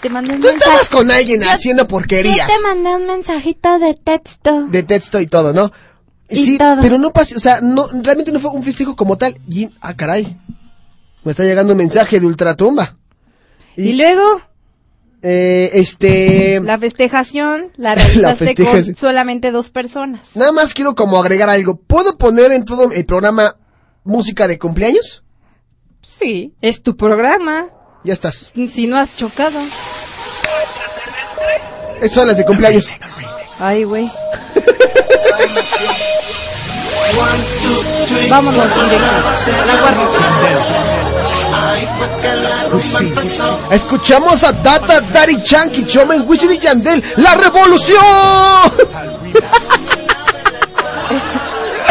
te 0.02 0.10
mandé 0.10 0.34
un 0.34 0.42
Tú 0.42 0.48
mensaje. 0.48 0.66
estabas 0.66 0.90
con 0.90 1.10
alguien 1.12 1.44
haciendo 1.44 1.88
porquerías. 1.88 2.48
Yo 2.48 2.56
te 2.56 2.62
mandé 2.68 2.96
un 2.96 3.08
mensajito 3.08 3.80
de 3.80 3.94
texto. 3.96 4.68
De 4.68 4.84
texto 4.84 5.20
y 5.20 5.28
todo, 5.28 5.54
¿no? 5.54 5.72
Y 6.30 6.36
sí, 6.44 6.58
todo. 6.58 6.78
pero 6.82 6.98
no 6.98 7.12
pasó, 7.12 7.38
o 7.38 7.40
sea, 7.40 7.62
no, 7.62 7.88
realmente 8.04 8.32
no 8.32 8.40
fue 8.40 8.52
un 8.52 8.64
festejo 8.64 8.96
como 8.96 9.18
tal. 9.18 9.38
Y, 9.50 9.70
ah, 9.82 9.94
caray. 9.96 10.38
Me 11.24 11.32
está 11.32 11.44
llegando 11.44 11.74
un 11.74 11.78
mensaje 11.80 12.20
de 12.20 12.26
Ultratumba. 12.26 12.96
Y, 13.76 13.94
luego, 13.94 14.42
Eh, 15.24 15.72
este... 15.74 16.60
la 16.64 16.78
festejación 16.78 17.72
la 17.76 17.90
La 17.96 17.96
realizaste 17.96 18.46
festejas- 18.56 18.86
con 18.86 18.96
solamente 18.96 19.52
dos 19.52 19.72
personas. 19.72 20.22
Nada 20.36 20.52
más 20.52 20.74
quiero 20.74 20.94
como 20.96 21.20
agregar 21.20 21.50
algo. 21.50 21.76
¿Puedo 21.78 22.18
poner 22.18 22.52
en 22.52 22.66
todo 22.66 22.92
el 22.92 23.06
programa 23.06 23.56
música 24.04 24.48
de 24.48 24.60
cumpleaños? 24.60 25.24
Sí, 26.08 26.54
es 26.62 26.82
tu 26.84 26.96
programa. 26.96 27.68
Ya 28.04 28.14
estás. 28.14 28.52
Si 28.70 28.88
no 28.88 28.98
has 28.98 29.18
chocado. 29.18 29.60
Esas 32.00 32.12
son 32.12 32.28
las 32.28 32.38
de 32.38 32.46
cumpleaños. 32.46 32.90
Ay, 33.60 33.84
güey. 33.84 34.10
Vámonos 38.30 38.66
directo. 38.66 39.66
La 39.66 39.82
guardia. 39.82 41.07
Escuchamos 43.72 44.44
a 44.44 44.52
Data, 44.54 45.02
Daddy 45.02 45.38
Yankee, 45.44 45.86
Chomen, 45.86 46.24
Wisin 46.28 46.52
y 46.52 46.58
Yandel, 46.58 47.04
¡La 47.18 47.36
Revolución! 47.36 47.98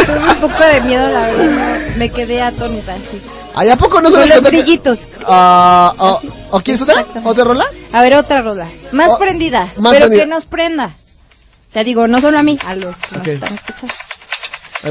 Tuve 0.06 0.18
un 0.30 0.36
poco 0.36 0.64
de 0.64 0.80
miedo, 0.82 1.06
la 1.08 1.20
verdad. 1.22 1.78
Me 1.96 2.10
quedé 2.10 2.42
atónita, 2.42 2.94
sí. 3.10 3.20
¿Ay, 3.54 3.70
a 3.70 3.76
poco 3.76 4.00
no 4.00 4.10
Con 4.10 4.12
sabes 4.20 4.34
los 4.36 4.42
brillitos. 4.44 4.98
Ah, 5.26 5.92
ah, 5.98 6.18
¿O 6.50 6.60
quieres 6.60 6.82
otra? 6.82 7.04
¿Otra 7.24 7.44
rola? 7.44 7.64
A 7.92 8.02
ver, 8.02 8.14
otra 8.16 8.42
rola. 8.42 8.66
Más 8.92 9.12
Oh, 9.14 9.18
prendida. 9.18 9.66
más 9.78 9.92
pero 9.92 10.06
prendida. 10.06 10.24
que 10.24 10.30
nos 10.30 10.44
prenda. 10.46 10.86
O 11.68 11.72
sea, 11.72 11.82
digo, 11.82 12.06
no 12.06 12.20
solo 12.20 12.38
a 12.38 12.42
mí, 12.42 12.58
a 12.66 12.74
los 12.76 12.94
que 12.96 13.16
nos 13.16 13.20
Ok. 13.22 13.28
están 13.28 13.54
escuchando. 13.54 13.94
Ahí 14.84 14.90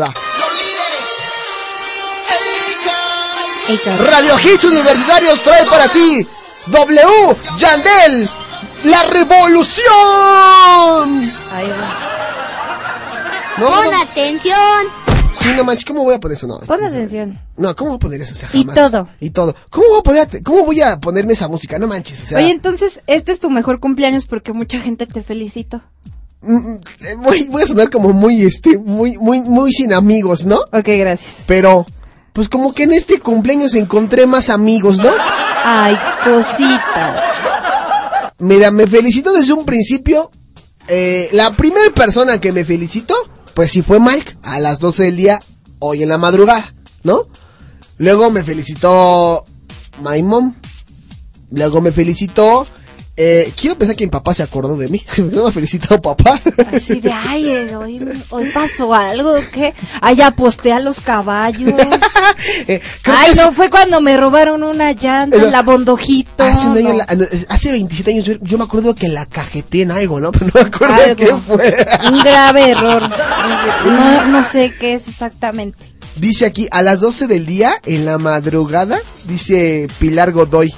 Radio 3.67 4.35
Hits 4.43 4.63
Universitarios 4.63 5.41
trae 5.41 5.65
para 5.65 5.87
ti 5.87 6.25
W 6.67 7.35
Yandel, 7.57 8.29
La 8.83 9.03
Revolución. 9.03 9.83
Ahí 11.51 11.67
va. 11.69 11.99
No, 13.57 13.69
Pon 13.71 13.85
no, 13.91 14.01
atención. 14.01 14.53
sí, 15.39 15.49
no 15.55 15.63
manches, 15.63 15.85
¿cómo 15.85 16.03
voy 16.03 16.13
a 16.15 16.19
poner 16.19 16.37
eso? 16.37 16.45
No, 16.45 16.59
Pon 16.59 16.83
atención. 16.83 17.39
no, 17.57 17.75
¿cómo 17.75 17.91
voy 17.91 17.95
a 17.95 17.99
poner 17.99 18.21
eso? 18.21 18.33
O 18.33 18.37
sea, 18.37 18.49
Y 18.53 18.65
todo. 18.65 19.07
Y 19.19 19.29
todo. 19.31 19.55
¿Cómo 19.71 19.87
voy 19.89 19.99
a 19.99 20.03
poner, 20.27 20.43
cómo 20.43 20.65
voy 20.65 20.81
a 20.81 20.99
ponerme 20.99 21.33
esa 21.33 21.47
música? 21.47 21.79
No 21.79 21.87
manches, 21.87 22.21
o 22.21 22.25
sea. 22.25 22.37
Oye, 22.37 22.51
entonces, 22.51 22.99
este 23.07 23.31
es 23.31 23.39
tu 23.39 23.49
mejor 23.49 23.79
cumpleaños 23.79 24.25
porque 24.25 24.53
mucha 24.53 24.79
gente 24.79 25.07
te 25.07 25.23
felicito. 25.23 25.81
mm, 26.41 26.73
eh, 27.01 27.15
voy, 27.17 27.45
voy 27.49 27.63
a 27.63 27.65
sonar 27.67 27.89
como 27.89 28.11
muy, 28.13 28.43
este, 28.43 28.77
muy, 28.77 29.17
muy, 29.17 29.41
muy 29.41 29.71
sin 29.71 29.91
amigos, 29.93 30.45
¿no? 30.45 30.57
Ok, 30.71 30.85
gracias. 30.97 31.43
Pero, 31.47 31.85
pues 32.35 32.49
como 32.49 32.73
que 32.73 32.83
en 32.83 32.91
este 32.91 33.21
cumpleaños 33.21 33.75
encontré 33.75 34.27
más 34.27 34.49
amigos, 34.49 34.97
¿no? 34.97 35.09
Ay, 35.63 35.97
cosita. 36.21 38.33
Mira, 38.39 38.71
me 38.71 38.87
felicito 38.87 39.33
desde 39.33 39.53
un 39.53 39.63
principio. 39.63 40.29
Eh, 40.89 41.29
la 41.31 41.53
primera 41.53 41.89
persona 41.95 42.41
que 42.41 42.51
me 42.51 42.65
felicitó, 42.65 43.15
pues 43.53 43.71
sí 43.71 43.81
fue 43.81 44.01
Mike, 44.01 44.35
a 44.43 44.59
las 44.59 44.81
12 44.81 45.03
del 45.03 45.15
día, 45.15 45.39
hoy 45.79 46.03
en 46.03 46.09
la 46.09 46.17
madrugada, 46.17 46.75
¿no? 47.03 47.27
Luego 47.99 48.29
me 48.29 48.43
felicitó 48.43 49.45
my 50.03 50.21
mom. 50.21 50.55
Luego 51.51 51.79
me 51.79 51.93
felicitó... 51.93 52.67
Eh, 53.17 53.53
quiero 53.59 53.77
pensar 53.77 53.95
que 53.95 54.03
mi 54.05 54.09
papá 54.11 54.33
se 54.33 54.43
acordó 54.43 54.75
de 54.75 54.89
mí. 54.89 55.05
No 55.17 55.43
me 55.43 55.49
ha 55.49 55.51
felicitado 55.51 56.01
papá. 56.01 56.39
Así 56.73 56.99
de, 56.99 57.11
ay, 57.11 57.49
eh, 57.49 57.75
hoy, 57.75 58.01
hoy 58.29 58.49
pasó 58.53 58.93
algo, 58.93 59.33
¿qué? 59.53 59.73
Ay, 60.01 60.21
aposté 60.21 60.73
a 60.73 60.79
los 60.79 60.99
caballos. 61.01 61.73
Eh, 62.67 62.81
Ay, 63.03 63.33
no, 63.35 63.53
fue 63.53 63.69
cuando 63.69 64.01
me 64.01 64.17
robaron 64.17 64.63
una 64.63 64.91
llanta, 64.93 65.37
la 65.37 65.61
bondojito. 65.61 66.43
Hace 66.43 66.67
un 66.67 66.77
año, 66.77 66.89
no. 66.89 66.95
la- 66.97 67.05
no, 67.15 67.25
hace 67.49 67.71
27 67.71 68.11
años, 68.11 68.25
yo, 68.25 68.33
yo 68.41 68.57
me 68.57 68.63
acuerdo 68.63 68.95
que 68.95 69.07
la 69.07 69.25
cajeté 69.25 69.83
en 69.83 69.91
algo, 69.91 70.19
¿no? 70.19 70.31
Pero 70.33 70.47
no 70.47 70.51
me 70.61 70.67
acuerdo 70.67 70.95
Algo. 70.95 71.15
qué 71.15 71.35
fue. 71.47 71.87
Un 72.11 72.19
grave 72.19 72.71
error. 72.71 73.09
No, 73.85 74.25
no 74.25 74.43
sé 74.43 74.73
qué 74.79 74.95
es 74.95 75.07
exactamente. 75.07 75.77
Dice 76.15 76.45
aquí, 76.45 76.67
a 76.71 76.81
las 76.81 76.99
12 77.01 77.27
del 77.27 77.45
día, 77.45 77.75
en 77.85 78.05
la 78.05 78.17
madrugada, 78.17 78.99
dice 79.25 79.87
Pilar 79.99 80.31
Godoy. 80.31 80.73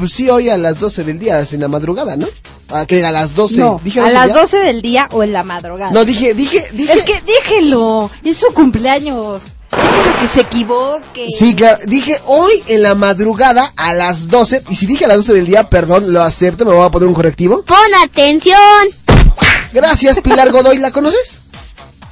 Pues 0.00 0.12
sí, 0.14 0.30
hoy 0.30 0.48
a 0.48 0.56
las 0.56 0.78
12 0.78 1.04
del 1.04 1.18
día, 1.18 1.44
en 1.52 1.60
la 1.60 1.68
madrugada, 1.68 2.16
¿no? 2.16 2.26
Ah, 2.70 2.86
que 2.86 3.04
a 3.04 3.12
las 3.12 3.34
12. 3.34 3.58
No, 3.58 3.78
¿Dije 3.84 4.00
a 4.00 4.04
12 4.04 4.14
las 4.14 4.28
ya? 4.28 4.34
12 4.34 4.56
del 4.60 4.80
día 4.80 5.08
o 5.12 5.22
en 5.22 5.34
la 5.34 5.44
madrugada. 5.44 5.92
No, 5.92 6.06
dije, 6.06 6.32
dije, 6.32 6.64
dije. 6.72 6.90
Es 6.94 7.02
que 7.02 7.20
déjelo, 7.20 8.10
es 8.24 8.38
su 8.38 8.46
cumpleaños. 8.54 9.42
Déjelo 9.70 10.20
que 10.20 10.26
se 10.26 10.40
equivoque. 10.40 11.26
Sí, 11.38 11.54
claro, 11.54 11.80
dije 11.86 12.18
hoy 12.24 12.50
en 12.68 12.82
la 12.82 12.94
madrugada 12.94 13.74
a 13.76 13.92
las 13.92 14.28
12. 14.28 14.64
Y 14.70 14.76
si 14.76 14.86
dije 14.86 15.04
a 15.04 15.08
las 15.08 15.18
12 15.18 15.34
del 15.34 15.46
día, 15.46 15.68
perdón, 15.68 16.10
lo 16.14 16.22
acepto, 16.22 16.64
me 16.64 16.72
voy 16.72 16.86
a 16.86 16.90
poner 16.90 17.06
un 17.06 17.14
correctivo. 17.14 17.62
Pon 17.62 17.76
atención. 18.02 18.56
Gracias, 19.74 20.18
Pilar 20.20 20.50
Godoy, 20.50 20.78
¿la 20.78 20.92
conoces? 20.92 21.42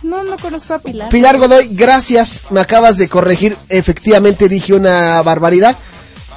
No, 0.02 0.24
no 0.24 0.36
conozco 0.36 0.74
a 0.74 0.78
Pilar. 0.78 1.08
Pilar 1.08 1.38
Godoy, 1.38 1.68
gracias, 1.72 2.44
me 2.50 2.60
acabas 2.60 2.98
de 2.98 3.08
corregir, 3.08 3.56
efectivamente 3.70 4.46
dije 4.48 4.74
una 4.74 5.22
barbaridad, 5.22 5.74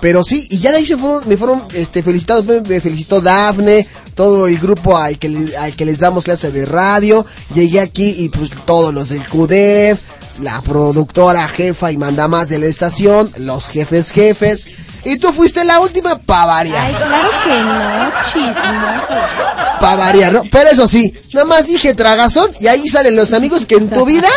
pero 0.02 0.24
sí, 0.24 0.48
y 0.50 0.58
ya 0.58 0.72
de 0.72 0.78
ahí 0.78 0.86
se 0.86 0.98
fueron, 0.98 1.30
me 1.30 1.38
fueron 1.38 1.64
este, 1.74 2.02
felicitados, 2.02 2.46
me, 2.46 2.60
me 2.62 2.82
felicitó 2.82 3.22
Dafne, 3.22 3.88
todo 4.16 4.48
el 4.48 4.58
grupo 4.58 4.98
al 4.98 5.20
que, 5.20 5.54
al 5.58 5.74
que 5.76 5.86
les 5.86 6.00
damos 6.00 6.26
clase 6.26 6.52
de 6.52 6.66
radio, 6.66 7.26
llegué 7.54 7.80
aquí 7.80 8.16
y 8.18 8.30
pues 8.30 8.50
todos 8.66 8.92
los 8.94 9.10
del 9.10 9.26
CUDEF, 9.28 10.02
la 10.40 10.60
productora 10.62 11.48
jefa 11.48 11.92
y 11.92 11.98
mandamás 11.98 12.50
de 12.50 12.58
la 12.58 12.66
estación, 12.66 13.32
los 13.38 13.70
jefes 13.70 14.10
jefes, 14.12 14.68
y 15.04 15.18
tú 15.18 15.32
fuiste 15.32 15.64
la 15.64 15.80
última 15.80 16.18
pa' 16.18 16.46
variar. 16.48 16.86
Ay, 16.86 16.96
claro 16.96 17.30
que 17.44 17.62
no, 17.62 18.12
chismoso. 18.32 19.80
Pa' 19.80 19.96
variar, 19.96 20.34
¿no? 20.34 20.42
Pero 20.52 20.70
eso 20.72 20.88
sí, 20.88 21.14
nada 21.34 21.46
más 21.46 21.68
dije 21.68 21.94
tragazón 21.94 22.52
y 22.60 22.68
ahí 22.68 22.88
salen 22.88 23.16
los 23.16 23.34
amigos 23.34 23.68
que 23.68 23.76
en 23.76 23.90
tu 23.90 24.04
vida, 24.06 24.30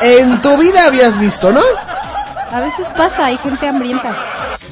en 0.00 0.40
tu 0.40 0.56
vida 0.56 0.86
habías 0.86 1.18
visto, 1.18 1.52
¿no? 1.52 1.62
A 2.54 2.60
veces 2.60 2.86
pasa, 2.96 3.26
hay 3.26 3.36
gente 3.36 3.66
hambrienta. 3.66 4.16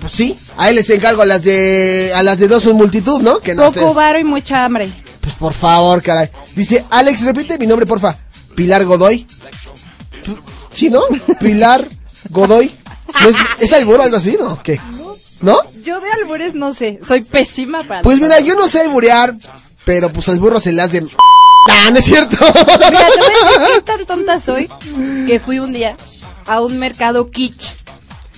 Pues 0.00 0.12
sí, 0.12 0.38
ahí 0.56 0.72
les 0.72 0.88
encargo 0.90 1.22
a 1.22 1.26
las 1.26 1.42
de, 1.42 2.12
a 2.14 2.22
las 2.22 2.38
de 2.38 2.46
dos 2.46 2.64
en 2.66 2.76
multitud, 2.76 3.20
¿no? 3.20 3.40
Que 3.40 3.56
no 3.56 3.72
Poco 3.72 3.92
varo 3.92 4.20
y 4.20 4.24
mucha 4.24 4.64
hambre. 4.64 4.88
Pues 5.20 5.34
por 5.34 5.52
favor, 5.52 6.00
caray. 6.00 6.28
Dice, 6.54 6.84
Alex, 6.90 7.24
repite 7.24 7.58
mi 7.58 7.66
nombre, 7.66 7.84
porfa. 7.84 8.16
Pilar 8.54 8.84
Godoy. 8.84 9.26
¿Sí, 10.72 10.90
no? 10.90 11.02
Pilar 11.40 11.88
Godoy. 12.30 12.72
¿No 13.20 13.28
¿Es, 13.30 13.36
es 13.58 13.72
albur 13.72 13.98
o 13.98 14.04
algo 14.04 14.16
así, 14.16 14.36
no? 14.38 14.62
¿Qué? 14.62 14.80
¿No? 15.40 15.58
Yo 15.82 15.98
de 15.98 16.06
albures 16.22 16.54
no 16.54 16.72
sé, 16.74 17.00
soy 17.04 17.22
pésima 17.22 17.82
para 17.82 18.02
Pues 18.02 18.20
mira, 18.20 18.38
yo 18.38 18.54
no 18.54 18.68
sé 18.68 18.82
alburear, 18.82 19.34
pero 19.84 20.08
pues 20.12 20.28
al 20.28 20.38
burro 20.38 20.60
se 20.60 20.70
le 20.70 20.82
hace... 20.82 21.04
¡Ah, 21.68 21.90
no 21.90 21.98
es 21.98 22.04
cierto! 22.04 22.36
Mira, 22.38 23.06
a 23.06 23.76
qué 23.76 23.82
tan 23.84 24.06
tonta 24.06 24.38
soy 24.38 24.70
que 25.26 25.40
fui 25.40 25.58
un 25.58 25.72
día 25.72 25.96
a 26.46 26.60
un 26.60 26.78
mercado 26.78 27.30
kitsch, 27.30 27.70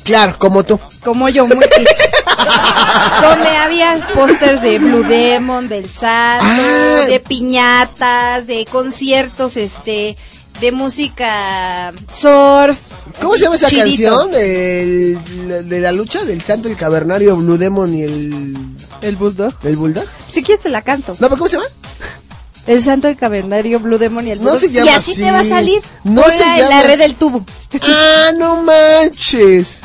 Claro, 0.04 0.34
como 0.38 0.64
tú. 0.64 0.78
como 1.02 1.28
yo, 1.28 1.46
muy 1.46 1.56
kitsch, 1.58 1.88
donde 3.22 3.48
había 3.56 4.06
pósters 4.14 4.60
de 4.62 4.78
Blue 4.78 5.02
Demon, 5.04 5.68
del 5.68 5.88
Santo, 5.88 6.44
Ah. 6.46 7.04
de 7.08 7.20
piñatas, 7.20 8.46
de 8.46 8.64
conciertos, 8.66 9.56
este, 9.56 10.16
de 10.60 10.72
música 10.72 11.92
surf. 12.10 12.78
¿Cómo 13.20 13.34
se 13.34 13.40
llama 13.44 13.56
esa 13.56 13.70
canción? 13.70 14.30
De 14.32 15.78
la 15.80 15.92
lucha 15.92 16.24
del 16.24 16.42
santo, 16.42 16.68
el 16.68 16.76
cavernario, 16.76 17.36
Blue 17.36 17.56
Demon 17.58 17.94
y 17.94 18.02
el... 18.02 18.56
¿El 19.02 19.16
Bulldog? 19.16 19.52
¿El 19.62 19.76
Bulldog? 19.76 20.06
Si 20.30 20.42
quieres 20.42 20.62
te 20.62 20.70
la 20.70 20.82
canto. 20.82 21.12
No, 21.18 21.28
pero 21.28 21.36
¿cómo 21.38 21.48
se 21.48 21.56
llama? 21.56 21.68
El 22.66 22.82
santo, 22.82 23.08
el 23.08 23.16
cavernario, 23.16 23.78
Blue 23.80 23.98
Demon 23.98 24.26
y 24.26 24.30
el 24.30 24.42
No 24.42 24.56
se 24.58 24.70
llama 24.70 24.86
y 24.86 24.94
así, 24.94 25.12
así. 25.12 25.22
te 25.22 25.30
va 25.30 25.40
a 25.40 25.44
salir. 25.44 25.82
No 26.04 26.22
se 26.30 26.42
en 26.42 26.56
llama- 26.56 26.68
la 26.70 26.82
red 26.82 26.98
del 26.98 27.14
tubo. 27.16 27.44
¡Ah, 27.82 28.30
no 28.38 28.62
manches! 28.62 29.80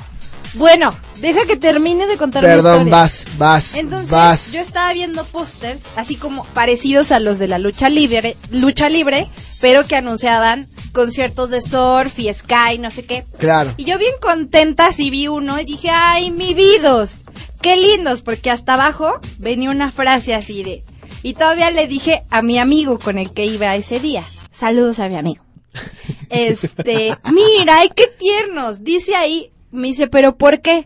Bueno, 0.55 0.95
deja 1.21 1.45
que 1.45 1.57
termine 1.57 2.07
de 2.07 2.17
contar 2.17 2.43
Perdón, 2.43 2.89
vas, 2.89 3.27
vas, 3.37 3.75
Entonces, 3.75 4.09
vas. 4.09 4.51
yo 4.51 4.59
estaba 4.61 4.91
viendo 4.93 5.23
pósters, 5.25 5.81
así 5.95 6.15
como 6.15 6.43
parecidos 6.45 7.11
a 7.11 7.19
los 7.19 7.37
de 7.37 7.47
la 7.47 7.59
lucha 7.59 7.87
libre, 7.89 8.35
lucha 8.49 8.89
libre, 8.89 9.29
pero 9.61 9.85
que 9.85 9.95
anunciaban 9.95 10.67
conciertos 10.91 11.51
de 11.51 11.61
surf 11.61 12.17
y 12.17 12.33
sky, 12.33 12.79
no 12.79 12.89
sé 12.89 13.05
qué. 13.05 13.25
Claro. 13.37 13.73
Y 13.77 13.83
yo 13.85 13.99
bien 13.99 14.13
contenta 14.21 14.91
si 14.91 15.09
vi 15.11 15.27
uno 15.27 15.59
y 15.59 15.65
dije, 15.65 15.89
ay, 15.91 16.31
mi 16.31 16.55
vidos, 16.55 17.25
qué 17.61 17.75
lindos, 17.75 18.21
porque 18.21 18.49
hasta 18.49 18.73
abajo 18.73 19.19
venía 19.37 19.69
una 19.69 19.91
frase 19.91 20.33
así 20.33 20.63
de, 20.63 20.83
y 21.23 21.33
todavía 21.33 21.71
le 21.71 21.87
dije 21.87 22.23
a 22.29 22.41
mi 22.41 22.57
amigo 22.59 22.99
con 22.99 23.17
el 23.17 23.31
que 23.31 23.45
iba 23.45 23.75
ese 23.75 23.99
día, 23.99 24.23
saludos 24.51 24.99
a 24.99 25.09
mi 25.09 25.17
amigo. 25.17 25.43
Este, 26.29 27.15
mira, 27.31 27.77
ay, 27.79 27.89
qué 27.95 28.05
tiernos, 28.19 28.83
dice 28.83 29.15
ahí, 29.15 29.51
me 29.71 29.87
dice, 29.87 30.05
pero 30.07 30.35
¿por 30.37 30.61
qué? 30.61 30.85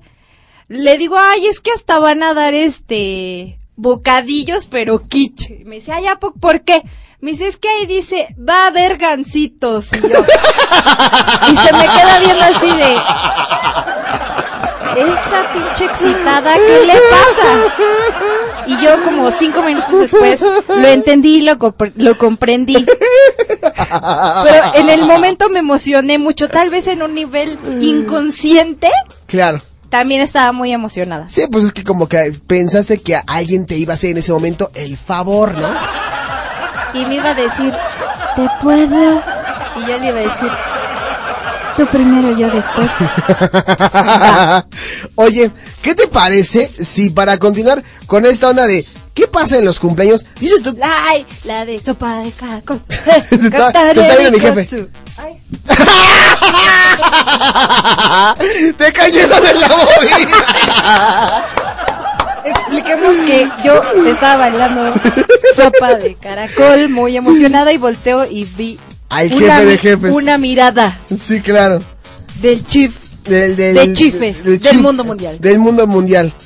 Le 0.69 0.97
digo, 0.97 1.17
ay, 1.19 1.47
es 1.47 1.59
que 1.59 1.71
hasta 1.71 1.99
van 1.99 2.23
a 2.23 2.33
dar 2.33 2.53
este 2.53 3.59
bocadillos, 3.75 4.67
pero. 4.67 5.01
Y 5.13 5.33
me 5.65 5.75
dice, 5.75 5.91
ay, 5.91 6.07
¿a 6.07 6.17
po- 6.17 6.33
¿por 6.33 6.61
qué? 6.61 6.81
Me 7.19 7.31
dice, 7.31 7.47
es 7.47 7.57
que 7.57 7.67
ahí 7.67 7.85
dice, 7.85 8.33
va 8.37 8.63
a 8.63 8.67
haber 8.67 8.97
gancitos. 8.97 9.91
Y 9.93 10.01
yo, 10.01 10.07
y 11.51 11.57
se 11.57 11.73
me 11.73 11.83
queda 11.87 12.19
viendo 12.19 12.43
así 12.43 12.67
de, 12.67 12.95
está 15.01 15.51
pinche 15.53 15.85
excitada? 15.85 16.53
¿Qué 16.55 16.85
le 16.85 16.93
pasa? 16.93 17.73
Y 18.67 18.81
yo 18.81 19.03
como 19.03 19.31
cinco 19.31 19.61
minutos 19.61 19.91
después 19.99 20.41
lo 20.41 20.87
entendí 20.87 21.37
y 21.37 21.41
lo, 21.41 21.57
compre- 21.57 21.93
lo 21.97 22.17
comprendí. 22.17 22.85
Pero 23.63 24.63
en 24.75 24.89
el 24.89 25.05
momento 25.05 25.49
me 25.49 25.59
emocioné 25.59 26.17
mucho, 26.19 26.49
tal 26.49 26.69
vez 26.69 26.87
en 26.87 27.01
un 27.01 27.13
nivel 27.13 27.57
inconsciente, 27.81 28.89
Claro. 29.27 29.59
también 29.89 30.21
estaba 30.21 30.51
muy 30.51 30.71
emocionada. 30.71 31.27
Sí, 31.29 31.45
pues 31.51 31.65
es 31.65 31.73
que 31.73 31.83
como 31.83 32.07
que 32.07 32.33
pensaste 32.47 32.99
que 33.01 33.19
alguien 33.27 33.65
te 33.65 33.75
iba 33.75 33.93
a 33.93 33.95
hacer 33.95 34.11
en 34.11 34.17
ese 34.17 34.31
momento 34.31 34.71
el 34.75 34.97
favor, 34.97 35.53
¿no? 35.55 35.67
Y 36.93 37.05
me 37.05 37.15
iba 37.15 37.31
a 37.31 37.33
decir, 37.33 37.73
¿te 38.35 38.47
puedo? 38.61 39.21
Y 39.75 39.89
yo 39.89 39.97
le 39.99 40.07
iba 40.07 40.19
a 40.19 40.21
decir, 40.23 40.49
tú 41.75 41.85
primero, 41.87 42.35
yo 42.37 42.49
después. 42.49 42.89
Oye, 45.15 45.51
¿qué 45.81 45.95
te 45.95 46.07
parece 46.07 46.71
si 46.83 47.09
para 47.09 47.37
continuar 47.37 47.83
con 48.07 48.25
esta 48.25 48.49
onda 48.49 48.65
de 48.67 48.85
¿qué 49.13 49.27
pasa 49.27 49.57
en 49.57 49.65
los 49.65 49.79
cumpleaños? 49.79 50.25
Dices 50.39 50.61
tú, 50.63 50.75
Ay, 50.81 51.25
la 51.43 51.65
de 51.65 51.79
sopa 51.83 52.19
de 52.19 52.31
caracol. 52.31 52.81
Te 52.87 53.35
está- 53.35 53.71
te 53.71 54.01
está 54.01 54.15
viendo 54.17 54.31
mi 54.31 54.39
jefe. 54.39 54.87
Ay. 55.17 55.41
te 58.77 58.91
cayeron 58.93 59.45
en 59.45 59.59
la 59.59 59.67
movida. 59.67 60.17
Expliquemos 62.45 63.15
que 63.25 63.49
yo 63.63 63.81
estaba 64.07 64.49
bailando 64.49 64.93
sopa 65.55 65.95
de 65.95 66.15
caracol 66.15 66.89
muy 66.89 67.15
emocionada 67.15 67.71
y 67.71 67.77
volteo 67.77 68.25
y 68.25 68.43
vi 68.43 68.79
Al 69.15 69.33
una, 69.33 69.55
jefe 69.57 69.65
de 69.65 69.71
mi- 69.71 69.77
jefes. 69.77 70.13
una 70.13 70.37
mirada 70.37 70.99
Sí, 71.17 71.39
claro. 71.41 71.79
del 72.41 72.65
chief 72.65 72.93
Del, 73.23 73.55
del- 73.55 73.75
De 73.75 73.93
chifes, 73.93 74.43
del 74.43 74.81
mundo 74.81 75.03
mundial. 75.05 75.39
Del 75.39 75.59
mundo 75.59 75.87
mundial. 75.87 76.33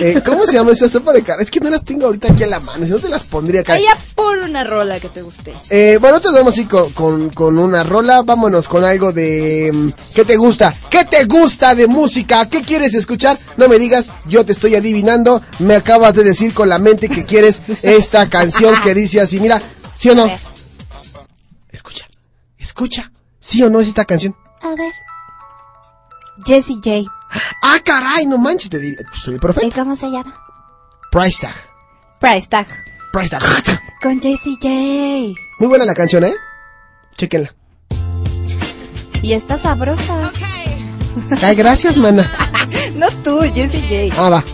Eh, 0.00 0.20
¿Cómo 0.22 0.44
se 0.44 0.52
llama 0.52 0.72
esa 0.72 0.86
sopa 0.86 1.14
de 1.14 1.22
cara? 1.22 1.42
Es 1.42 1.50
que 1.50 1.60
no 1.60 1.70
las 1.70 1.82
tengo 1.82 2.04
ahorita 2.04 2.30
aquí 2.30 2.42
a 2.42 2.46
la 2.46 2.60
mano, 2.60 2.84
si 2.84 2.92
no 2.92 2.98
te 2.98 3.08
las 3.08 3.24
pondría 3.24 3.62
acá. 3.62 3.78
Ya 3.78 3.96
pon 4.14 4.38
una 4.40 4.62
rola 4.62 5.00
que 5.00 5.08
te 5.08 5.22
guste. 5.22 5.54
Eh, 5.70 5.96
bueno, 5.98 6.20
te 6.20 6.28
vamos 6.30 6.52
así 6.52 6.66
con, 6.66 6.92
con, 6.92 7.30
con 7.30 7.58
una 7.58 7.84
rola. 7.84 8.20
Vámonos 8.20 8.68
con 8.68 8.84
algo 8.84 9.12
de. 9.12 9.70
mm, 9.72 9.88
¿Qué 10.14 10.26
te 10.26 10.36
gusta? 10.36 10.74
¿Qué 10.90 11.06
te 11.06 11.24
gusta 11.24 11.74
de 11.74 11.86
música? 11.86 12.46
¿Qué 12.50 12.60
quieres 12.60 12.92
escuchar? 12.94 13.38
No 13.56 13.66
me 13.66 13.78
digas, 13.78 14.10
yo 14.26 14.44
te 14.44 14.52
estoy 14.52 14.74
adivinando. 14.74 15.40
Me 15.58 15.76
acabas 15.76 16.12
de 16.12 16.22
decir 16.22 16.52
con 16.52 16.68
la 16.68 16.78
mente 16.78 17.08
que 17.08 17.24
quieres 17.24 17.62
esta 17.82 18.28
canción 18.28 18.74
que 18.84 18.92
dice 18.92 19.22
así. 19.22 19.40
Mira, 19.40 19.62
¿sí 19.98 20.10
o 20.10 20.14
no? 20.14 20.30
Escucha, 21.70 22.06
escucha. 22.58 23.12
¿Sí 23.40 23.62
o 23.62 23.70
no 23.70 23.80
es 23.80 23.88
esta 23.88 24.04
canción? 24.04 24.36
A 24.62 24.74
ver. 24.74 24.92
Jessie 26.44 26.76
J. 26.76 27.10
Ah, 27.62 27.78
caray, 27.84 28.26
no 28.26 28.38
manches, 28.38 28.70
te 28.70 28.78
diría. 28.78 28.98
Pues, 29.08 29.26
el 29.28 29.38
profeta. 29.38 29.66
¿Y 29.66 29.70
cómo 29.70 29.96
se 29.96 30.10
llama? 30.10 30.34
Price 31.10 31.46
tag. 31.46 31.54
Price 32.20 32.48
Tag. 32.48 32.66
Price 33.12 33.30
tag. 33.30 33.42
Con 34.02 34.20
Jessie 34.20 34.56
J. 34.60 34.68
Muy 35.58 35.68
buena 35.68 35.84
la 35.84 35.94
canción, 35.94 36.24
¿eh? 36.24 36.34
Chequenla. 37.16 37.54
Y 39.22 39.32
está 39.32 39.58
sabrosa. 39.58 40.32
Ay, 41.42 41.56
gracias, 41.56 41.96
mana. 41.96 42.30
no 42.94 43.10
tú, 43.24 43.40
Jessie 43.40 44.10
J. 44.10 44.20
Ah, 44.20 44.30
va. 44.30 44.44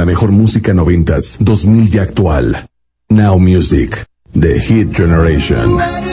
la 0.00 0.06
mejor 0.06 0.32
música 0.32 0.72
noventas, 0.72 1.36
2000 1.40 1.94
y 1.94 1.98
actual. 1.98 2.66
Now 3.10 3.38
Music, 3.38 4.06
The 4.32 4.58
Hit 4.58 4.96
Generation. 4.96 6.09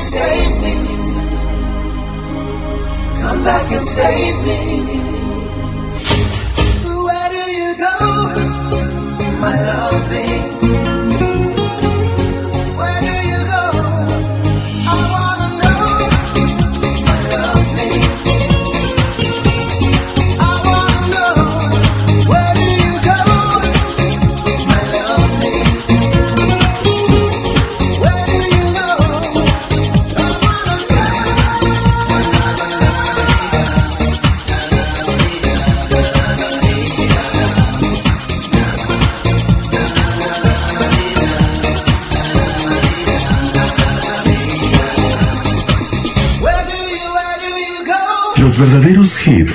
and 0.00 0.08
save 0.08 0.62
me. 0.62 0.74
Come 3.20 3.44
back 3.44 3.70
and 3.70 3.86
save 3.86 4.44
me. 4.46 4.99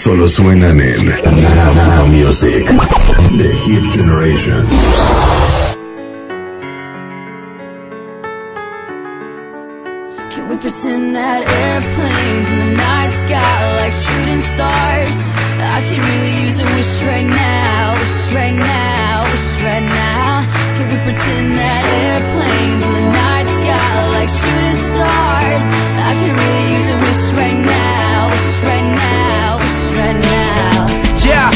solo 0.06 0.28
suenan 0.28 0.80
en 0.80 1.03
Now 1.08 2.06
Music, 2.12 2.64
The 3.38 3.49
Hit 3.66 3.84
Generation. 3.91 4.62
Can 10.30 10.47
we 10.47 10.58
pretend 10.58 11.16
that 11.16 11.41
airplanes 11.41 12.45
in 12.53 12.60
the 12.60 12.72
night 12.78 13.14
sky 13.26 13.58
like 13.82 13.93
shooting 13.93 14.41
stars? 14.41 15.18
I 15.58 15.82
could 15.89 15.97
really 15.97 16.34
use 16.45 16.60
a 16.60 16.66
wish 16.66 17.01
right 17.01 17.26
now, 17.26 17.97
wish 17.97 18.32
right 18.32 18.53
now, 18.53 19.26
wish 19.32 19.62
right 19.66 19.88
now. 19.89 20.45
Can 20.78 20.86
we 20.93 20.97
pretend 21.01 21.58
that 21.58 21.84
airplanes 22.06 22.84
in 22.86 22.93
the 22.93 23.06
night 23.10 23.47
sky 23.58 23.89
like 24.14 24.30
shooting 24.30 24.80
stars? 24.86 25.66
I 25.97 26.12
could 26.22 26.36
really 26.38 26.66
use 26.78 26.89
a 26.93 26.97
wish 27.01 27.24
right 27.41 27.58
now, 27.58 28.30
wish 28.30 28.62
right 28.70 28.89
now 29.01 29.45
right 29.96 30.20
now. 30.20 30.86
Yeah, 31.24 31.50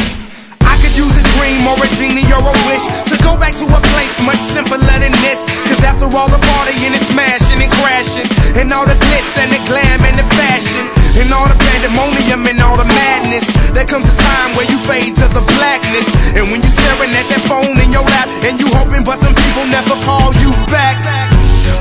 I 0.64 0.74
could 0.82 0.96
use 0.96 1.14
a 1.14 1.26
dream 1.36 1.62
or 1.68 1.78
a 1.78 1.88
genie 2.00 2.26
or 2.32 2.42
a 2.42 2.56
wish 2.72 2.86
to 3.12 3.16
go 3.22 3.36
back 3.36 3.54
to 3.60 3.66
a 3.68 3.82
place 3.92 4.16
much 4.24 4.42
simpler 4.56 4.80
than 4.80 5.14
this. 5.20 5.40
Cause 5.68 5.84
after 5.84 6.08
all 6.10 6.32
the 6.32 6.40
partying 6.40 6.96
and 6.96 7.06
smashing 7.12 7.60
and 7.62 7.72
crashing, 7.84 8.28
and 8.58 8.72
all 8.74 8.88
the 8.88 8.98
glitz 8.98 9.34
and 9.38 9.52
the 9.52 9.62
glam 9.68 10.00
and 10.08 10.18
the 10.18 10.28
fashion, 10.40 10.84
and 11.20 11.30
all 11.36 11.46
the 11.46 11.60
pandemonium 11.60 12.48
and 12.48 12.58
all 12.64 12.78
the 12.80 12.88
madness, 12.88 13.46
there 13.76 13.86
comes 13.86 14.08
a 14.08 14.16
time 14.18 14.56
where 14.56 14.66
you 14.72 14.80
fade 14.88 15.14
to 15.20 15.28
the 15.30 15.44
blackness. 15.60 16.08
And 16.34 16.50
when 16.50 16.64
you're 16.64 16.78
staring 16.80 17.12
at 17.14 17.28
that 17.30 17.44
phone 17.46 17.78
in 17.78 17.92
your 17.92 18.08
lap, 18.08 18.28
and 18.48 18.58
you 18.58 18.68
hoping, 18.74 19.04
but 19.04 19.20
them 19.22 19.36
people 19.36 19.66
never 19.70 19.96
call 20.08 20.34
you 20.42 20.52
back. 20.72 20.98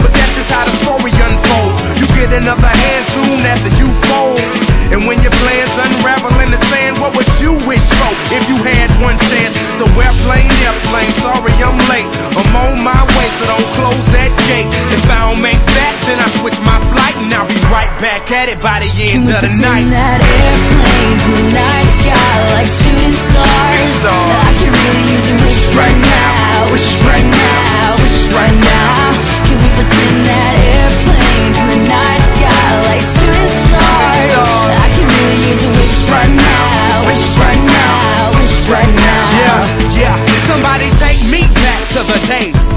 But 0.03 0.13
that's 0.13 0.35
just 0.37 0.51
how 0.51 0.67
the 0.67 0.75
story 0.83 1.13
unfolds. 1.15 1.88
Get 2.19 2.35
another 2.35 2.67
hand 2.67 3.05
soon 3.15 3.47
after 3.47 3.71
you 3.79 3.87
fold. 4.11 4.43
And 4.91 5.07
when 5.07 5.23
your 5.23 5.31
plans 5.39 5.71
unravel 5.87 6.35
in 6.43 6.51
the 6.51 6.59
sand, 6.67 6.99
what 6.99 7.15
would 7.15 7.31
you 7.39 7.55
wish 7.63 7.87
for 7.87 8.13
if 8.35 8.43
you 8.51 8.59
had 8.59 8.91
one 8.99 9.15
chance? 9.31 9.55
So 9.79 9.87
airplane, 9.87 10.51
airplane, 10.67 11.15
sorry 11.23 11.55
I'm 11.63 11.79
late. 11.87 12.11
I'm 12.35 12.51
on 12.59 12.83
my 12.83 13.07
way, 13.15 13.29
so 13.39 13.47
don't 13.47 13.71
close 13.79 14.03
that 14.19 14.35
gate. 14.51 14.67
If 14.99 15.07
I 15.07 15.31
don't 15.31 15.39
make 15.39 15.63
that, 15.63 15.95
then 16.11 16.19
I 16.19 16.27
switch 16.43 16.59
my 16.67 16.83
flight 16.91 17.15
and 17.23 17.31
I'll 17.31 17.47
be 17.47 17.55
right 17.71 17.93
back 18.03 18.27
at 18.35 18.51
it 18.51 18.59
by 18.59 18.83
the 18.83 18.91
end 18.91 19.31
of 19.31 19.39
the 19.39 19.55
night. 19.63 19.87
Pretend 19.87 19.95
that 19.95 20.19
airplanes 20.19 21.23
in 21.23 21.33
the 21.39 21.47
night 21.55 21.89
sky 22.03 22.35
like 22.59 22.67
shooting 22.67 23.15
stars. 23.15 23.95
I 24.11 24.51
could 24.59 24.75
really 24.75 25.07
use 25.07 25.27
a 25.31 25.37
wish 25.39 25.63
right 25.79 26.01
now, 26.03 26.67
wish 26.75 26.91
right 27.07 27.31
now, 27.31 27.95
wish 28.03 28.21
right 28.35 28.59
now. 28.59 29.15
Can 29.47 29.57
we 29.63 29.71
pretend 29.71 30.19
that 30.27 30.55
airplanes 30.67 30.98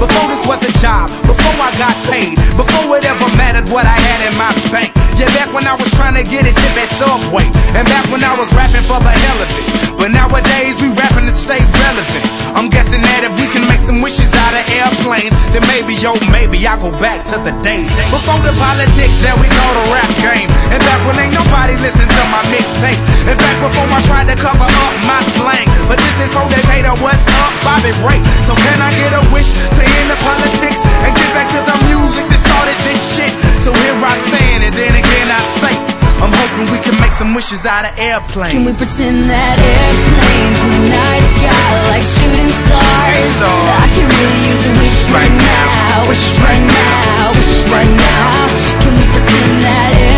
before 0.02 0.26
this 0.28 0.42
was 0.46 0.60
a 0.66 0.72
job, 0.82 1.06
before 1.22 1.56
I 1.62 1.70
got 1.78 1.94
paid, 2.10 2.34
before 2.58 2.72
mattered 3.38 3.70
what 3.70 3.86
I 3.86 3.94
had 3.94 4.20
in 4.26 4.34
my 4.38 4.50
bank. 4.70 4.90
Yeah, 5.18 5.30
back 5.38 5.54
when 5.54 5.66
I 5.66 5.74
was 5.76 5.90
trying 5.92 6.14
to 6.18 6.24
get 6.24 6.42
a 6.42 6.52
tip 6.52 6.76
at 6.76 6.88
Subway, 6.98 7.46
and 7.76 7.86
back 7.86 8.10
when 8.10 8.24
I 8.24 8.34
was 8.36 8.52
rapping 8.54 8.82
for 8.82 8.98
the 8.98 9.14
hell 9.14 9.38
of 9.42 9.48
it. 9.48 9.96
But 9.96 10.08
nowadays 10.10 10.80
we 10.80 10.88
rapping 10.88 11.26
to 11.26 11.32
stay 11.32 11.60
relevant. 11.60 12.41
I'm 12.52 12.68
guessing 12.68 13.00
that 13.00 13.24
if 13.24 13.32
we 13.40 13.48
can 13.48 13.64
make 13.64 13.80
some 13.80 14.04
wishes 14.04 14.28
out 14.32 14.52
of 14.52 14.64
airplanes, 14.68 15.32
then 15.56 15.64
maybe, 15.72 15.96
yo, 15.96 16.14
maybe 16.28 16.60
I'll 16.68 16.80
go 16.80 16.92
back 17.00 17.24
to 17.32 17.40
the 17.40 17.54
days 17.64 17.88
before 18.12 18.40
the 18.44 18.52
politics 18.60 19.16
that 19.24 19.34
we 19.40 19.48
call 19.48 19.72
the 19.72 19.84
rap 19.92 20.10
game. 20.20 20.48
And 20.68 20.80
back 20.80 21.00
when 21.08 21.16
ain't 21.16 21.34
nobody 21.34 21.74
listening 21.80 22.08
to 22.08 22.24
my 22.28 22.42
mixtape. 22.52 23.00
And 23.28 23.36
back 23.40 23.56
before 23.64 23.88
I 23.88 24.00
tried 24.04 24.28
to 24.28 24.36
cover 24.36 24.68
up 24.68 24.94
my 25.08 25.20
slang. 25.40 25.66
But 25.88 25.96
this 25.96 26.16
is 26.22 26.30
for 26.32 26.44
Decatur, 26.52 26.94
what's 27.00 27.24
up, 27.40 27.52
Bobby 27.64 27.92
Ray. 28.04 28.20
So 28.44 28.52
can 28.52 28.78
I 28.84 28.90
get 29.00 29.12
a 29.16 29.22
wish 29.32 29.50
to 29.52 29.82
end 29.82 30.08
the 30.12 30.18
politics 30.20 30.80
and 30.84 31.10
get 31.16 31.30
back 31.32 31.48
to 31.56 31.60
the 31.64 31.76
music 31.88 32.24
that 32.28 32.40
started 32.40 32.78
this 32.84 33.00
shit? 33.16 33.32
So 33.64 33.72
here 33.72 33.96
I 33.96 34.14
stand, 34.28 34.60
and 34.68 34.74
then 34.74 34.92
again 34.92 35.28
I 35.30 35.40
say, 35.62 35.91
I'm 36.22 36.30
hoping 36.30 36.70
we 36.70 36.78
can 36.86 37.00
make 37.02 37.10
some 37.10 37.34
wishes 37.34 37.66
out 37.66 37.82
of 37.82 37.98
airplanes. 37.98 38.54
Can 38.54 38.64
we 38.64 38.72
pretend 38.78 39.26
that 39.26 39.58
airplanes 39.58 40.58
in 40.62 40.70
the 40.70 40.82
night 40.94 41.26
sky 41.34 41.72
like 41.90 42.06
shooting 42.06 42.52
stars? 42.62 43.42
I 43.42 43.90
could 43.90 44.06
really 44.06 44.40
use 44.46 44.62
a 44.62 44.72
wish 44.78 45.10
right 45.10 45.34
now, 45.34 46.06
wish 46.06 46.22
right 46.38 46.62
now, 46.62 47.34
wish 47.34 47.66
right 47.74 47.90
now. 47.90 48.46
Can 48.86 48.92
we 48.94 49.04
pretend 49.10 49.66
that 49.66 50.11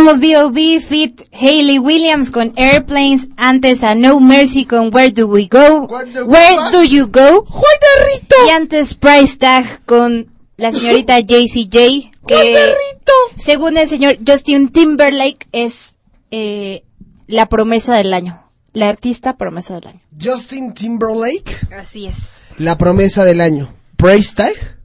Escuchamos 0.00 0.20
B.O.B. 0.20 0.80
Fit 0.80 1.22
Hayley 1.30 1.78
Williams 1.78 2.30
con 2.30 2.54
Airplanes, 2.56 3.28
antes 3.36 3.82
a 3.82 3.94
No 3.94 4.18
Mercy 4.18 4.64
con 4.64 4.88
Where 4.94 5.10
Do 5.10 5.26
We 5.26 5.46
Go, 5.46 5.86
Where 6.24 6.56
Do 6.72 6.82
You 6.84 7.08
Go, 7.08 7.44
y 8.46 8.50
antes 8.50 8.94
Price 8.94 9.36
Tag 9.36 9.84
con 9.84 10.32
la 10.56 10.72
señorita 10.72 11.20
JCJ, 11.20 12.12
que 12.26 12.74
según 13.36 13.76
el 13.76 13.90
señor 13.90 14.16
Justin 14.26 14.72
Timberlake 14.72 15.46
es 15.52 15.98
eh, 16.30 16.82
la 17.26 17.44
promesa 17.50 17.94
del 17.94 18.14
año, 18.14 18.42
la 18.72 18.88
artista 18.88 19.36
promesa 19.36 19.74
del 19.74 19.88
año. 19.88 20.00
Justin 20.18 20.72
Timberlake, 20.72 21.58
Así 21.78 22.06
es. 22.06 22.54
la 22.56 22.78
promesa 22.78 23.26
del 23.26 23.42
año. 23.42 23.70
Praise 23.98 24.32
Tag. 24.34 24.80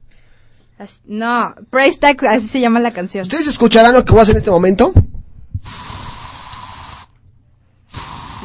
No, 1.06 1.54
Price 1.70 1.98
Tag, 1.98 2.22
así 2.26 2.48
se 2.48 2.60
llama 2.60 2.80
la 2.80 2.90
canción. 2.90 3.22
¿Ustedes 3.22 3.46
escucharán 3.46 3.94
lo 3.94 4.04
que 4.04 4.12
voy 4.12 4.20
a 4.20 4.22
hacer 4.24 4.34
en 4.34 4.38
este 4.38 4.50
momento? 4.50 4.92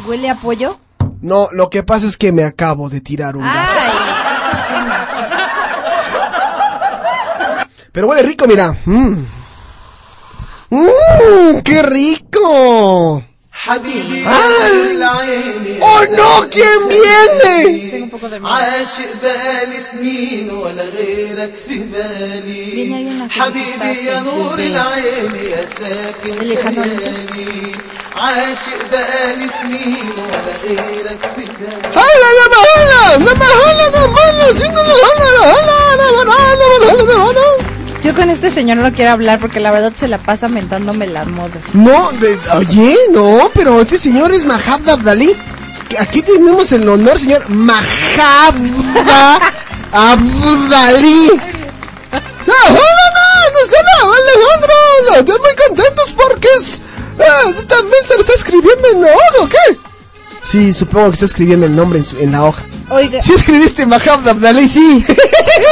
¿Huele 0.07 0.29
a 0.29 0.35
pollo? 0.35 0.77
No, 1.21 1.47
lo 1.51 1.69
que 1.69 1.83
pasa 1.83 2.07
es 2.07 2.17
que 2.17 2.31
me 2.31 2.43
acabo 2.43 2.89
de 2.89 3.01
tirar 3.01 3.35
un 3.37 3.43
gas. 3.43 3.69
Pero 7.91 8.07
huele 8.07 8.23
rico, 8.23 8.47
mira. 8.47 8.75
Mmm. 8.85 9.15
Mmm, 10.69 11.59
qué 11.63 11.83
rico. 11.83 13.23
حبيبي 13.61 14.25
العين 14.91 15.65
يا 15.65 16.05
ساكن 16.05 16.51
¿Quién 16.51 18.45
عاشق 18.45 19.11
بقالي 19.23 19.79
سنين 19.91 20.49
ولا 20.51 20.83
غيرك 20.83 21.51
في 21.67 21.77
بالي 21.77 23.27
حبيبي 23.29 24.05
يا 24.05 24.19
نور 24.19 24.59
العين 24.59 25.35
يا 25.51 25.65
ساكن 25.79 26.39
خيالي 26.39 27.75
عاشق 28.15 28.81
بقالي 28.91 29.47
سنين 29.61 30.09
ولا 30.17 30.53
غيرك 30.63 31.19
في 31.35 31.45
بالي 31.45 32.01
هلا 32.01 32.29
لما 32.39 32.61
هلا 32.75 33.17
لما 33.17 33.45
هلا 33.45 33.89
لما 33.89 34.15
هلا 34.19 34.53
سنين 34.53 34.77
هلا 34.77 35.43
هلا 35.43 35.75
هلا 35.93 36.11
هلا 36.21 36.33
هلا 36.33 36.91
هلا 36.91 37.13
هلا 37.13 37.60
Yo 38.03 38.15
con 38.15 38.29
este 38.29 38.49
señor 38.49 38.77
no 38.77 38.91
quiero 38.91 39.11
hablar 39.11 39.39
porque 39.39 39.59
la 39.59 39.71
verdad 39.71 39.93
se 39.97 40.07
la 40.07 40.17
pasa 40.17 40.47
mentándome 40.47 41.07
la 41.07 41.23
moda. 41.25 41.61
No, 41.73 42.11
de, 42.13 42.37
oye, 42.55 42.95
no, 43.11 43.51
pero 43.53 43.81
este 43.81 43.99
señor 43.99 44.31
es 44.31 44.45
Mahab 44.45 44.89
Abdali. 44.89 45.35
Que 45.87 45.99
Aquí 45.99 46.21
tenemos 46.21 46.71
el 46.71 46.87
honor, 46.89 47.19
señor 47.19 47.47
Mahab 47.49 48.55
Abdali. 49.91 51.27
No, 52.47 52.55
no, 52.69 52.73
no, 52.73 54.05
no 54.05 54.13
Alejandro. 54.13 54.73
No, 55.07 55.15
estoy 55.15 55.39
muy 55.39 55.55
contentos 55.67 56.15
porque 56.15 56.47
es, 56.59 56.81
eh, 57.19 57.65
también 57.67 58.05
se 58.07 58.15
lo 58.15 58.21
está 58.21 58.33
escribiendo 58.33 58.87
en 58.89 59.01
la 59.01 59.07
hoja, 59.07 59.43
¿o 59.43 59.49
qué? 59.49 59.90
Sí, 60.43 60.73
supongo 60.73 61.07
que 61.09 61.13
está 61.13 61.25
escribiendo 61.25 61.65
el 61.65 61.75
nombre 61.75 61.99
en, 61.99 62.05
su- 62.05 62.19
en 62.19 62.31
la 62.31 62.43
hoja. 62.43 62.63
Oiga. 62.89 63.21
Sí 63.21 63.33
escribiste 63.33 63.85
Mahab 63.85 64.27
Abdali, 64.27 64.67
sí. 64.67 65.03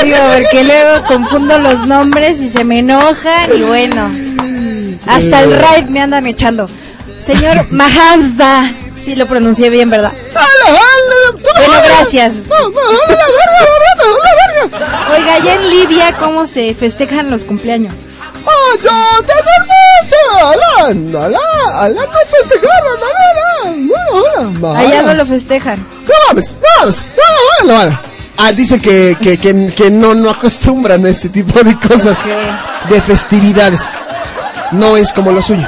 Digo, 0.04 0.18
porque 0.38 0.64
luego 0.64 1.06
confundo 1.08 1.58
los 1.60 1.88
nombres 1.88 2.40
y 2.40 2.48
se 2.50 2.64
me 2.64 2.80
enojan 2.80 3.56
y 3.56 3.62
bueno. 3.64 4.10
Hasta 5.08 5.42
el 5.44 5.56
raid 5.60 5.86
me 5.86 6.02
andan 6.02 6.28
echando. 6.28 6.70
Señor 7.20 7.68
Mahazda. 7.72 8.72
Sí 9.04 9.16
lo 9.16 9.26
pronuncié 9.26 9.70
bien, 9.70 9.90
¿verdad? 9.90 10.12
Bueno, 11.58 11.74
gracias. 11.86 12.36
Oiga, 15.12 15.34
allá 15.36 15.56
en 15.56 15.70
Libia, 15.70 16.16
¿cómo 16.20 16.46
se 16.48 16.74
festejan 16.74 17.32
los 17.32 17.44
cumpleaños? 17.44 17.94
¡Oh, 18.46 18.78
yo 18.82 19.24
te 19.24 19.34
permito! 19.34 20.18
¡Ala, 20.42 21.26
ala, 21.26 21.40
ala, 21.84 22.02
no 22.02 22.20
festejaron! 22.30 23.00
¡Ala, 23.00 23.20
ala! 23.34 24.70
¡Ala! 24.70 24.80
Allá 24.80 25.02
no 25.04 25.14
lo 25.14 25.26
festejan. 25.26 25.80
¡No 25.80 26.14
mames! 26.28 26.58
¡No 26.62 26.68
mames! 26.78 27.14
¡No, 27.18 27.72
ala, 27.74 27.82
ala! 27.82 28.02
Ah, 28.38 28.54
dice 28.54 28.80
que, 28.80 29.18
que, 29.22 29.38
que, 29.38 29.74
que 29.76 29.92
no, 29.92 30.14
no 30.16 30.30
acostumbran 30.30 31.06
a 31.06 31.10
este 31.10 31.28
tipo 31.28 31.62
de 31.62 31.78
cosas. 31.78 32.18
De 32.90 33.02
festividades. 33.02 33.82
No 34.72 34.96
es 34.96 35.12
como 35.12 35.32
lo 35.32 35.42
suyo. 35.42 35.68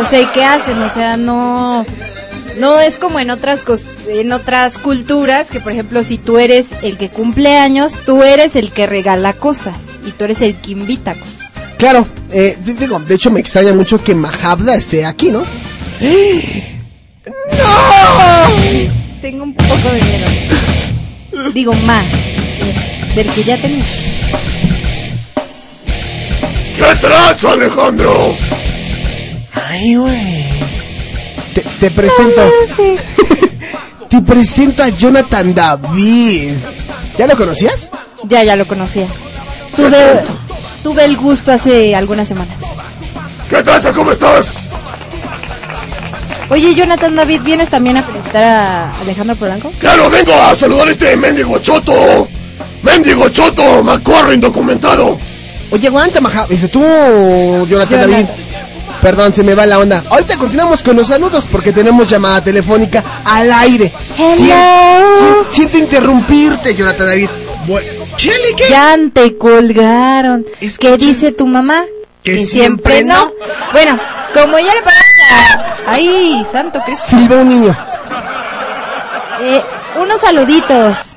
O 0.00 0.04
sea, 0.04 0.20
¿y 0.20 0.26
qué 0.26 0.44
hacen? 0.44 0.82
O 0.82 0.88
sea, 0.88 1.16
no 1.16 1.84
no 2.58 2.80
es 2.80 2.98
como 2.98 3.20
en 3.20 3.30
otras 3.30 3.60
en 4.08 4.32
otras 4.32 4.78
culturas 4.78 5.48
que 5.50 5.60
por 5.60 5.72
ejemplo, 5.72 6.02
si 6.02 6.18
tú 6.18 6.38
eres 6.38 6.74
el 6.82 6.98
que 6.98 7.08
cumple 7.08 7.56
años, 7.56 7.98
tú 8.04 8.22
eres 8.22 8.56
el 8.56 8.72
que 8.72 8.86
regala 8.86 9.32
cosas 9.32 9.76
y 10.04 10.10
tú 10.10 10.24
eres 10.24 10.42
el 10.42 10.56
que 10.56 10.72
invita 10.72 11.14
cosas. 11.14 11.37
Claro, 11.78 12.06
eh, 12.32 12.58
digo, 12.60 12.98
de 12.98 13.14
hecho 13.14 13.30
me 13.30 13.38
extraña 13.38 13.72
mucho 13.72 14.02
que 14.02 14.14
Mahabda 14.14 14.74
esté 14.74 15.06
aquí, 15.06 15.30
¿no? 15.30 15.44
Tengo 19.20 19.44
un 19.44 19.54
poco 19.54 19.92
de 19.92 20.02
miedo. 20.02 20.26
Digo 21.54 21.72
más 21.74 22.04
eh, 22.12 23.12
del 23.14 23.30
que 23.32 23.44
ya 23.44 23.56
tenía. 23.58 23.84
¿Qué 26.76 26.96
tranza, 27.00 27.52
Alejandro? 27.52 28.36
Ay, 29.52 29.94
güey. 29.94 30.46
Te, 31.54 31.60
te 31.80 31.90
presento. 31.90 32.42
te 34.08 34.20
presento 34.22 34.82
a 34.82 34.88
Jonathan 34.88 35.54
David. 35.54 36.54
¿Ya 37.16 37.26
lo 37.26 37.36
conocías? 37.36 37.90
Ya, 38.24 38.42
ya 38.42 38.56
lo 38.56 38.66
conocía. 38.66 39.06
Tuve, 39.74 40.20
tuve 40.88 41.04
el 41.04 41.18
gusto 41.18 41.52
hace 41.52 41.94
algunas 41.94 42.26
semanas. 42.28 42.56
¿Qué 43.50 43.62
tranza? 43.62 43.92
¿Cómo 43.92 44.10
estás? 44.10 44.70
Oye, 46.48 46.74
Jonathan 46.74 47.14
David, 47.14 47.42
¿vienes 47.42 47.68
también 47.68 47.98
a 47.98 48.02
felicitar 48.02 48.42
a 48.42 48.90
Alejandro 49.02 49.36
Polanco? 49.36 49.70
Claro, 49.78 50.08
vengo 50.08 50.32
a 50.32 50.54
saludar 50.56 50.88
a 50.88 50.90
este 50.92 51.14
mendigo 51.14 51.58
choto. 51.58 52.26
Mendigo 52.82 53.28
choto, 53.28 53.82
macorro 53.82 54.32
indocumentado. 54.32 55.18
Oye, 55.70 55.88
aguanta, 55.88 56.22
Maja. 56.22 56.46
Dice 56.48 56.68
tú, 56.68 56.80
Jonathan 56.80 57.68
Jonathan. 57.68 58.10
David. 58.10 58.26
Perdón, 59.02 59.32
se 59.34 59.42
me 59.42 59.54
va 59.54 59.66
la 59.66 59.78
onda. 59.78 60.02
Ahorita 60.08 60.38
continuamos 60.38 60.82
con 60.82 60.96
los 60.96 61.08
saludos 61.08 61.46
porque 61.52 61.70
tenemos 61.72 62.08
llamada 62.08 62.42
telefónica 62.42 63.04
al 63.26 63.52
aire. 63.52 63.92
Hello. 64.16 64.36
Sien- 64.38 64.46
sien- 65.18 65.36
siento 65.50 65.76
interrumpirte, 65.76 66.74
Jonathan 66.74 67.06
David. 67.08 67.28
Bueno, 67.66 67.97
Chile, 68.18 68.54
¿qué? 68.56 68.64
Ya 68.68 68.96
te 69.12 69.38
colgaron. 69.38 70.44
¿Qué 70.78 70.96
dice 70.98 71.32
tu 71.32 71.46
mamá? 71.46 71.84
Que 72.22 72.38
siempre 72.38 73.02
no. 73.04 73.32
Bueno, 73.72 73.98
como 74.34 74.58
ya 74.58 74.74
le 74.74 74.82
paramos 74.82 75.04
a... 75.86 75.92
¡Ay, 75.92 76.44
santo 76.50 76.80
Cristo! 76.84 77.16
Silba 77.16 77.36
un 77.36 77.48
niño. 77.48 77.76
Eh, 79.40 79.62
unos 80.02 80.20
saluditos. 80.20 81.16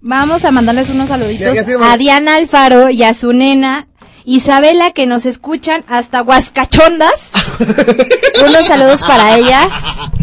Vamos 0.00 0.44
a 0.44 0.50
mandarles 0.50 0.88
unos 0.88 1.08
saluditos 1.10 1.48
Ya, 1.48 1.54
ya 1.60 1.64
tenemos- 1.64 1.86
a 1.88 1.96
Diana 1.96 2.36
Alfaro 2.36 2.90
y 2.90 3.02
a 3.04 3.12
su 3.14 3.32
nena 3.32 3.86
Isabela 4.24 4.90
que 4.92 5.06
nos 5.06 5.26
escuchan 5.26 5.84
hasta 5.86 6.22
Huascachondas. 6.22 7.12
unos 8.46 8.66
saludos 8.66 9.04
para 9.04 9.36
ellas 9.38 9.68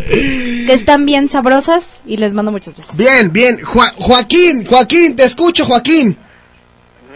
que 0.10 0.74
están 0.74 1.06
bien 1.06 1.30
sabrosas 1.30 2.02
y 2.06 2.18
les 2.18 2.34
mando 2.34 2.52
muchos 2.52 2.76
besos. 2.76 2.96
Bien, 2.98 3.32
bien. 3.32 3.60
Joa- 3.62 3.94
Joaquín, 3.98 4.66
Joaquín, 4.66 5.16
te 5.16 5.24
escucho, 5.26 5.66
Joaquín. 5.66 6.18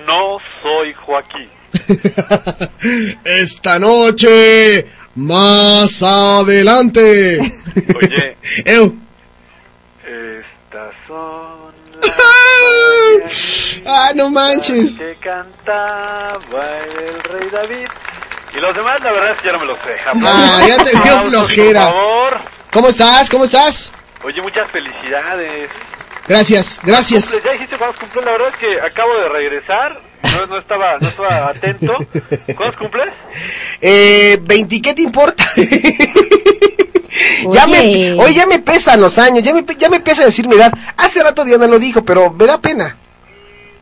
No 0.05 0.37
soy 0.61 0.93
Joaquín. 0.93 1.49
Esta 3.23 3.79
noche, 3.79 4.85
más 5.15 6.01
adelante. 6.03 7.39
Oye, 7.95 8.37
Eu. 8.65 8.93
estas 10.03 10.93
son 11.07 11.61
Ah, 13.85 14.11
no 14.15 14.29
manches. 14.29 14.97
que 14.97 15.15
cantaba 15.21 16.39
el 16.99 17.23
rey 17.31 17.49
David. 17.51 17.87
Y 18.55 18.59
los 18.59 18.75
demás, 18.75 19.01
la 19.01 19.11
verdad 19.11 19.31
es 19.31 19.37
que 19.37 19.45
ya 19.45 19.53
no 19.53 19.59
me 19.59 19.65
los 19.65 19.77
sé. 19.79 19.95
Ah, 20.05 20.61
ya 20.67 20.77
te 20.83 20.91
dio 20.91 21.21
flojera. 21.29 21.85
Por 21.85 21.93
favor. 21.93 22.39
¿Cómo 22.73 22.89
estás? 22.89 23.29
¿Cómo 23.29 23.45
estás? 23.45 23.93
Oye, 24.23 24.41
muchas 24.41 24.69
felicidades. 24.71 25.69
Gracias, 26.27 26.79
gracias. 26.83 27.25
Cumples, 27.25 27.43
ya 27.43 27.51
dijiste 27.53 27.77
cuándo 27.77 27.97
cumples. 27.99 28.25
La 28.25 28.31
verdad 28.31 28.47
es 28.49 28.55
que 28.57 28.81
acabo 28.81 29.13
de 29.15 29.29
regresar. 29.29 29.99
No, 30.23 30.45
no 30.45 30.59
estaba, 30.59 30.97
no 30.99 31.07
estaba 31.07 31.49
atento. 31.49 31.93
¿Cuándo 32.55 32.77
cumples? 32.77 33.13
Eh, 33.81 34.37
20, 34.41 34.81
¿qué 34.81 34.93
te 34.93 35.01
importa? 35.01 35.43
ya 35.55 37.67
me, 37.67 37.79
Oye. 37.79 38.15
oye, 38.19 38.33
ya 38.33 38.45
me 38.45 38.59
pesan 38.59 39.01
los 39.01 39.17
años, 39.17 39.43
ya 39.43 39.53
me, 39.53 39.65
ya 39.77 39.89
me 39.89 39.97
empieza 39.97 40.21
a 40.21 40.25
decir 40.25 40.47
mi 40.47 40.55
edad. 40.55 40.71
Hace 40.97 41.23
rato 41.23 41.43
Diana 41.43 41.67
lo 41.67 41.79
dijo, 41.79 42.05
pero 42.05 42.29
me 42.31 42.45
da 42.45 42.61
pena. 42.61 42.95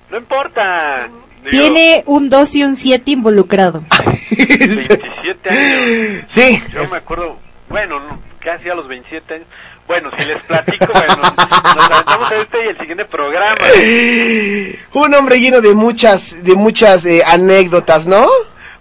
No 0.09 0.17
importa. 0.17 1.07
Digo, 1.43 1.49
Tiene 1.51 2.03
un 2.05 2.29
2 2.29 2.55
y 2.55 2.63
un 2.63 2.75
7 2.75 3.11
involucrado. 3.11 3.83
27 4.31 5.49
años. 5.49 6.23
Sí. 6.27 6.61
Yo 6.73 6.87
me 6.89 6.97
acuerdo, 6.97 7.37
bueno, 7.69 7.99
no, 7.99 8.19
casi 8.39 8.69
a 8.69 8.75
los 8.75 8.87
27 8.87 9.33
años. 9.35 9.47
Bueno, 9.87 10.11
si 10.17 10.25
les 10.25 10.43
platico, 10.43 10.85
bueno, 10.93 11.15
nos 11.15 11.91
aventamos 11.91 12.31
a 12.31 12.35
este 12.35 12.63
y 12.63 12.67
el 12.67 12.77
siguiente 12.77 13.05
programa. 13.05 13.55
Un 14.93 15.15
hombre 15.15 15.39
lleno 15.39 15.61
de 15.61 15.73
muchas, 15.73 16.43
de 16.43 16.53
muchas 16.55 17.05
eh, 17.05 17.23
anécdotas, 17.25 18.05
¿no? 18.05 18.27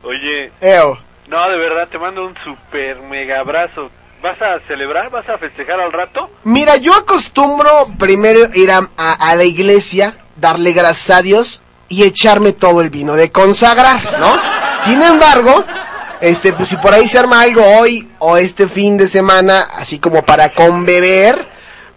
Oye, 0.02 0.52
Eo. 0.60 0.98
no, 1.28 1.48
de 1.48 1.56
verdad, 1.58 1.88
te 1.88 1.96
mando 1.98 2.26
un 2.26 2.34
super 2.44 3.00
mega 3.10 3.40
abrazo. 3.40 3.90
¿Vas 4.22 4.40
a 4.42 4.58
celebrar? 4.66 5.10
¿Vas 5.10 5.28
a 5.28 5.38
festejar 5.38 5.80
al 5.80 5.92
rato? 5.92 6.28
Mira, 6.44 6.76
yo 6.76 6.92
acostumbro 6.92 7.86
primero 7.98 8.40
ir 8.54 8.70
a, 8.72 8.88
a- 8.96 9.30
a 9.30 9.34
la 9.36 9.44
iglesia, 9.44 10.14
darle 10.36 10.72
gracias 10.72 11.18
a 11.18 11.22
Dios 11.22 11.62
y 11.88 12.04
echarme 12.04 12.52
todo 12.52 12.80
el 12.80 12.90
vino 12.90 13.14
de 13.14 13.30
consagrar, 13.32 14.18
¿no? 14.18 14.36
Sin 14.84 15.02
embargo, 15.02 15.64
este, 16.20 16.52
pues 16.52 16.68
si 16.68 16.76
por 16.76 16.92
ahí 16.92 17.08
se 17.08 17.18
arma 17.18 17.40
algo 17.40 17.62
hoy 17.62 18.08
o 18.18 18.36
este 18.36 18.68
fin 18.68 18.96
de 18.96 19.08
semana, 19.08 19.68
así 19.76 19.98
como 19.98 20.22
para 20.24 20.50
conbeber, 20.50 21.46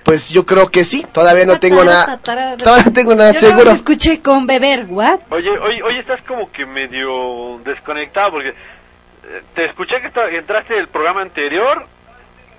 pues 0.04 0.30
yo 0.30 0.46
creo 0.46 0.70
que 0.70 0.86
sí. 0.86 1.06
Todavía 1.12 1.46
no 1.46 1.60
tengo 1.60 1.84
nada, 1.84 2.18
todavía 2.18 2.86
no 2.86 2.94
tengo 2.94 3.16
nada 3.16 3.32
Yo 3.32 3.40
seguro. 3.40 3.66
No 3.66 3.72
escuché 3.72 4.22
con 4.22 4.48
beber, 4.48 4.86
¿what? 4.90 5.20
Oye, 5.30 5.50
hoy, 5.50 5.82
hoy 5.82 6.00
estás 6.00 6.22
como 6.24 6.52
que 6.52 6.66
medio 6.66 7.60
desconectado 7.64 8.32
porque 8.32 8.50
eh, 8.50 9.42
te 9.56 9.66
escuché 9.66 9.96
que 10.02 10.38
entraste 10.38 10.76
del 10.76 10.88
programa 10.88 11.22
anterior. 11.22 11.86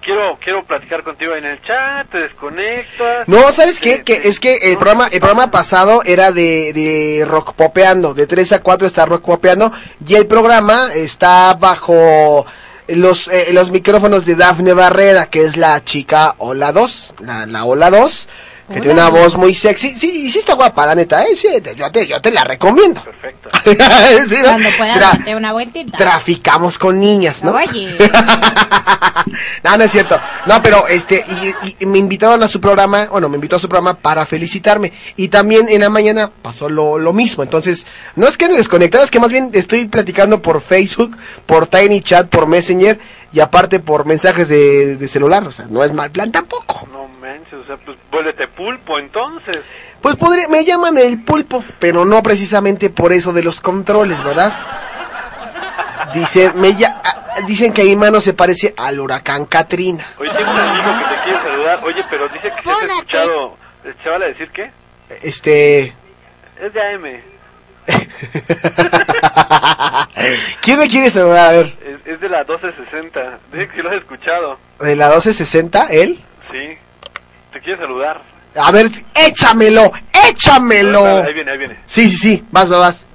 Quiero 0.03 0.37
quiero 0.43 0.65
platicar 0.65 1.03
contigo 1.03 1.35
en 1.37 1.45
el 1.45 1.63
chat, 1.63 2.09
te 2.11 2.19
desconectas. 2.19 3.29
No, 3.29 3.53
¿sabes 3.53 3.81
qué? 3.81 4.03
Que 4.03 4.15
es 4.25 4.41
que 4.41 4.57
el 4.57 4.77
programa, 4.77 5.07
el 5.07 5.21
programa 5.21 5.51
pasado 5.51 6.03
era 6.05 6.33
de, 6.33 6.73
de 6.73 7.25
rock 7.25 7.55
popeando, 7.55 8.13
de 8.13 8.27
3 8.27 8.53
a 8.53 8.63
4 8.63 8.87
está 8.87 9.07
rock 9.07 9.25
popeando, 9.25 9.73
y 10.05 10.17
el 10.17 10.27
programa 10.27 10.91
está 10.95 11.55
bajo 11.55 12.45
los, 12.89 13.29
eh, 13.29 13.53
los 13.53 13.71
micrófonos 13.71 14.27
de 14.27 14.35
Dafne 14.35 14.73
Barrera, 14.73 15.27
que 15.27 15.45
es 15.45 15.57
la 15.57 15.83
chica 15.85 16.35
Ola 16.39 16.73
2, 16.73 17.15
la, 17.21 17.47
la 17.47 17.65
Ola 17.65 17.91
2, 17.91 18.29
que 18.69 18.81
tiene 18.81 18.93
una 18.95 19.09
voz 19.11 19.37
muy 19.37 19.55
sexy. 19.55 19.95
Sí, 19.97 20.25
y 20.27 20.31
sí 20.31 20.39
está 20.39 20.55
guapa, 20.55 20.87
la 20.87 20.95
neta, 20.95 21.25
¿eh? 21.25 21.37
Sí, 21.37 21.49
te- 21.63 21.75
yo, 21.75 21.91
te, 21.91 22.07
yo 22.07 22.21
te 22.21 22.31
la 22.31 22.45
recomiendo. 22.45 23.03
Perfecto. 23.03 23.51
Sí, 23.65 24.37
¿no? 24.39 24.45
Cuando 24.49 24.69
puedas 24.77 24.97
Tra- 24.99 25.01
darte 25.13 25.37
una 25.37 25.53
vueltita. 25.53 25.97
traficamos 25.97 26.79
con 26.79 26.99
niñas, 26.99 27.43
¿no? 27.45 27.53
Oye. 27.53 27.97
no, 29.63 29.77
no 29.77 29.85
es 29.85 29.93
cierto. 29.93 30.19
No, 30.47 30.63
pero 30.63 30.87
este, 30.89 31.25
y, 31.63 31.77
y 31.81 31.87
me 31.87 31.99
invitaron 31.99 32.43
a 32.43 32.49
su 32.49 32.61
programa, 32.61 33.07
bueno, 33.07 33.29
me 33.29 33.37
invitó 33.37 33.57
a 33.57 33.61
su 33.61 33.69
programa 33.69 33.95
para 33.95 34.27
felicitarme. 34.27 34.93
Y 35.17 35.29
también 35.29 35.69
en 35.69 35.81
la 35.81 35.89
mañana 35.91 36.31
pasó 36.43 36.69
lo, 36.69 36.99
lo 36.99 37.13
mismo. 37.13 37.43
Entonces, 37.43 37.87
no 38.17 38.27
es 38.27 38.37
que 38.37 38.49
me 38.49 38.57
desconectara, 38.57 39.05
es 39.05 39.11
que 39.11 39.21
más 39.21 39.31
bien 39.31 39.51
estoy 39.53 39.87
platicando 39.87 40.43
por 40.43 40.61
Facebook, 40.61 41.17
por 41.47 41.67
Tiny 41.67 42.01
Chat, 42.01 42.29
por 42.29 42.47
Messenger 42.47 42.99
y 43.33 43.41
aparte 43.41 43.81
por 43.81 44.05
mensajes 44.05 44.49
de, 44.49 44.97
de 44.97 45.09
celular. 45.09 45.47
O 45.47 45.53
sea, 45.53 45.67
no 45.69 45.85
es 45.85 45.93
mal 45.93 46.11
plan 46.11 46.33
tampoco. 46.33 46.87
No 46.93 47.02
manches, 47.53 47.61
o 47.61 47.65
sea, 47.67 47.77
pues 47.85 47.97
vuélvete 48.11 48.47
pulpo 48.49 48.99
entonces. 48.99 49.59
Pues 50.01 50.17
podría, 50.17 50.49
me 50.49 50.65
llaman 50.65 50.99
el 50.99 51.23
pulpo, 51.23 51.65
pero 51.79 52.05
no 52.05 52.23
precisamente 52.23 52.91
por 52.91 53.13
eso 53.13 53.33
de 53.33 53.43
los 53.43 53.61
controles, 53.61 54.23
¿verdad? 54.25 54.53
Dicen, 56.15 56.53
me 56.57 56.75
ya- 56.75 57.01
ah, 57.05 57.41
dicen 57.47 57.73
que 57.73 57.85
mi 57.85 57.97
mano 57.97 58.21
se 58.21 58.35
parece 58.35 58.75
al 58.77 58.99
huracán 59.01 59.47
Katrina. 59.47 60.05
Oye, 60.19 60.31
tengo 60.31 60.51
un 60.51 60.61
amigo 60.61 60.99
que 60.99 61.15
te 61.15 61.23
quiere 61.23 61.39
saludar. 61.41 61.81
Oye, 61.85 62.05
pero 62.11 62.29
dice 62.29 62.53
que 62.55 62.63
se 62.63 62.71
has 62.71 62.83
escuchado. 62.83 63.57
¿El 63.85 63.97
chaval 64.03 64.23
a 64.23 64.27
decir 64.27 64.51
qué? 64.51 64.71
Este, 65.23 65.93
Es 66.61 66.73
de 66.73 66.81
AM. 66.81 67.21
¿quién 70.61 70.79
me 70.79 70.87
quiere 70.87 71.11
saludar? 71.11 71.49
A 71.49 71.53
ver, 71.53 71.75
Es, 71.85 72.07
es 72.15 72.21
de 72.21 72.29
la 72.29 72.39
1260. 72.45 73.39
Dice 73.53 73.69
que 73.69 73.77
sí 73.77 73.83
lo 73.83 73.91
has 73.91 73.97
escuchado. 73.97 74.59
de 74.81 74.97
la 74.97 75.07
1260, 75.09 75.87
él. 75.91 76.21
Sí. 76.51 76.79
Te 77.53 77.61
quiere 77.61 77.81
saludar. 77.81 78.21
A 78.57 78.71
ver, 78.71 78.91
échamelo, 79.15 79.93
échamelo. 80.29 81.23
Ahí 81.25 81.33
viene, 81.33 81.53
ahí 81.53 81.59
viene. 81.59 81.77
Sí, 81.87 82.09
sí, 82.09 82.17
sí, 82.17 82.45
vas, 82.51 82.69
vas, 82.69 82.79
vas. 82.79 83.07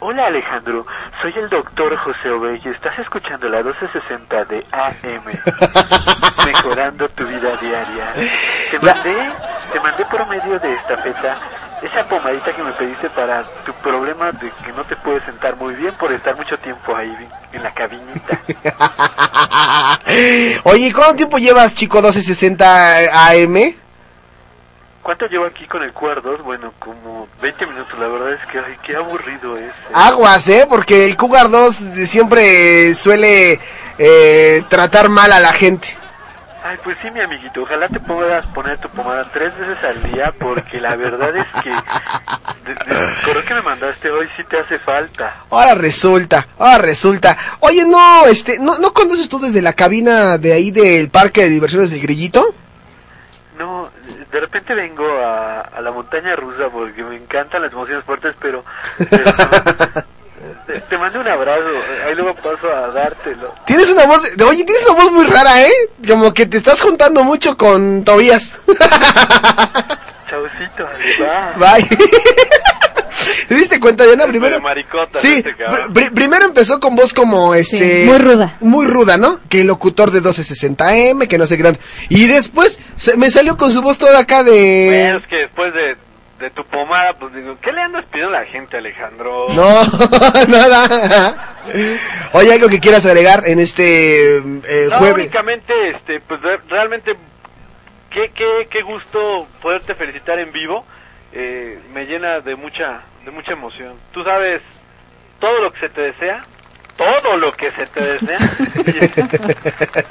Hola 0.00 0.26
Alejandro, 0.26 0.86
soy 1.20 1.32
el 1.36 1.48
doctor 1.48 1.96
José 1.96 2.30
Obey 2.30 2.60
y 2.64 2.68
estás 2.68 2.96
escuchando 3.00 3.48
la 3.48 3.62
1260 3.64 4.44
de 4.44 4.64
AM. 4.70 5.24
Mejorando 6.46 7.08
tu 7.08 7.26
vida 7.26 7.56
diaria. 7.56 8.14
Te 8.70 8.78
mandé 8.78 9.28
te 9.72 9.80
mandé 9.80 10.04
por 10.04 10.26
medio 10.28 10.56
de 10.60 10.72
esta 10.72 10.96
feta 10.98 11.36
esa 11.82 12.04
pomadita 12.08 12.52
que 12.54 12.62
me 12.62 12.72
pediste 12.72 13.10
para 13.10 13.42
tu 13.64 13.72
problema 13.74 14.30
de 14.32 14.50
que 14.64 14.72
no 14.72 14.84
te 14.84 14.94
puedes 14.96 15.24
sentar 15.24 15.56
muy 15.56 15.74
bien 15.74 15.92
por 15.94 16.12
estar 16.12 16.36
mucho 16.36 16.56
tiempo 16.58 16.94
ahí 16.94 17.14
en 17.52 17.62
la 17.62 17.72
cabinita. 17.72 18.40
Oye, 20.64 20.92
¿cuánto 20.92 21.16
tiempo 21.16 21.38
llevas, 21.38 21.74
chico 21.74 21.98
1260 21.98 23.30
AM? 23.30 23.74
¿Cuánto 25.08 25.26
llevo 25.26 25.46
aquí 25.46 25.66
con 25.66 25.82
el 25.82 25.94
Cuerdos? 25.94 26.42
Bueno, 26.42 26.70
como 26.78 27.26
20 27.40 27.64
minutos, 27.64 27.98
la 27.98 28.08
verdad 28.08 28.34
es 28.34 28.46
que, 28.52 28.58
ay, 28.58 28.76
qué 28.82 28.94
aburrido 28.94 29.56
es. 29.56 29.72
Aguas, 29.94 30.46
¿eh? 30.50 30.66
Porque 30.68 31.06
el 31.06 31.16
Cougar 31.16 31.48
2 31.48 31.74
siempre 32.04 32.94
suele 32.94 33.58
eh, 33.96 34.62
tratar 34.68 35.08
mal 35.08 35.32
a 35.32 35.40
la 35.40 35.54
gente. 35.54 35.96
Ay, 36.62 36.76
pues 36.84 36.98
sí, 37.00 37.10
mi 37.10 37.22
amiguito, 37.22 37.62
ojalá 37.62 37.88
te 37.88 37.98
puedas 38.00 38.44
poner 38.48 38.76
tu 38.80 38.90
pomada 38.90 39.26
tres 39.32 39.56
veces 39.56 39.82
al 39.82 40.12
día, 40.12 40.30
porque 40.38 40.78
la 40.78 40.94
verdad 40.94 41.34
es 41.34 41.46
que 41.62 41.70
correo 43.24 43.44
que 43.46 43.54
me 43.54 43.62
mandaste 43.62 44.10
hoy 44.10 44.28
sí 44.36 44.44
te 44.44 44.58
hace 44.58 44.78
falta. 44.80 45.36
Ahora 45.48 45.74
resulta, 45.74 46.48
ahora 46.58 46.76
resulta. 46.76 47.34
Oye, 47.60 47.86
no, 47.86 48.26
este, 48.26 48.58
¿no, 48.58 48.76
¿no 48.76 48.92
conoces 48.92 49.30
tú 49.30 49.38
desde 49.38 49.62
la 49.62 49.72
cabina 49.72 50.36
de 50.36 50.52
ahí 50.52 50.70
del 50.70 51.08
parque 51.08 51.44
de 51.44 51.48
diversiones 51.48 51.90
del 51.92 52.02
Grillito? 52.02 52.54
No, 53.58 53.90
de 54.30 54.40
repente 54.40 54.72
vengo 54.74 55.04
a, 55.18 55.60
a 55.62 55.80
la 55.80 55.90
montaña 55.90 56.36
rusa 56.36 56.68
porque 56.70 57.02
me 57.02 57.16
encantan 57.16 57.62
las 57.62 57.72
emociones 57.72 58.04
fuertes, 58.04 58.34
pero... 58.40 58.64
pero 59.10 59.24
te, 60.66 60.80
te 60.80 60.98
mando 60.98 61.20
un 61.20 61.28
abrazo, 61.28 61.68
ahí 62.06 62.14
luego 62.14 62.34
paso 62.34 62.72
a 62.72 62.88
dártelo. 62.88 63.54
Tienes 63.66 63.90
una 63.90 64.06
voz, 64.06 64.22
oye, 64.46 64.64
tienes 64.64 64.86
una 64.86 65.02
voz 65.02 65.12
muy 65.12 65.24
rara, 65.26 65.60
¿eh? 65.62 65.72
Como 66.06 66.32
que 66.32 66.46
te 66.46 66.58
estás 66.58 66.80
juntando 66.80 67.24
mucho 67.24 67.56
con 67.56 68.04
Tobías. 68.04 68.60
Chaucito, 70.28 70.88
va. 71.22 71.52
Bye. 71.56 71.88
¿Te 73.48 73.54
diste 73.54 73.80
cuenta, 73.80 74.04
Diana? 74.04 74.26
Primero, 74.26 74.60
maricota, 74.60 75.18
sí, 75.20 75.36
este 75.44 75.54
pr- 75.56 76.12
primero 76.14 76.46
empezó 76.46 76.78
con 76.80 76.94
voz 76.96 77.12
como 77.14 77.54
este... 77.54 78.04
muy 78.06 78.18
ruda. 78.18 78.54
Muy 78.60 78.86
ruda, 78.86 79.16
¿no? 79.16 79.40
Que 79.48 79.62
el 79.62 79.66
locutor 79.66 80.10
de 80.10 80.22
1260M, 80.22 81.26
que 81.28 81.38
no 81.38 81.46
sé 81.46 81.56
qué 81.56 81.62
tanto. 81.62 81.80
Y 82.08 82.26
después 82.26 82.80
se- 82.96 83.16
me 83.16 83.30
salió 83.30 83.56
con 83.56 83.72
su 83.72 83.82
voz 83.82 83.98
toda 83.98 84.18
acá 84.20 84.42
de... 84.42 85.16
es 85.16 85.26
que 85.26 85.36
después 85.36 85.72
de, 85.74 85.96
de 86.44 86.50
tu 86.50 86.64
pomada, 86.64 87.12
pues 87.18 87.34
digo, 87.34 87.56
¿qué 87.60 87.72
le 87.72 87.80
andas 87.82 88.04
pidiendo 88.10 88.36
a 88.36 88.40
la 88.40 88.46
gente, 88.46 88.76
Alejandro? 88.76 89.46
No, 89.54 89.84
nada. 90.48 91.56
Oye, 92.32 92.52
algo 92.52 92.68
que 92.68 92.80
quieras 92.80 93.04
agregar 93.06 93.42
en 93.46 93.58
este 93.60 94.36
eh, 94.36 94.86
No, 94.90 94.98
jueves. 94.98 95.24
únicamente, 95.24 95.72
este, 95.94 96.20
pues 96.20 96.40
re- 96.40 96.60
realmente, 96.68 97.12
qué, 98.10 98.30
qué, 98.34 98.68
qué 98.70 98.82
gusto 98.82 99.46
poderte 99.60 99.94
felicitar 99.94 100.38
en 100.38 100.52
vivo. 100.52 100.84
Eh, 101.32 101.78
me 101.92 102.06
llena 102.06 102.40
de 102.40 102.56
mucha, 102.56 103.02
de 103.28 103.34
mucha 103.34 103.52
emoción. 103.52 103.92
Tú 104.12 104.24
sabes 104.24 104.62
todo 105.38 105.60
lo 105.60 105.70
que 105.72 105.80
se 105.80 105.88
te 105.90 106.00
desea, 106.00 106.42
todo 106.96 107.36
lo 107.36 107.52
que 107.52 107.70
se 107.72 107.86
te 107.86 108.00
desea. 108.02 108.38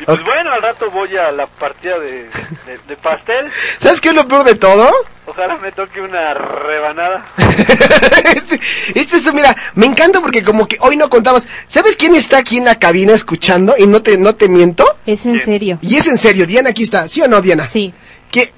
y 0.00 0.04
pues 0.04 0.22
bueno, 0.24 0.52
al 0.52 0.60
rato 0.60 0.90
voy 0.90 1.16
a 1.16 1.30
la 1.32 1.46
partida 1.46 1.98
de, 1.98 2.24
de, 2.66 2.78
de 2.86 2.96
pastel. 2.96 3.50
¿Sabes 3.78 4.00
qué 4.02 4.10
es 4.10 4.14
lo 4.14 4.28
peor 4.28 4.44
de 4.44 4.54
todo? 4.56 4.90
Ojalá 5.24 5.56
me 5.56 5.72
toque 5.72 6.00
una 6.02 6.34
rebanada. 6.34 7.24
Este 8.94 9.16
es, 9.16 9.32
mira, 9.32 9.56
me 9.74 9.86
encanta 9.86 10.20
porque 10.20 10.42
como 10.44 10.68
que 10.68 10.76
hoy 10.80 10.96
no 10.98 11.08
contabas. 11.08 11.48
¿Sabes 11.66 11.96
quién 11.96 12.14
está 12.14 12.38
aquí 12.38 12.58
en 12.58 12.66
la 12.66 12.74
cabina 12.78 13.14
escuchando? 13.14 13.74
Y 13.78 13.86
no 13.86 14.02
te, 14.02 14.18
no 14.18 14.34
te 14.34 14.48
miento. 14.48 14.84
Es 15.06 15.24
en 15.24 15.40
serio. 15.42 15.78
Y 15.80 15.96
es 15.96 16.06
en 16.08 16.18
serio, 16.18 16.46
Diana 16.46 16.70
aquí 16.70 16.82
está, 16.82 17.08
¿sí 17.08 17.22
o 17.22 17.28
no, 17.28 17.40
Diana? 17.40 17.66
Sí. 17.66 17.94
Que 18.30 18.52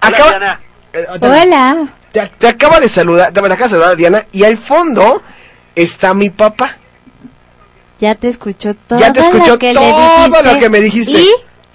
acaba, 0.00 0.30
Diana. 0.30 0.60
eh, 0.92 1.06
Diana, 1.20 1.42
Hola. 1.42 1.88
Te, 2.12 2.26
te 2.38 2.48
acaba 2.48 2.80
de 2.80 2.88
saludar, 2.88 3.32
te, 3.32 3.40
me 3.42 3.48
acaba 3.48 3.64
de 3.64 3.70
saludar 3.70 3.96
Diana 3.96 4.24
y 4.32 4.44
al 4.44 4.58
fondo 4.58 5.22
está 5.74 6.14
mi 6.14 6.30
papá. 6.30 6.76
Ya 8.00 8.14
te 8.14 8.28
escuchó 8.28 8.74
todo 8.74 8.98
Ya 9.00 9.12
te 9.12 9.20
escuchó 9.20 9.52
lo 9.52 9.58
que 9.58 9.68
le 9.74 9.80
todo 9.80 10.24
dijiste. 10.26 10.42
lo 10.54 10.58
que 10.60 10.70
me 10.70 10.80
dijiste. 10.80 11.20
Y, 11.20 11.28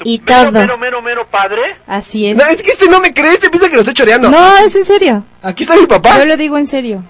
y 0.05 0.19
Mero, 0.19 0.41
todo. 0.51 0.51
mero, 0.61 0.77
mero, 0.77 1.01
mero 1.01 1.27
padre. 1.27 1.61
Así 1.86 2.27
es. 2.27 2.36
No, 2.38 2.43
es 2.45 2.61
que 2.63 2.71
este 2.71 2.88
no 2.88 2.99
me 2.99 3.13
cree, 3.13 3.34
este 3.34 3.49
piensa 3.49 3.67
que 3.69 3.75
lo 3.75 3.81
estoy 3.81 3.93
choreando. 3.93 4.29
No, 4.29 4.57
es 4.57 4.75
en 4.75 4.86
serio. 4.86 5.25
Aquí 5.41 5.63
está 5.63 5.75
mi 5.75 5.86
papá. 5.86 6.17
Yo 6.19 6.25
lo 6.25 6.38
digo 6.38 6.57
en 6.57 6.67
serio. 6.67 7.03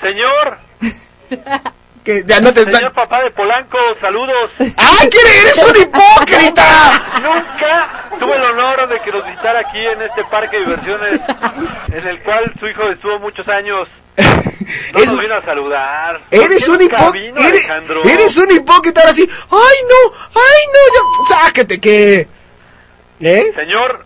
Señor, 0.00 0.58
Que 2.04 2.22
ya 2.26 2.38
no 2.38 2.52
te 2.52 2.64
señor 2.64 2.92
papá 2.92 3.22
de 3.22 3.30
Polanco, 3.30 3.78
saludos. 3.98 4.50
¡Ay, 4.58 5.08
que 5.08 5.18
eres 5.18 5.62
un 5.62 5.82
hipócrita! 5.82 7.02
Nunca 7.22 7.88
tuve 8.18 8.36
el 8.36 8.42
honor 8.42 8.86
de 8.88 9.00
que 9.00 9.10
nos 9.10 9.24
visitara 9.24 9.60
aquí 9.60 9.78
en 9.78 10.02
este 10.02 10.22
parque 10.24 10.58
de 10.58 10.64
diversiones 10.66 11.20
en 11.92 12.06
el 12.06 12.22
cual 12.22 12.52
su 12.60 12.66
hijo 12.68 12.90
estuvo 12.90 13.18
muchos 13.20 13.48
años. 13.48 13.88
No 14.92 15.00
Es 15.00 15.10
nos 15.10 15.20
vino 15.20 15.34
a 15.34 15.42
saludar. 15.42 16.20
Eres 16.30 16.66
¿Por 16.66 16.76
un 16.76 16.82
hipócrita. 16.82 17.48
Eres, 18.04 18.36
un 18.36 18.50
hipócrita 18.50 19.00
ahora 19.00 19.12
sí. 19.12 19.28
¡Ay, 19.50 19.76
no! 19.88 20.14
¡Ay, 20.34 20.62
no! 20.72 21.28
Ya, 21.28 21.36
¡Sácate 21.36 21.80
que! 21.80 22.28
¿Eh? 23.20 23.52
Señor, 23.56 24.04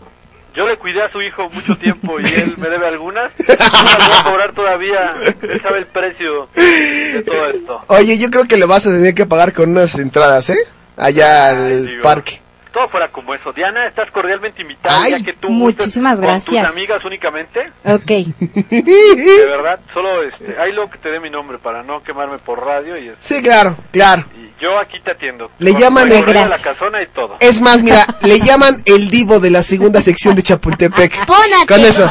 yo 0.58 0.66
le 0.66 0.76
cuidé 0.76 1.02
a 1.04 1.08
su 1.12 1.22
hijo 1.22 1.48
mucho 1.50 1.76
tiempo 1.76 2.18
y 2.18 2.24
él 2.24 2.54
me 2.56 2.68
debe 2.68 2.88
algunas. 2.88 3.30
Voy 3.46 3.56
a 3.56 4.24
cobrar 4.24 4.52
todavía. 4.52 5.14
Él 5.40 5.60
sabe 5.62 5.78
el 5.78 5.86
precio 5.86 6.48
de 6.52 7.22
todo 7.24 7.46
esto. 7.46 7.84
Oye, 7.86 8.18
yo 8.18 8.28
creo 8.28 8.44
que 8.44 8.56
le 8.56 8.66
vas 8.66 8.84
a 8.88 8.90
tener 8.90 9.14
que 9.14 9.24
pagar 9.24 9.52
con 9.52 9.70
unas 9.70 9.96
entradas, 9.96 10.50
¿eh? 10.50 10.58
Allá 10.96 11.50
al 11.50 11.86
digo. 11.86 12.02
parque. 12.02 12.40
Todo 12.78 12.88
fuera 12.90 13.08
como 13.08 13.34
eso. 13.34 13.52
Diana, 13.52 13.88
estás 13.88 14.08
cordialmente 14.12 14.62
invitada. 14.62 15.02
Ay, 15.02 15.10
ya 15.10 15.24
que 15.24 15.32
tú 15.32 15.48
muchísimas 15.48 16.16
gustes 16.16 16.44
Con 16.44 16.54
gracias. 16.54 16.66
tus 16.66 16.76
amigas 16.76 17.04
únicamente. 17.04 17.60
Ok. 17.84 18.06
De 18.06 19.46
verdad, 19.48 19.80
solo 19.92 20.22
este, 20.22 20.56
ahí 20.60 20.70
luego 20.72 20.88
que 20.90 20.98
te 20.98 21.10
dé 21.10 21.18
mi 21.18 21.28
nombre 21.28 21.58
para 21.58 21.82
no 21.82 22.00
quemarme 22.04 22.38
por 22.38 22.64
radio 22.64 22.96
y, 22.96 23.08
este, 23.08 23.16
Sí, 23.36 23.42
claro, 23.42 23.76
claro. 23.90 24.24
y 24.36 24.62
yo 24.62 24.78
aquí 24.80 25.00
te 25.00 25.10
atiendo. 25.10 25.50
Le 25.58 25.72
llaman 25.74 26.04
el- 26.12 26.20
la 26.20 26.22
Gracias. 26.22 26.62
casona 26.62 27.02
y 27.02 27.06
todo. 27.08 27.36
Es 27.40 27.60
más, 27.60 27.82
mira, 27.82 28.06
le 28.22 28.38
llaman 28.38 28.76
el 28.84 29.10
divo 29.10 29.40
de 29.40 29.50
la 29.50 29.64
segunda 29.64 30.00
sección 30.00 30.36
de 30.36 30.42
Chapultepec. 30.44 31.26
Con 31.66 31.80
eso, 31.80 32.04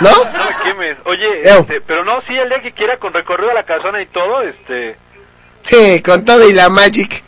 ¿no? 0.00 0.10
No 0.10 0.24
me 0.24 0.64
quemes. 0.64 0.96
Oye, 1.04 1.42
este, 1.44 1.80
pero 1.86 2.04
no, 2.04 2.20
sí, 2.22 2.34
el 2.34 2.48
día 2.48 2.60
que 2.60 2.72
quiera 2.72 2.96
con 2.96 3.12
recorrido 3.12 3.50
a 3.52 3.54
la 3.54 3.62
casona 3.62 4.02
y 4.02 4.06
todo, 4.06 4.42
este, 4.42 4.96
Eh, 5.70 6.02
con 6.04 6.24
todo 6.24 6.48
y 6.48 6.52
la 6.52 6.68
magic. 6.68 7.22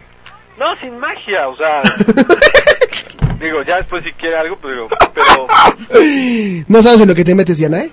No, 0.58 0.76
sin 0.80 0.98
magia, 0.98 1.48
o 1.48 1.56
sea, 1.56 1.82
digo, 3.40 3.62
ya 3.62 3.76
después 3.76 4.04
si 4.04 4.12
quiere 4.12 4.36
algo, 4.36 4.56
pues 4.56 4.74
digo, 4.74 4.88
pero 5.14 5.46
No 6.68 6.82
sabes 6.82 7.00
en 7.00 7.08
lo 7.08 7.14
que 7.14 7.24
te 7.24 7.34
metes, 7.34 7.58
Diana, 7.58 7.82
¿eh? 7.82 7.90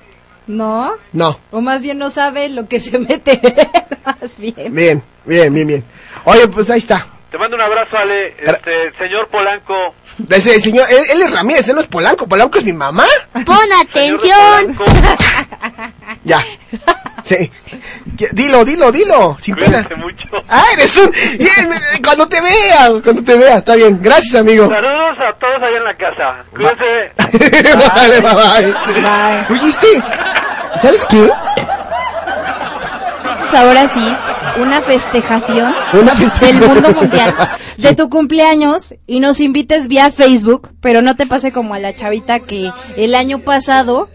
No. 0.47 0.91
No. 1.13 1.39
O 1.51 1.61
más 1.61 1.81
bien 1.81 1.97
no 1.97 2.09
sabe 2.09 2.49
lo 2.49 2.67
que 2.67 2.79
se 2.79 2.97
mete. 2.99 3.39
más 4.05 4.37
bien. 4.39 4.73
Bien, 4.73 5.03
bien, 5.25 5.53
bien, 5.53 5.67
bien. 5.67 5.83
Oye, 6.25 6.47
pues 6.47 6.69
ahí 6.69 6.79
está. 6.79 7.07
te 7.29 7.37
mando 7.37 7.55
un 7.55 7.61
abrazo, 7.61 7.97
Ale, 7.97 8.35
este, 8.39 8.91
señor 8.97 9.27
Polanco. 9.29 9.93
Ese 10.29 10.59
señor, 10.59 10.85
él, 10.89 11.03
él 11.13 11.21
es 11.21 11.31
Ramírez, 11.31 11.67
él 11.69 11.75
no 11.75 11.81
es 11.81 11.87
Polanco. 11.87 12.27
Polanco 12.27 12.57
es 12.59 12.65
mi 12.65 12.73
mamá. 12.73 13.05
Pon 13.45 13.73
atención. 13.81 14.75
Ya. 16.23 16.43
Sí. 17.31 17.49
Dilo, 18.33 18.65
dilo, 18.65 18.91
dilo, 18.91 19.37
sin 19.39 19.55
pena. 19.55 19.87
Mucho. 19.95 20.43
Ah, 20.49 20.65
eres 20.73 20.97
un... 20.97 21.09
Bien, 21.11 21.69
cuando 22.03 22.27
te 22.27 22.41
vea, 22.41 22.89
cuando 23.01 23.23
te 23.23 23.35
vea, 23.37 23.59
está 23.59 23.75
bien. 23.75 23.99
Gracias, 24.01 24.35
amigo. 24.35 24.67
Saludos 24.67 25.17
a 25.19 25.31
todos 25.39 25.63
allá 25.63 25.77
en 25.77 25.83
la 25.85 25.93
casa. 25.95 26.43
Cuídense. 26.51 27.77
vale, 27.95 28.19
bye, 28.19 29.01
bye. 29.01 29.57
¿Oíste? 29.61 29.87
¿Sabes 30.81 31.05
qué? 31.05 31.29
Pues 33.39 33.53
ahora 33.53 33.87
sí, 33.87 34.15
una 34.61 34.81
festejación 34.81 35.73
Una 35.93 36.15
festejación. 36.15 36.59
del 36.59 36.69
mundo 36.69 36.89
mundial 36.93 37.33
de 37.77 37.95
tu 37.95 38.09
cumpleaños 38.09 38.93
y 39.07 39.19
nos 39.21 39.39
invites 39.39 39.87
vía 39.87 40.11
Facebook, 40.11 40.69
pero 40.81 41.01
no 41.01 41.15
te 41.15 41.27
pase 41.27 41.51
como 41.53 41.73
a 41.73 41.79
la 41.79 41.95
chavita 41.95 42.39
que 42.39 42.71
el 42.97 43.15
año 43.15 43.39
pasado 43.39 44.09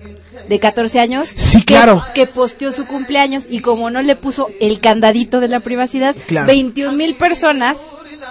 de 0.49 0.59
14 0.61 1.01
años 1.01 1.29
Sí, 1.35 1.59
que, 1.59 1.75
claro. 1.75 2.05
que 2.15 2.27
posteó 2.27 2.73
su 2.73 2.87
cumpleaños 2.87 3.45
y 3.51 3.61
como 3.61 3.91
no 3.91 4.03
le 4.03 4.17
puso 4.17 4.49
el 4.61 4.81
candadito 4.81 5.41
de 5.41 5.49
la 5.49 5.61
privacidad, 5.61 6.15
Claro. 6.27 6.47
21 6.47 6.97
mil 6.97 7.15
personas 7.17 7.77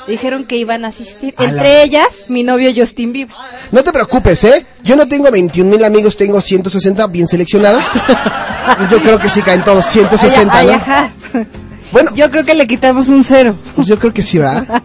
dijeron 0.07 0.45
que 0.45 0.57
iban 0.57 0.85
a 0.85 0.89
asistir, 0.89 1.33
A 1.37 1.43
la- 1.43 1.49
entre 1.49 1.83
ellas 1.83 2.07
mi 2.29 2.43
novio 2.43 2.71
Justin 2.75 3.11
Bieber. 3.13 3.35
No 3.71 3.83
te 3.83 3.91
preocupes, 3.91 4.43
¿eh? 4.43 4.65
Yo 4.83 4.95
no 4.95 5.07
tengo 5.07 5.29
21 5.31 5.69
mil 5.69 5.83
amigos, 5.83 6.15
tengo 6.17 6.39
160 6.41 7.07
bien 7.07 7.27
seleccionados. 7.27 7.83
Yo 8.91 8.99
creo 8.99 9.19
que 9.19 9.29
sí 9.29 9.41
caen 9.41 9.63
todos, 9.63 9.85
160, 9.85 10.57
Ay, 10.57 10.67
¿no? 10.67 10.73
ajá. 10.73 11.11
Bueno. 11.91 12.11
Yo 12.15 12.29
creo 12.31 12.43
que 12.43 12.55
le 12.55 12.65
quitamos 12.67 13.09
un 13.09 13.23
cero. 13.23 13.55
Pues 13.75 13.87
yo 13.87 13.97
creo 13.99 14.11
que 14.13 14.21
sí, 14.23 14.37
va. 14.39 14.65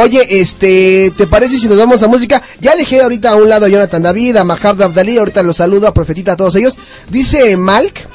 Oye, 0.00 0.40
este, 0.40 1.12
¿te 1.16 1.26
parece 1.26 1.58
si 1.58 1.66
nos 1.68 1.76
vamos 1.78 2.02
a 2.02 2.06
música? 2.08 2.40
Ya 2.60 2.76
dejé 2.76 3.00
ahorita 3.02 3.30
a 3.30 3.36
un 3.36 3.48
lado 3.48 3.66
a 3.66 3.68
Jonathan 3.68 4.02
David, 4.02 4.36
a 4.36 4.44
Mahab 4.44 4.80
Abdali, 4.82 5.18
ahorita 5.18 5.42
los 5.42 5.56
saludo, 5.56 5.88
a 5.88 5.94
Profetita, 5.94 6.32
a 6.32 6.36
todos 6.36 6.54
ellos. 6.56 6.76
Dice 7.10 7.56
Malk, 7.56 8.06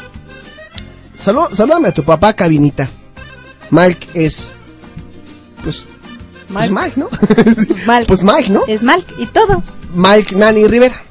salú, 1.22 1.42
salúdame 1.52 1.90
a 1.90 1.94
tu 1.94 2.04
papá, 2.04 2.34
cabinita. 2.34 2.90
Malk 3.70 3.98
es, 4.14 4.52
pues, 5.64 5.86
pues 6.54 6.70
Malk. 6.72 6.72
Mike, 6.72 7.00
¿no? 7.00 7.08
Pues 7.10 7.86
Malk. 7.86 8.08
Pues 8.08 8.24
Mike, 8.24 8.50
¿no? 8.50 8.62
Es 8.68 8.84
Malk 8.84 9.08
y 9.20 9.26
todo. 9.28 9.64
Malk 9.96 10.32
Nani 10.34 10.68
Rivera. 10.68 11.02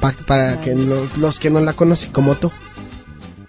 Pa- 0.00 0.14
para 0.26 0.60
que 0.60 0.74
lo- 0.74 1.08
los 1.18 1.38
que 1.40 1.50
no 1.50 1.60
la 1.60 1.72
conocen, 1.72 2.12
como 2.12 2.34
tú. 2.36 2.50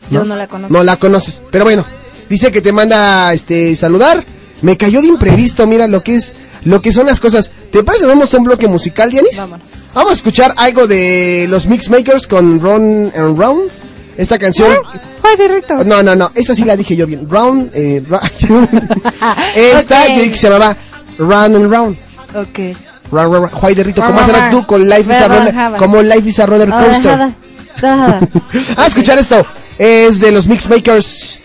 Yo 0.09 0.23
no 0.25 0.35
la 0.35 0.47
conozco. 0.47 0.73
No 0.75 0.83
la 0.83 0.97
conoces. 0.97 1.41
Pero 1.51 1.63
bueno, 1.63 1.85
dice 2.29 2.51
que 2.51 2.61
te 2.61 2.71
manda 2.73 3.31
este 3.33 3.75
saludar. 3.75 4.25
Me 4.61 4.75
cayó 4.75 4.99
de 5.01 5.07
imprevisto, 5.07 5.65
mira 5.67 5.87
lo 5.87 6.03
que 6.03 6.15
es, 6.15 6.33
lo 6.65 6.81
que 6.81 6.91
son 6.91 7.05
las 7.07 7.19
cosas. 7.19 7.51
¿Te 7.71 7.83
parece? 7.83 8.05
Vamos 8.05 8.33
a 8.33 8.37
un 8.37 8.43
bloque 8.45 8.67
musical, 8.67 9.09
Dianis. 9.11 9.37
Vámonos. 9.37 9.69
Vamos 9.93 10.11
a 10.11 10.15
escuchar 10.15 10.53
algo 10.57 10.87
de 10.87 11.45
los 11.49 11.67
Mixmakers 11.67 12.27
con 12.27 12.59
Run 12.59 13.11
and 13.15 13.37
Round. 13.37 13.69
Esta 14.17 14.37
canción. 14.37 14.69
¡Ay, 15.23 15.37
de 15.37 15.47
recto! 15.47 15.83
No, 15.85 16.03
no, 16.03 16.15
no. 16.15 16.31
Esta 16.35 16.53
sí 16.53 16.65
la 16.65 16.75
dije 16.75 16.95
yo 16.95 17.07
bien. 17.07 17.29
Round. 17.29 17.71
Eh, 17.73 18.03
esta 19.55 20.01
Ok. 20.03 20.07
yo 20.09 20.15
dije 20.15 20.31
que 20.31 20.37
se 20.37 20.49
llamaba 20.49 20.75
Round 21.17 21.55
and 21.55 21.71
Round. 21.71 21.97
Ok. 22.35 22.59
Round, 23.11 23.33
round, 23.33 23.51
round. 23.51 23.75
De 23.75 23.83
Rito, 23.83 24.03
¿cómo 24.03 24.23
será 24.25 24.49
tú 24.49 24.65
con 24.67 24.87
Life 24.87 25.11
is 25.11 25.21
a 25.21 25.27
Roller? 25.27 25.55
Como 25.77 26.01
Life 26.01 26.29
is 26.29 26.39
a 26.39 26.45
Roller 26.45 26.69
Ah, 26.71 26.83
Coaster. 26.85 27.29
Ah, 28.77 28.87
escuchar 28.87 29.17
esto. 29.19 29.45
Es 29.77 30.19
de 30.19 30.33
los 30.33 30.47
Mixmakers. 30.47 31.39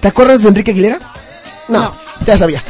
¿Te 0.00 0.08
acuerdas 0.08 0.42
de 0.42 0.48
Enrique 0.48 0.70
Aguilera? 0.70 0.98
No, 1.68 1.94
ya 2.26 2.38
sabía. 2.38 2.62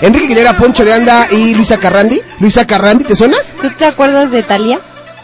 Enrique 0.00 0.26
Aguilera, 0.26 0.56
Poncho 0.56 0.84
de 0.84 0.92
Anda 0.92 1.26
y 1.30 1.54
Luisa 1.54 1.78
Carrandi. 1.78 2.20
Luisa 2.38 2.66
Carrandi, 2.66 3.04
¿te 3.04 3.14
suena? 3.14 3.36
¿Tú 3.60 3.70
te 3.70 3.84
acuerdas 3.84 4.30
de 4.30 4.42
Talía? 4.42 4.80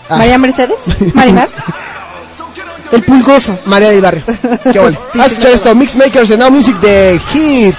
Ah. 0.08 0.18
¿María 0.18 0.38
Mercedes? 0.38 0.78
¿Marimar? 1.14 1.48
El 2.92 3.02
pulgoso. 3.02 3.58
María 3.64 3.90
del 3.90 4.00
Barrio. 4.00 4.22
Qué 4.72 4.78
bueno. 4.78 4.98
Sí, 5.12 5.20
escuchar 5.20 5.50
sí. 5.50 5.56
esto. 5.56 5.74
Mixmakers 5.74 6.28
de 6.28 6.38
Now 6.38 6.50
Music 6.50 6.78
de 6.80 7.20
Hit 7.32 7.74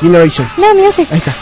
Generation. 0.00 0.48
No, 0.56 0.74
music. 0.74 1.06
Ahí 1.10 1.18
está. 1.18 1.34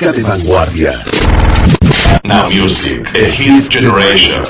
Música 0.00 0.12
de 0.12 0.22
vanguardia. 0.22 0.98
Now 2.24 2.48
Music, 2.48 3.06
a 3.14 3.24
hit 3.24 3.68
generation. 3.70 4.42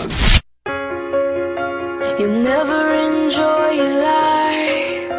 You 2.18 2.28
never 2.28 2.92
enjoy 2.92 3.70
your 3.70 3.94
life 4.00 5.10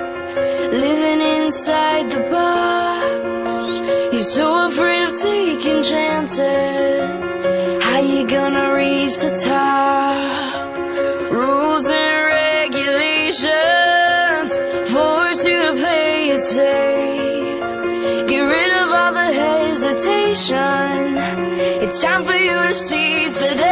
living 0.72 1.22
inside 1.22 2.10
the 2.12 2.20
box. 2.32 3.82
You're 4.14 4.22
so 4.22 4.68
afraid 4.68 5.10
of 5.10 5.22
taking 5.22 5.82
chances. 5.82 7.36
How 7.84 8.00
you 8.00 8.26
gonna 8.26 8.74
reach 8.74 9.20
the 9.20 9.32
top? 9.44 10.78
Rules 11.30 11.92
and 11.92 12.26
regulations 12.40 13.42
force 14.94 15.46
you 15.46 15.62
to 15.66 15.74
play 15.74 16.30
it 16.30 16.44
safe. 16.44 18.28
Get 18.30 18.42
rid 18.42 18.72
of 18.82 18.92
all 18.94 19.14
the 19.14 19.34
hesitation. 19.34 20.21
It's 20.34 22.02
time 22.02 22.24
for 22.24 22.32
you 22.32 22.68
to 22.68 22.74
seize 22.74 23.34
the 23.34 23.54
day. 23.54 23.71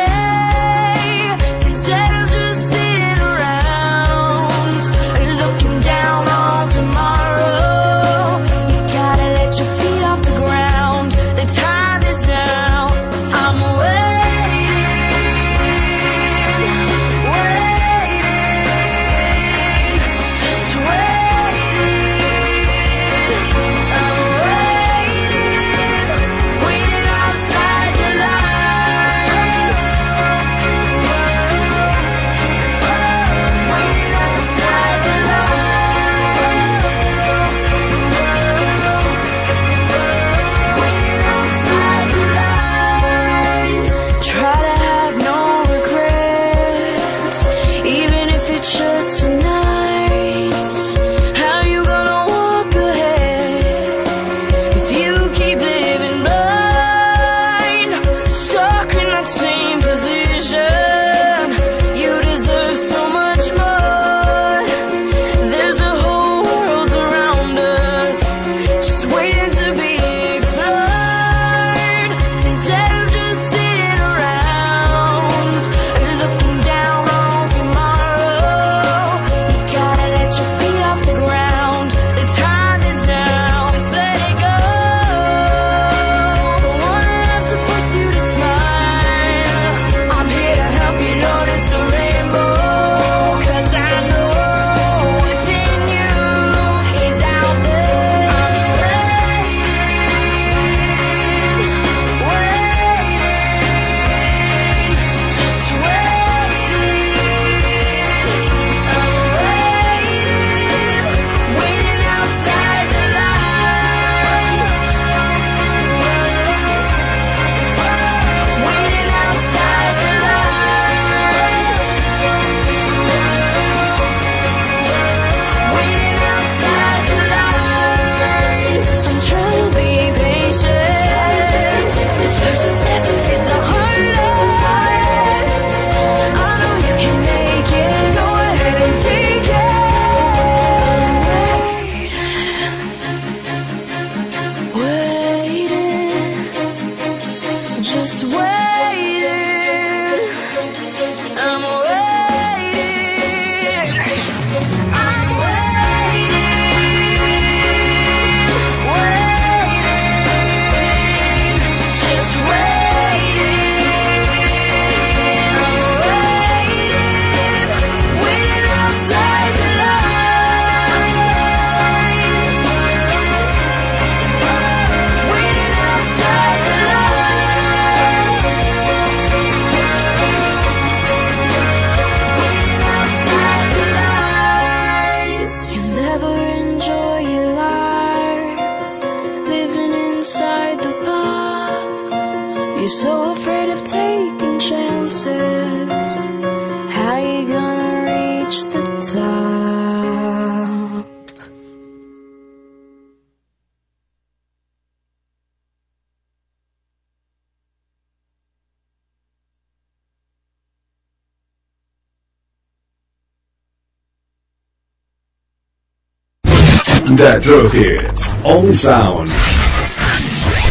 The 217.15 217.39
True 217.41 217.67
Hits. 217.69 218.35
Only 218.45 218.71
sound. 218.71 219.31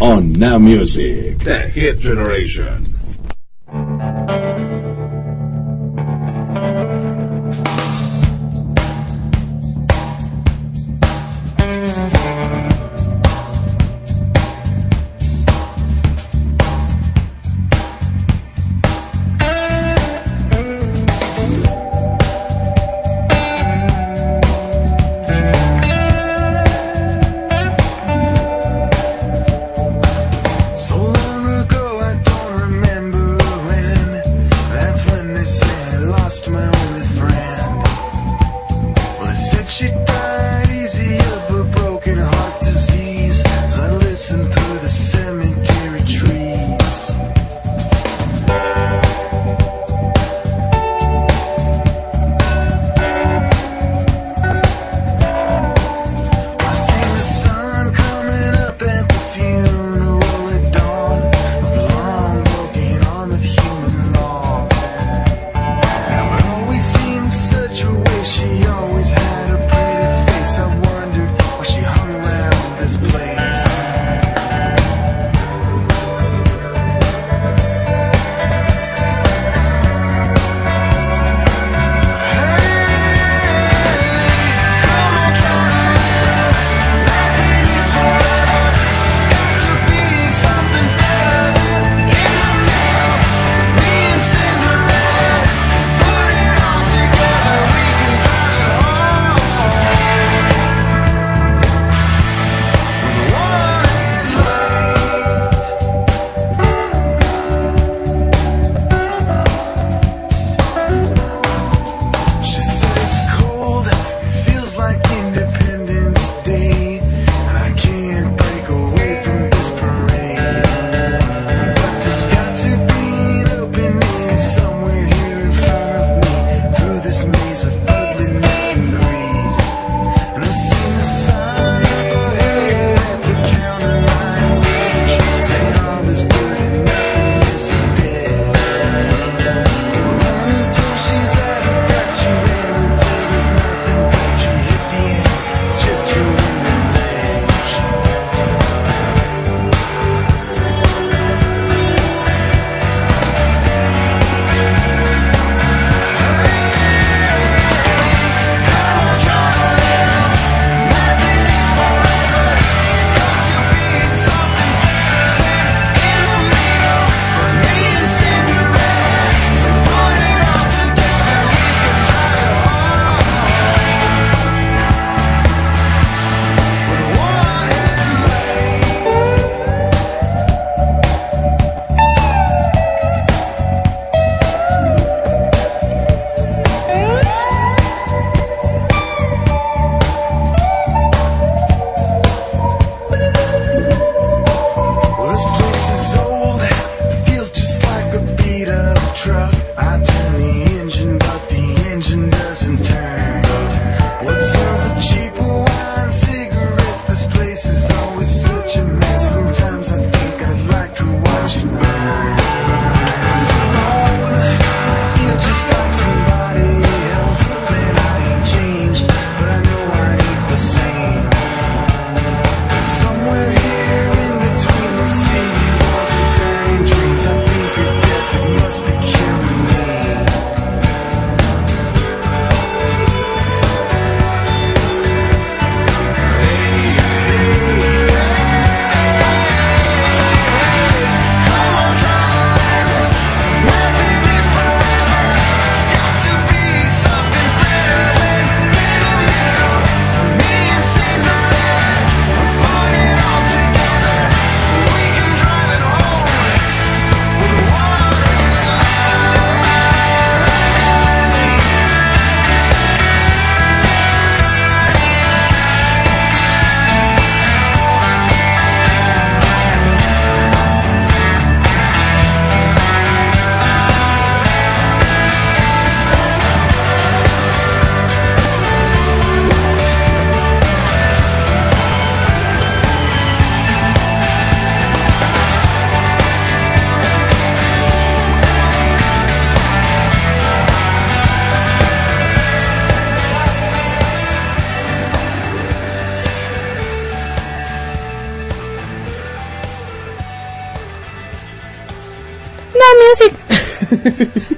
On 0.01 0.33
Now 0.35 0.57
Music. 0.59 1.39
The 1.39 1.59
Hit 1.59 1.99
Generation. 1.99 2.87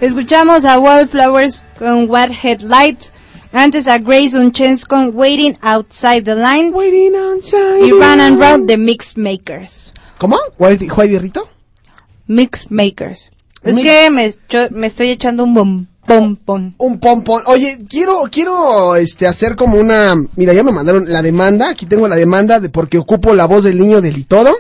Escuchamos 0.01 0.65
a 0.65 0.79
Wildflowers 0.79 1.63
con 1.79 2.09
What 2.09 2.31
Headlights. 2.43 3.13
Antes 3.53 3.89
a 3.89 3.99
Grace 3.99 4.39
Unchance 4.39 4.87
con 4.87 5.11
Waiting 5.13 5.59
Outside 5.63 6.23
the 6.23 6.37
Line. 6.37 6.71
Waiting 6.71 7.15
outside 7.17 7.85
Y 7.85 7.91
Run 7.91 8.21
and 8.21 8.41
Round 8.41 8.67
de 8.69 8.77
Mix 8.77 9.17
Makers. 9.17 9.93
¿Cómo? 10.19 10.39
¿White, 10.59 10.87
Whitey 10.97 11.19
Rito? 11.19 11.49
Mix 12.27 12.71
Makers. 12.71 13.31
Es 13.63 13.75
Mix- 13.75 13.83
que 13.83 14.71
me, 14.71 14.87
estoy 14.87 15.11
echando 15.11 15.45
un 15.45 15.53
bom, 15.53 15.87
pompón. 16.07 16.75
Un 16.79 17.01
pompón. 17.01 17.43
Oye, 17.47 17.85
quiero, 17.89 18.23
quiero, 18.31 18.95
este, 18.97 19.27
hacer 19.27 19.57
como 19.57 19.77
una, 19.79 20.15
mira, 20.37 20.55
ya 20.55 20.63
me 20.63 20.73
mandaron 20.73 21.05
la 21.09 21.21
demanda, 21.21 21.71
aquí 21.71 21.87
tengo 21.87 22.09
la 22.09 22.17
demanda 22.17 22.61
de 22.61 22.69
porque 22.71 22.99
ocupo 22.99 23.35
la 23.35 23.47
voz 23.47 23.65
del 23.65 23.79
niño 23.79 24.01
del 24.01 24.17
y 24.17 24.25
todo. 24.25 24.55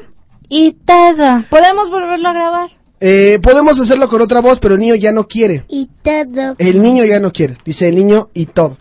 Y 0.49 0.73
tada. 0.85 1.45
¿Podemos 1.49 1.89
volverlo 1.91 2.29
a 2.29 2.33
grabar? 2.33 2.71
Eh, 3.01 3.39
podemos 3.43 3.81
hacerlo 3.81 4.09
con 4.09 4.20
otra 4.20 4.40
voz, 4.40 4.59
pero 4.59 4.74
el 4.74 4.81
niño 4.81 4.94
ya 4.94 5.12
no 5.12 5.27
quiere. 5.27 5.64
Y 5.68 5.89
todo. 6.02 6.55
El 6.59 6.82
niño 6.82 7.05
ya 7.05 7.18
no 7.18 7.32
quiere, 7.32 7.56
dice 7.64 7.89
el 7.89 7.94
niño 7.94 8.31
y 8.35 8.47
todo. 8.47 8.78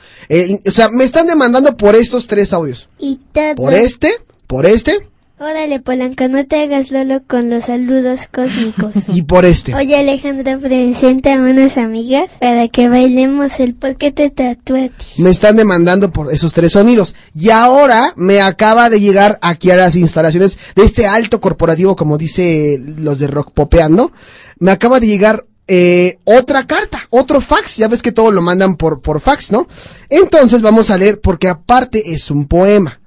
O 0.65 0.71
sea, 0.71 0.89
me 0.89 1.05
están 1.05 1.27
demandando 1.27 1.75
por 1.77 1.95
estos 1.95 2.27
tres 2.27 2.51
audios. 2.53 2.89
Y 2.99 3.19
todo. 3.31 3.55
Por 3.55 3.73
este, 3.73 4.11
por 4.45 4.65
este 4.65 5.09
Órale, 5.41 5.79
Polanco, 5.79 6.27
no 6.27 6.45
te 6.45 6.61
hagas 6.61 6.91
lolo 6.91 7.21
con 7.25 7.49
los 7.49 7.63
saludos 7.65 8.27
cósmicos. 8.29 8.91
y 9.07 9.21
por 9.21 9.45
este. 9.45 9.73
Oye, 9.73 9.95
Alejandro, 9.95 10.59
preséntame 10.59 11.51
unas 11.51 11.77
amigas 11.77 12.29
para 12.41 12.67
que 12.67 12.89
bailemos 12.89 13.57
el 13.61 13.73
por 13.73 13.95
qué 13.95 14.11
te 14.11 14.29
tatuatis. 14.31 15.17
Me 15.17 15.29
están 15.29 15.55
demandando 15.55 16.11
por 16.11 16.33
esos 16.33 16.53
tres 16.53 16.73
sonidos. 16.73 17.15
Y 17.33 17.51
ahora 17.51 18.11
me 18.17 18.41
acaba 18.41 18.89
de 18.89 18.99
llegar 18.99 19.39
aquí 19.41 19.71
a 19.71 19.77
las 19.77 19.95
instalaciones 19.95 20.59
de 20.75 20.83
este 20.83 21.07
alto 21.07 21.39
corporativo, 21.39 21.95
como 21.95 22.17
dice 22.17 22.77
los 22.97 23.17
de 23.19 23.27
Rock 23.27 23.53
Popeando. 23.53 24.11
Me 24.57 24.71
acaba 24.71 24.99
de 24.99 25.07
llegar 25.07 25.45
eh, 25.69 26.17
otra 26.25 26.67
carta, 26.67 26.99
otro 27.11 27.39
fax. 27.39 27.77
Ya 27.77 27.87
ves 27.87 28.01
que 28.01 28.11
todo 28.11 28.33
lo 28.33 28.41
mandan 28.41 28.75
por, 28.75 29.01
por 29.01 29.21
fax, 29.21 29.53
¿no? 29.53 29.69
Entonces 30.09 30.61
vamos 30.61 30.89
a 30.89 30.97
leer, 30.97 31.21
porque 31.21 31.47
aparte 31.47 32.13
es 32.13 32.29
un 32.29 32.45
poema. 32.45 32.99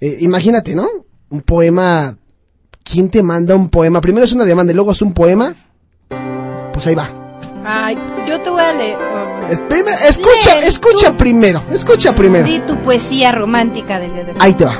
Eh, 0.00 0.16
imagínate, 0.22 0.74
¿no? 0.74 0.88
Un 1.30 1.42
poema. 1.42 2.16
¿Quién 2.82 3.10
te 3.10 3.22
manda 3.22 3.54
un 3.54 3.68
poema? 3.68 4.00
Primero 4.00 4.24
es 4.24 4.32
una 4.32 4.44
demanda 4.44 4.72
y 4.72 4.74
luego 4.74 4.92
es 4.92 5.02
un 5.02 5.12
poema. 5.12 5.54
Pues 6.72 6.86
ahí 6.86 6.94
va. 6.94 7.10
Ay, 7.64 7.98
yo 8.26 8.40
te 8.40 8.48
voy 8.48 8.62
a 8.62 8.72
leer. 8.72 8.98
escucha, 10.08 10.58
Lee 10.60 10.66
escucha 10.66 11.16
primero, 11.16 11.62
escucha 11.70 12.14
primero. 12.14 12.46
Di 12.46 12.60
tu 12.60 12.78
poesía 12.78 13.32
romántica 13.32 14.00
del 14.00 14.14
día 14.14 14.24
de 14.24 14.32
hoy. 14.32 14.38
Ahí 14.40 14.54
te 14.54 14.64
va. 14.64 14.78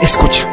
Escucha. 0.00 0.46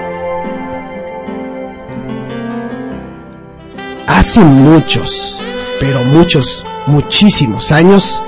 Hace 4.07 4.39
muchos, 4.39 5.39
pero 5.79 6.03
muchos, 6.03 6.65
muchísimos 6.87 7.71
años, 7.71 8.23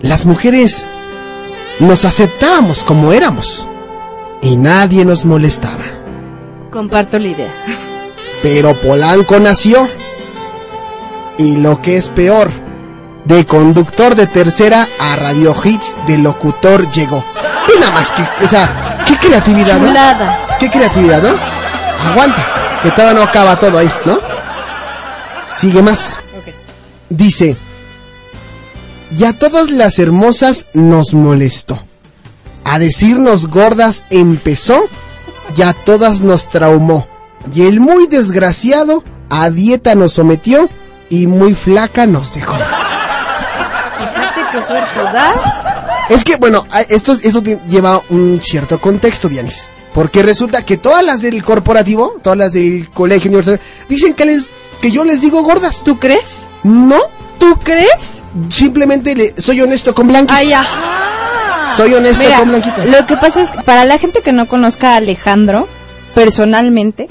las 0.00 0.26
mujeres 0.26 0.86
nos 1.80 2.04
aceptábamos 2.04 2.82
como 2.82 3.12
éramos 3.12 3.66
y 4.44 4.56
nadie 4.56 5.04
nos 5.04 5.24
molestaba. 5.24 5.84
Comparto 6.70 7.18
la 7.18 7.28
idea. 7.28 7.48
Pero 8.42 8.74
Polanco 8.74 9.40
nació 9.40 9.88
y 11.38 11.56
lo 11.56 11.80
que 11.80 11.96
es 11.96 12.10
peor, 12.10 12.50
de 13.24 13.46
conductor 13.46 14.14
de 14.14 14.26
tercera 14.26 14.86
a 15.00 15.16
radio 15.16 15.54
hits 15.64 15.96
de 16.06 16.18
locutor 16.18 16.90
llegó. 16.90 17.24
Y 17.74 17.80
nada 17.80 17.92
más 17.92 18.12
que, 18.12 18.22
o 18.44 18.48
sea, 18.48 19.02
qué 19.06 19.16
creatividad, 19.16 19.80
¿no? 19.80 19.86
Chulada. 19.86 20.56
Qué 20.60 20.70
creatividad, 20.70 21.22
¿no? 21.22 22.10
Aguanta, 22.10 22.44
que 22.82 22.90
todavía 22.90 23.14
no 23.14 23.22
acaba 23.22 23.58
todo 23.58 23.78
ahí, 23.78 23.90
¿no? 24.04 24.18
Sigue 25.56 25.80
más. 25.80 26.18
Dice, 27.08 27.56
y 29.16 29.24
a 29.24 29.32
todas 29.32 29.70
las 29.70 29.98
hermosas 29.98 30.66
nos 30.74 31.14
molestó. 31.14 31.78
A 32.64 32.78
decirnos 32.78 33.48
gordas 33.48 34.04
empezó, 34.10 34.88
y 35.56 35.62
a 35.62 35.72
todas 35.72 36.20
nos 36.20 36.48
traumó. 36.48 37.06
Y 37.52 37.62
el 37.62 37.80
muy 37.80 38.06
desgraciado 38.06 39.04
a 39.30 39.50
dieta 39.50 39.94
nos 39.94 40.14
sometió 40.14 40.68
y 41.10 41.26
muy 41.26 41.54
flaca 41.54 42.06
nos 42.06 42.34
dejó. 42.34 42.56
Fíjate 42.56 44.40
qué 44.52 44.62
suerte 44.64 45.02
das. 45.12 45.36
Es 46.08 46.24
que, 46.24 46.36
bueno, 46.36 46.66
esto, 46.88 47.12
esto 47.12 47.42
lleva 47.68 48.02
un 48.10 48.40
cierto 48.42 48.80
contexto, 48.80 49.28
Dianis. 49.28 49.68
Porque 49.94 50.22
resulta 50.22 50.62
que 50.64 50.76
todas 50.76 51.04
las 51.04 51.22
del 51.22 51.42
corporativo, 51.44 52.16
todas 52.22 52.38
las 52.38 52.52
del 52.52 52.90
colegio 52.90 53.30
universitario, 53.30 53.64
dicen 53.88 54.14
que, 54.14 54.24
les, 54.24 54.50
que 54.80 54.90
yo 54.90 55.04
les 55.04 55.20
digo 55.20 55.42
gordas. 55.42 55.84
¿Tú 55.84 55.98
crees? 55.98 56.48
No. 56.64 56.98
¿Tú 57.38 57.58
crees? 57.62 58.22
Simplemente 58.50 59.14
le, 59.14 59.40
soy 59.40 59.60
honesto 59.60 59.94
con 59.94 60.08
Blanquis. 60.08 60.36
Ay, 60.36 60.52
ajá. 60.52 61.13
Soy 61.76 61.94
honesto 61.94 62.22
Mira, 62.22 62.38
con 62.38 62.48
Blanquita. 62.48 62.84
Lo 62.84 63.06
que 63.06 63.16
pasa 63.16 63.42
es 63.42 63.50
que 63.50 63.62
para 63.62 63.84
la 63.84 63.98
gente 63.98 64.20
que 64.22 64.32
no 64.32 64.46
conozca 64.48 64.92
a 64.92 64.96
Alejandro 64.96 65.68
personalmente, 66.14 67.08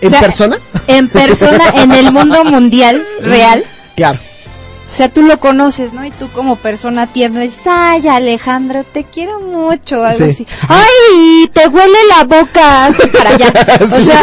¿En 0.00 0.08
o 0.08 0.10
sea, 0.10 0.20
persona? 0.20 0.58
en 0.86 1.08
persona, 1.08 1.64
en 1.82 1.92
el 1.92 2.12
mundo 2.12 2.44
mundial 2.44 3.02
real, 3.22 3.64
Claro. 3.96 4.18
O 4.96 4.98
sea, 4.98 5.10
tú 5.10 5.20
lo 5.20 5.38
conoces, 5.38 5.92
¿no? 5.92 6.06
Y 6.06 6.10
tú 6.10 6.32
como 6.32 6.56
persona 6.56 7.06
tierna 7.06 7.42
dices, 7.42 7.64
ay, 7.66 8.08
Alejandro, 8.08 8.82
te 8.82 9.04
quiero 9.04 9.40
mucho, 9.40 10.02
algo 10.02 10.24
Sí. 10.24 10.30
así. 10.30 10.46
Ay, 10.66 11.50
te 11.52 11.68
huele 11.68 11.98
la 12.16 12.24
boca, 12.24 12.86
hazte 12.86 13.06
para 13.08 13.28
allá. 13.28 13.52
O 13.82 14.00
sea, 14.00 14.22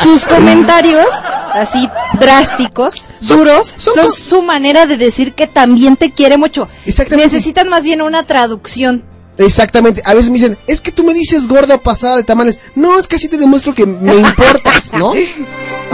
sus 0.00 0.26
comentarios, 0.26 1.08
así 1.54 1.90
drásticos, 2.20 3.08
duros, 3.20 3.74
son, 3.78 4.12
su 4.12 4.42
manera 4.42 4.86
de 4.86 4.96
decir 4.96 5.34
que 5.34 5.48
también 5.48 5.96
te 5.96 6.12
quiere 6.12 6.36
mucho. 6.36 6.68
Necesitan 7.10 7.68
más 7.68 7.82
bien 7.82 8.00
una 8.00 8.22
traducción. 8.22 9.02
Exactamente. 9.44 10.02
A 10.04 10.14
veces 10.14 10.30
me 10.30 10.38
dicen, 10.38 10.56
es 10.66 10.80
que 10.80 10.92
tú 10.92 11.04
me 11.04 11.12
dices 11.14 11.46
gorda 11.48 11.74
o 11.76 11.80
pasada 11.82 12.16
de 12.16 12.24
tamales. 12.24 12.60
No, 12.74 12.98
es 12.98 13.06
que 13.06 13.16
así 13.16 13.28
te 13.28 13.36
demuestro 13.38 13.74
que 13.74 13.86
me 13.86 14.14
importas, 14.16 14.92
¿no? 14.94 15.12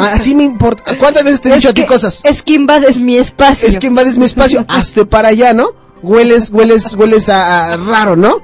Ah, 0.01 0.11
Así 0.12 0.37
me 0.37 0.45
importa. 0.45 0.97
¿Cuántas 0.97 1.25
veces 1.25 1.41
te 1.41 1.49
he 1.51 1.55
dicho 1.57 1.70
a 1.70 1.75
ti 1.75 1.85
cosas? 1.85 2.20
Es 2.23 2.41
que 2.43 2.53
invades 2.53 3.01
mi 3.01 3.16
espacio. 3.16 3.69
Es 3.69 3.81
que 3.81 3.89
invades 3.89 4.16
mi 4.16 4.27
espacio. 4.27 4.65
Hazte 4.69 5.05
para 5.07 5.29
allá, 5.31 5.53
¿no? 5.55 5.70
Hueles, 6.03 6.51
hueles, 6.53 6.95
hueles 6.95 7.29
a, 7.29 7.73
a 7.73 7.77
raro, 7.77 8.15
¿no? 8.15 8.41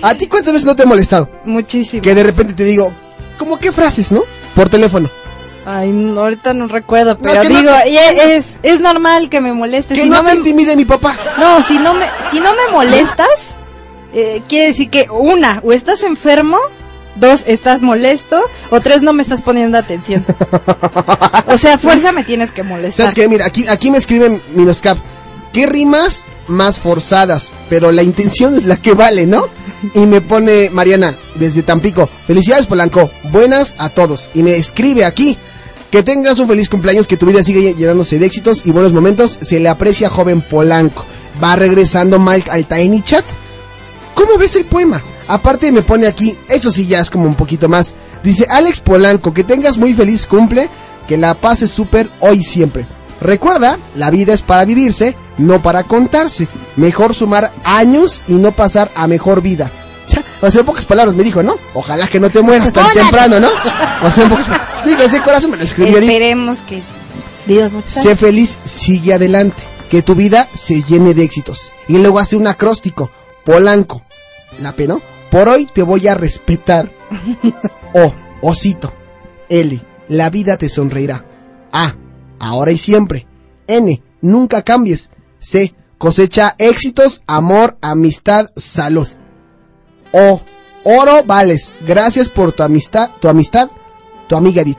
¿A 0.00 0.14
ti 0.14 0.28
cuántas 0.28 0.52
veces 0.52 0.64
no 0.66 0.76
te 0.76 0.84
he 0.84 0.86
molestado? 0.86 1.28
Muchísimo. 1.44 2.02
Que 2.02 2.14
de 2.14 2.22
repente 2.22 2.52
te 2.54 2.62
digo, 2.64 2.92
¿cómo 3.36 3.58
qué 3.58 3.72
frases, 3.72 4.12
no? 4.12 4.22
Por 4.54 4.68
teléfono. 4.68 5.10
Ay, 5.66 5.90
no, 5.90 6.20
ahorita 6.20 6.54
no 6.54 6.68
recuerdo, 6.68 7.18
pero 7.18 7.42
no 7.42 7.48
digo, 7.48 7.72
te- 7.82 8.36
es, 8.36 8.58
es 8.62 8.78
normal 8.80 9.28
que 9.28 9.40
me 9.40 9.52
moleste. 9.52 9.94
Que 9.96 10.02
si 10.02 10.08
no, 10.08 10.16
no, 10.16 10.22
te 10.22 10.30
me, 10.32 10.36
intimide 10.38 10.76
mi 10.76 10.84
papá. 10.84 11.16
no, 11.38 11.62
si 11.62 11.80
no 11.80 11.94
me, 11.94 12.06
si 12.30 12.38
no 12.38 12.50
me 12.54 12.70
molestas, 12.70 13.56
eh, 14.12 14.42
quiere 14.48 14.68
decir 14.68 14.90
que 14.90 15.08
una, 15.10 15.60
o 15.64 15.72
estás 15.72 16.02
enfermo, 16.02 16.58
dos, 17.16 17.44
estás 17.46 17.82
molesto, 17.82 18.42
o 18.70 18.80
tres, 18.80 19.02
no 19.02 19.12
me 19.12 19.22
estás 19.22 19.40
poniendo 19.40 19.78
atención. 19.78 20.24
o 21.46 21.58
sea, 21.58 21.78
fuerza 21.78 22.12
me 22.12 22.24
tienes 22.24 22.50
que 22.50 22.62
molestar. 22.62 23.06
¿Sabes 23.06 23.14
qué? 23.14 23.28
Mira, 23.28 23.46
aquí, 23.46 23.66
aquí 23.68 23.90
me 23.90 23.98
escriben 23.98 24.40
Minoscap. 24.54 24.98
¿Qué 25.52 25.66
rimas 25.66 26.24
más 26.48 26.80
forzadas? 26.80 27.52
Pero 27.68 27.92
la 27.92 28.02
intención 28.02 28.54
es 28.54 28.64
la 28.64 28.76
que 28.76 28.94
vale, 28.94 29.26
¿no? 29.26 29.48
Y 29.94 30.06
me 30.06 30.20
pone 30.20 30.70
Mariana 30.70 31.14
desde 31.34 31.62
Tampico. 31.62 32.08
Felicidades, 32.26 32.66
Polanco. 32.66 33.10
Buenas 33.24 33.74
a 33.78 33.90
todos. 33.90 34.30
Y 34.34 34.42
me 34.42 34.56
escribe 34.56 35.04
aquí. 35.04 35.36
Que 35.90 36.02
tengas 36.02 36.38
un 36.38 36.48
feliz 36.48 36.70
cumpleaños, 36.70 37.06
que 37.06 37.18
tu 37.18 37.26
vida 37.26 37.44
siga 37.44 37.70
llenándose 37.76 38.18
de 38.18 38.24
éxitos 38.24 38.64
y 38.64 38.70
buenos 38.70 38.94
momentos. 38.94 39.38
Se 39.42 39.60
le 39.60 39.68
aprecia, 39.68 40.08
joven 40.08 40.40
Polanco. 40.40 41.04
Va 41.42 41.54
regresando 41.54 42.18
Mike 42.18 42.50
al 42.50 42.66
Tiny 42.66 43.02
Chat. 43.02 43.26
¿Cómo 44.14 44.38
ves 44.38 44.56
el 44.56 44.66
poema? 44.66 45.02
Aparte 45.28 45.72
me 45.72 45.82
pone 45.82 46.06
aquí, 46.06 46.36
eso 46.48 46.70
sí 46.70 46.86
ya 46.86 47.00
es 47.00 47.10
como 47.10 47.26
un 47.26 47.34
poquito 47.34 47.68
más. 47.68 47.94
Dice 48.22 48.46
Alex 48.48 48.80
Polanco, 48.80 49.32
que 49.32 49.44
tengas 49.44 49.78
muy 49.78 49.94
feliz 49.94 50.26
cumple, 50.26 50.68
que 51.08 51.16
la 51.16 51.34
pases 51.34 51.70
súper 51.70 52.08
hoy 52.20 52.38
y 52.38 52.44
siempre. 52.44 52.86
Recuerda, 53.20 53.78
la 53.94 54.10
vida 54.10 54.34
es 54.34 54.42
para 54.42 54.64
vivirse, 54.64 55.14
no 55.38 55.62
para 55.62 55.84
contarse. 55.84 56.48
Mejor 56.76 57.14
sumar 57.14 57.52
años 57.64 58.20
y 58.26 58.32
no 58.34 58.52
pasar 58.52 58.90
a 58.96 59.06
mejor 59.06 59.42
vida. 59.42 59.70
Ya, 60.08 60.24
o 60.40 60.50
sea, 60.50 60.60
en 60.60 60.66
pocas 60.66 60.84
palabras 60.84 61.14
me 61.14 61.22
dijo, 61.22 61.42
¿no? 61.42 61.56
Ojalá 61.74 62.08
que 62.08 62.18
no 62.18 62.30
te 62.30 62.42
mueras 62.42 62.72
tan 62.72 62.92
temprano, 62.92 63.38
¿no? 63.38 63.48
O 64.02 64.10
sea, 64.10 64.24
en 64.24 64.30
pocas 64.30 64.46
palabras. 64.46 64.84
Digo, 64.84 65.02
ese 65.02 65.20
corazón 65.20 65.52
me 65.52 65.56
lo 65.56 65.62
escribió. 65.62 65.98
Esperemos 65.98 66.60
que 66.62 66.82
Dios 67.46 67.72
muchas 67.72 68.02
Sé 68.02 68.16
feliz, 68.16 68.58
sigue 68.64 69.14
adelante. 69.14 69.62
Que 69.88 70.02
tu 70.02 70.14
vida 70.14 70.48
se 70.52 70.82
llene 70.82 71.14
de 71.14 71.22
éxitos. 71.22 71.72
Y 71.86 71.98
luego 71.98 72.18
hace 72.18 72.36
un 72.36 72.46
acróstico. 72.46 73.10
Polanco. 73.44 74.02
La 74.60 74.74
P, 74.74 74.86
¿no? 74.86 75.00
Por 75.30 75.48
hoy 75.48 75.66
te 75.66 75.82
voy 75.82 76.08
a 76.08 76.14
respetar. 76.14 76.90
O, 77.94 78.14
osito. 78.40 78.90
L, 79.50 79.78
la 80.08 80.30
vida 80.30 80.56
te 80.56 80.70
sonreirá. 80.70 81.26
A, 81.72 81.94
ahora 82.40 82.72
y 82.72 82.78
siempre. 82.78 83.26
N, 83.66 84.02
nunca 84.22 84.62
cambies. 84.62 85.10
C, 85.38 85.74
cosecha 85.98 86.54
éxitos, 86.56 87.22
amor, 87.26 87.76
amistad, 87.82 88.50
salud. 88.56 89.06
O, 90.12 90.40
oro 90.84 91.22
vales. 91.24 91.70
Gracias 91.86 92.30
por 92.30 92.52
tu 92.52 92.62
amistad, 92.62 93.10
tu 93.20 93.28
amistad, 93.28 93.68
tu 94.26 94.36
amiga 94.36 94.62
Edith. 94.62 94.78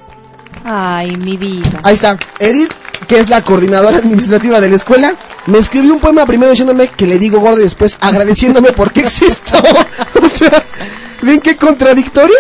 Ay, 0.64 1.16
mi 1.18 1.38
vida. 1.38 1.82
Ahí 1.84 1.94
está. 1.94 2.18
Edith, 2.40 2.74
que 3.08 3.20
es 3.20 3.30
la 3.30 3.44
coordinadora 3.44 3.98
administrativa 3.98 4.60
de 4.62 4.70
la 4.70 4.76
escuela, 4.76 5.14
me 5.48 5.58
escribió 5.60 5.94
un 5.94 6.00
poema 6.00 6.26
primero 6.26 6.52
diciéndome 6.52 6.88
que 6.88 7.08
le 7.08 7.20
digo 7.20 7.40
gordo 7.40 7.60
y 7.62 7.64
después 7.66 7.98
agradeciéndome 8.02 8.72
porque 8.72 9.02
existo. 9.02 9.58
o 10.24 10.30
sea, 10.30 10.64
¿ven 11.22 11.40
qué 11.42 11.56
contradictorio? 11.58 12.36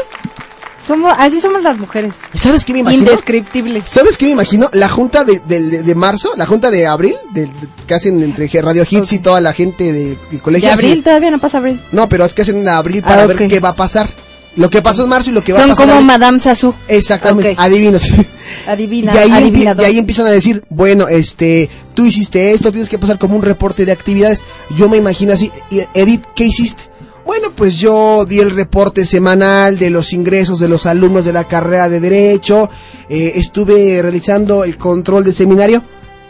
Somos, 0.85 1.13
así 1.17 1.39
somos 1.39 1.63
las 1.63 1.77
mujeres. 1.77 2.13
¿Sabes 2.33 2.65
qué 2.65 2.73
me 2.73 2.79
imagino? 2.79 3.03
Indescriptibles. 3.03 3.85
¿Sabes 3.87 4.17
qué 4.17 4.25
me 4.25 4.31
imagino? 4.31 4.69
La 4.73 4.89
junta 4.89 5.23
de, 5.23 5.39
de, 5.45 5.61
de- 5.61 5.83
de 5.83 5.95
marzo, 5.95 6.31
la 6.35 6.45
junta 6.45 6.69
de 6.69 6.85
abril, 6.85 7.15
de, 7.31 7.47
que 7.87 7.93
hacen 7.93 8.21
entre 8.21 8.49
Radio 8.61 8.83
Hits 8.89 9.13
y 9.13 9.19
toda 9.19 9.39
la 9.39 9.53
gente 9.53 9.93
de, 9.93 10.17
de 10.29 10.39
colegio. 10.39 10.67
¿De 10.67 10.73
así- 10.73 10.85
abril? 10.87 11.03
Todavía 11.03 11.31
no 11.31 11.39
pasa 11.39 11.59
abril. 11.59 11.79
No, 11.93 12.09
pero 12.09 12.25
es 12.25 12.33
que 12.33 12.41
hacen 12.41 12.57
en 12.57 12.67
abril 12.67 13.01
para 13.01 13.23
Ah, 13.23 13.27
ver 13.27 13.47
qué 13.47 13.61
va 13.61 13.69
a 13.69 13.75
pasar. 13.75 14.09
Lo 14.55 14.69
que 14.69 14.81
pasó 14.83 15.03
en 15.03 15.09
marzo 15.09 15.31
y 15.31 15.33
lo 15.33 15.43
que 15.43 15.51
va 15.51 15.59
a 15.59 15.61
Son 15.61 15.69
pasar. 15.71 15.87
como 15.87 15.99
en- 15.99 16.05
Madame 16.05 16.39
Sassou. 16.39 16.73
Exactamente, 16.87 17.51
Ok. 17.51 17.59
adivinos. 17.59 18.03
Adivina, 18.67 19.13
y, 19.13 19.17
ahí 19.17 19.95
y 19.95 19.97
empiezan 19.97 20.27
a 20.27 20.29
decir, 20.29 20.63
bueno, 20.69 21.07
este, 21.07 21.69
tú 21.95 22.05
hiciste 22.05 22.51
esto, 22.53 22.71
tienes 22.71 22.87
que 22.89 22.99
pasar 22.99 23.17
como 23.17 23.35
un 23.35 23.41
reporte 23.41 23.83
de 23.85 23.91
actividades. 23.91 24.43
Yo 24.77 24.87
me 24.89 24.97
imagino 24.97 25.33
así, 25.33 25.51
Edith, 25.93 26.23
¿qué 26.35 26.45
hiciste? 26.45 26.83
Bueno, 27.25 27.49
pues 27.55 27.77
yo 27.77 28.25
di 28.25 28.39
el 28.39 28.51
reporte 28.51 29.05
semanal 29.05 29.79
de 29.79 29.89
los 29.89 30.13
ingresos 30.13 30.59
de 30.59 30.67
los 30.67 30.85
alumnos 30.85 31.25
de 31.25 31.33
la 31.33 31.45
carrera 31.45 31.89
de 31.89 31.99
Derecho, 31.99 32.69
eh, 33.09 33.31
estuve 33.35 34.01
realizando 34.01 34.63
el 34.65 34.77
control 34.77 35.23
de 35.23 35.31
seminario. 35.31 35.81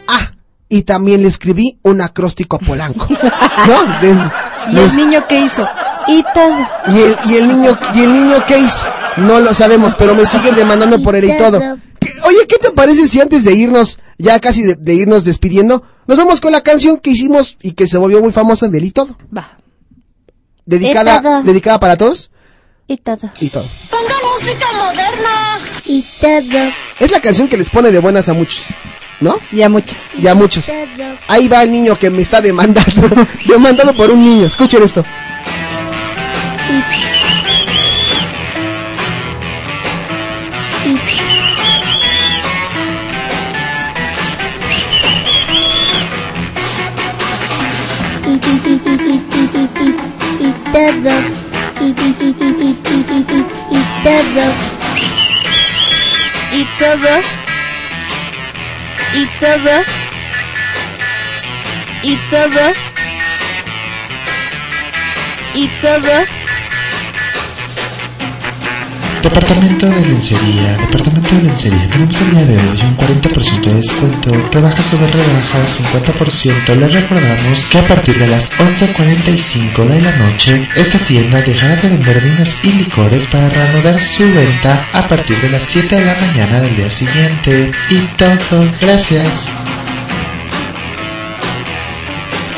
Ah, 0.08 0.30
y 0.68 0.82
también 0.82 1.20
le 1.22 1.28
escribí 1.28 1.78
un 1.82 2.00
acróstico 2.00 2.56
a 2.56 2.60
Polanco. 2.60 3.06
¿No? 3.66 4.00
Des- 4.00 4.32
¿Y 4.72 4.78
el 4.78 4.96
niño 4.96 5.24
qué 5.28 5.40
hizo? 5.44 5.68
Y 6.08 6.22
todo. 6.34 6.68
¿Y 6.88 7.00
el, 7.00 7.16
y 7.26 7.34
el 7.36 7.48
niño 7.48 7.78
y 7.94 8.00
el 8.02 8.12
niño 8.12 8.44
qué 8.46 8.58
hizo? 8.58 8.86
No 9.16 9.40
lo 9.40 9.54
sabemos, 9.54 9.94
pero 9.96 10.14
me 10.14 10.26
siguen 10.26 10.54
demandando 10.54 11.00
por 11.02 11.14
él 11.16 11.24
y 11.24 11.38
todo. 11.38 11.60
¿Qué- 12.00 12.08
Oye, 12.24 12.46
¿qué 12.48 12.56
te 12.58 12.70
parece 12.72 13.08
si 13.08 13.20
antes 13.20 13.44
de 13.44 13.54
irnos, 13.54 13.98
ya 14.18 14.38
casi 14.40 14.62
de, 14.62 14.74
de 14.74 14.94
irnos 14.94 15.24
despidiendo, 15.24 15.82
nos 16.06 16.18
vamos 16.18 16.40
con 16.40 16.52
la 16.52 16.60
canción 16.62 16.98
que 16.98 17.10
hicimos 17.10 17.56
y 17.62 17.72
que 17.72 17.86
se 17.88 17.96
volvió 17.96 18.20
muy 18.20 18.32
famosa 18.32 18.68
del 18.68 18.84
y 18.84 18.90
todo? 18.90 19.16
Va. 19.36 19.58
Dedicada, 20.66 21.18
Y 21.18 21.22
todo. 21.22 21.42
dedicada 21.42 21.80
para 21.80 21.96
todos 21.96 22.30
Y 22.86 22.96
todo. 22.98 23.30
y 23.40 23.48
todo. 23.48 23.66
Pongan 23.90 24.16
música 24.34 24.66
moderna. 24.72 25.58
Y 25.86 26.02
todo. 26.20 26.70
Es 27.00 27.10
la 27.10 27.20
canción 27.20 27.48
que 27.48 27.56
les 27.56 27.70
pone 27.70 27.90
de 27.90 27.98
buenas 27.98 28.28
a 28.28 28.32
muchos, 28.34 28.64
¿no? 29.20 29.38
Y 29.52 29.62
a 29.62 29.68
muchos. 29.68 29.96
Y 30.18 30.26
a 30.26 30.34
muchos. 30.34 30.66
Ahí 31.28 31.48
va 31.48 31.62
el 31.62 31.72
niño 31.72 31.98
que 31.98 32.10
me 32.10 32.22
está 32.22 32.40
demandando, 32.40 33.08
demandado 33.46 33.94
por 33.94 34.10
un 34.10 34.22
niño. 34.22 34.46
Escuchen 34.46 34.82
esto. 34.82 35.04
Y 65.56 65.68
todo. 65.80 66.43
Departamento 69.24 69.86
de 69.86 70.06
lencería, 70.06 70.76
departamento 70.76 71.34
de 71.34 71.42
lencería. 71.44 71.88
Tenemos 71.88 72.20
el 72.20 72.30
día 72.30 72.44
de 72.44 72.56
hoy 72.58 72.82
un 72.82 72.96
40% 72.98 73.60
de 73.62 73.74
descuento, 73.74 74.30
rebaja 74.52 74.82
sobre 74.82 75.06
rebaja 75.06 75.64
50%. 75.66 76.76
Les 76.76 76.92
recordamos 76.92 77.64
que 77.64 77.78
a 77.78 77.88
partir 77.88 78.18
de 78.18 78.26
las 78.26 78.52
11.45 78.52 79.86
de 79.86 80.02
la 80.02 80.14
noche, 80.16 80.68
esta 80.76 80.98
tienda 81.06 81.40
dejará 81.40 81.74
de 81.76 81.88
vender 81.88 82.20
vinos 82.20 82.54
y 82.62 82.72
licores 82.72 83.26
para 83.28 83.48
reanudar 83.48 83.98
su 83.98 84.24
venta 84.30 84.86
a 84.92 85.08
partir 85.08 85.40
de 85.40 85.48
las 85.48 85.62
7 85.62 85.96
de 85.96 86.04
la 86.04 86.14
mañana 86.16 86.60
del 86.60 86.76
día 86.76 86.90
siguiente. 86.90 87.72
Y 87.88 88.00
todo, 88.18 88.68
gracias. 88.78 89.48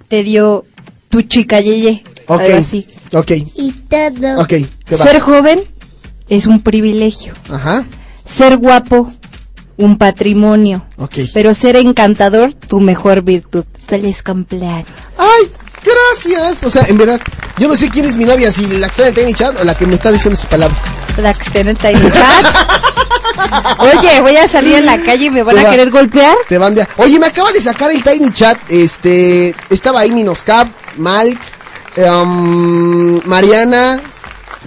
te 0.07 0.23
dio 0.23 0.63
tu 1.09 1.23
chica 1.23 1.59
Yeye. 1.59 2.03
Ok, 2.27 2.41
Algo 2.41 2.57
así. 2.57 2.85
ok, 3.13 3.31
Y 3.55 3.71
todo. 3.71 4.41
ok. 4.41 4.53
Ser 4.95 5.19
joven 5.19 5.59
es 6.29 6.45
un 6.47 6.61
privilegio. 6.61 7.33
Ajá, 7.51 7.85
Ser 8.25 8.57
guapo, 8.57 9.11
un 9.77 9.97
patrimonio. 9.97 10.85
ok. 10.97 11.13
Pero 11.33 11.53
ser 11.53 11.75
encantador, 11.75 12.53
tu 12.53 12.79
mejor 12.79 13.21
virtud. 13.21 13.65
Feliz 13.85 14.23
cumpleaños. 14.23 14.87
¡Ay, 15.17 15.51
gracias! 15.83 16.63
O 16.63 16.69
sea, 16.69 16.83
en 16.87 16.97
verdad, 16.97 17.21
yo 17.57 17.67
no 17.67 17.75
sé 17.75 17.89
quién 17.89 18.05
es 18.05 18.15
mi 18.15 18.25
novia, 18.25 18.51
si 18.51 18.65
la 18.65 18.87
que 18.87 18.91
está 18.91 19.01
en 19.03 19.07
el 19.09 19.13
Tiny 19.15 19.33
Chat 19.35 19.59
o 19.61 19.63
la 19.63 19.75
que 19.75 19.85
me 19.85 19.95
está 19.95 20.11
diciendo 20.11 20.35
sus 20.39 20.47
palabras. 20.49 20.79
La 21.17 21.33
que 21.33 21.43
está 21.43 21.59
en 21.59 21.67
el 21.69 21.77
Tiny 21.77 21.93
Chat. 22.11 22.55
Oye, 23.79 24.21
voy 24.21 24.37
a 24.37 24.47
salir 24.47 24.75
en 24.75 24.85
la 24.85 24.97
calle 25.03 25.25
y 25.25 25.29
me 25.31 25.43
van 25.43 25.57
a 25.59 25.63
va- 25.63 25.69
querer 25.69 25.89
golpear. 25.91 26.35
Te 26.47 26.57
van 26.57 26.73
de... 26.73 26.87
Oye, 26.97 27.19
me 27.19 27.27
acaba 27.27 27.51
de 27.51 27.61
sacar 27.61 27.91
el 27.91 28.01
Tiny 28.03 28.31
Chat, 28.31 28.57
este, 28.69 29.53
estaba 29.69 29.99
ahí 30.01 30.11
Minoscap, 30.11 30.67
Malk, 30.97 31.39
em, 31.95 33.21
Mariana, 33.25 33.99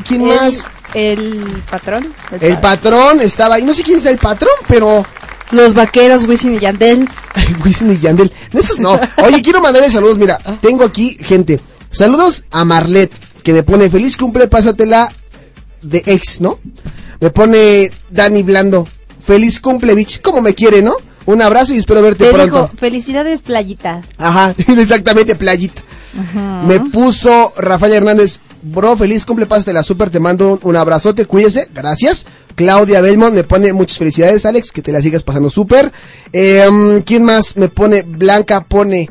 ¿quién 0.07 0.23
El- 0.23 0.29
más? 0.37 0.63
El 0.95 1.63
patrón. 1.71 2.15
El 2.41 2.59
patrón 2.59 3.21
estaba 3.21 3.57
ahí, 3.57 3.65
no 3.65 3.75
sé 3.75 3.83
quién 3.83 3.99
es 3.99 4.07
el 4.07 4.19
patrón, 4.19 4.53
pero 4.67 5.05
Los 5.51 5.75
vaqueros, 5.75 6.25
Wisin 6.27 6.55
y 6.55 6.59
Yandel. 6.59 7.09
Wisin 7.65 7.93
y 7.93 7.99
Yandel. 7.99 8.31
Esos 8.53 8.79
no. 8.79 8.99
Oye, 9.25 9.43
quiero 9.43 9.61
mandarle 9.61 9.91
saludos. 9.91 10.19
Mira, 10.19 10.39
tengo 10.61 10.85
aquí 10.85 11.17
gente. 11.21 11.59
Saludos 11.91 12.45
a 12.51 12.65
Marlet, 12.65 13.11
que 13.43 13.53
me 13.55 13.63
pone 13.63 13.89
feliz 13.89 14.17
cumple, 14.17 14.47
pásatela 14.49 15.11
de 15.81 16.03
ex, 16.07 16.41
¿no? 16.43 16.59
Me 17.21 17.31
pone 17.31 17.91
Dani 18.11 18.43
Blando. 18.43 18.87
Feliz 19.25 19.59
cumple, 19.61 19.95
bitch. 19.95 20.21
Como 20.21 20.41
me 20.43 20.55
quiere, 20.55 20.83
¿no? 20.83 20.97
Un 21.27 21.43
abrazo 21.43 21.75
y 21.75 21.79
espero 21.79 22.01
verte 22.03 22.25
Te 22.25 22.31
pronto. 22.33 22.63
dijo, 22.63 22.71
felicidades, 22.79 23.41
playita. 23.43 24.03
Ajá, 24.19 24.55
exactamente, 24.67 25.35
playita. 25.35 25.83
Me 26.67 26.81
puso 26.81 27.53
Rafael 27.57 27.93
Hernández, 27.93 28.39
bro, 28.63 28.97
feliz 28.97 29.25
cumple, 29.25 29.47
pásatela 29.47 29.83
super, 29.83 30.11
te 30.11 30.21
mando 30.21 30.55
un, 30.55 30.61
un 30.63 30.77
abrazote, 30.77 31.27
cuídese, 31.27 31.69
gracias. 31.75 32.27
Claudia 32.55 33.01
Belmont 33.01 33.35
me 33.35 33.45
pone 33.45 33.73
muchas 33.73 33.99
felicidades, 33.99 34.45
Alex, 34.45 34.73
que 34.73 34.83
te 34.83 34.91
la 34.91 35.01
sigas 35.01 35.23
pasando 35.23 35.49
súper. 35.49 35.93
Eh, 36.33 37.03
¿Quién 37.05 37.23
más 37.23 37.57
me 37.57 37.69
pone? 37.69 38.03
Blanca 38.03 38.65
pone, 38.65 39.09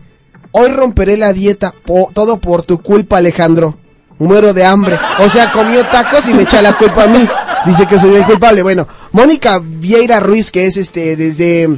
hoy 0.51 0.69
romperé 0.69 1.15
la 1.15 1.31
dieta, 1.31 1.73
todo 2.13 2.41
por 2.41 2.63
tu 2.63 2.81
culpa, 2.81 3.17
Alejandro. 3.17 3.77
Muero 4.19 4.53
de 4.53 4.65
hambre. 4.65 4.97
O 5.19 5.29
sea, 5.29 5.51
comió 5.51 5.85
tacos 5.85 6.27
y 6.27 6.33
me 6.33 6.43
echa 6.43 6.61
la 6.61 6.75
culpa 6.75 7.03
a 7.03 7.07
mí. 7.07 7.25
Dice 7.65 7.85
que 7.85 7.99
soy 7.99 8.15
el 8.15 8.25
culpable. 8.25 8.63
Bueno, 8.63 8.87
Mónica 9.11 9.61
Vieira 9.63 10.19
Ruiz, 10.19 10.51
que 10.51 10.65
es 10.65 10.75
este, 10.75 11.15
desde, 11.15 11.69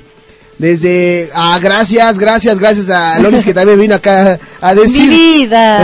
desde, 0.59 1.29
ah, 1.33 1.57
gracias, 1.61 2.19
gracias, 2.19 2.59
gracias 2.59 2.89
a 2.89 3.17
Loris 3.19 3.43
que 3.45 3.53
también 3.53 3.79
vino 3.79 3.95
acá 3.95 4.39
a 4.61 4.75
decir. 4.75 5.09
Mi 5.09 5.15
vida. 5.15 5.83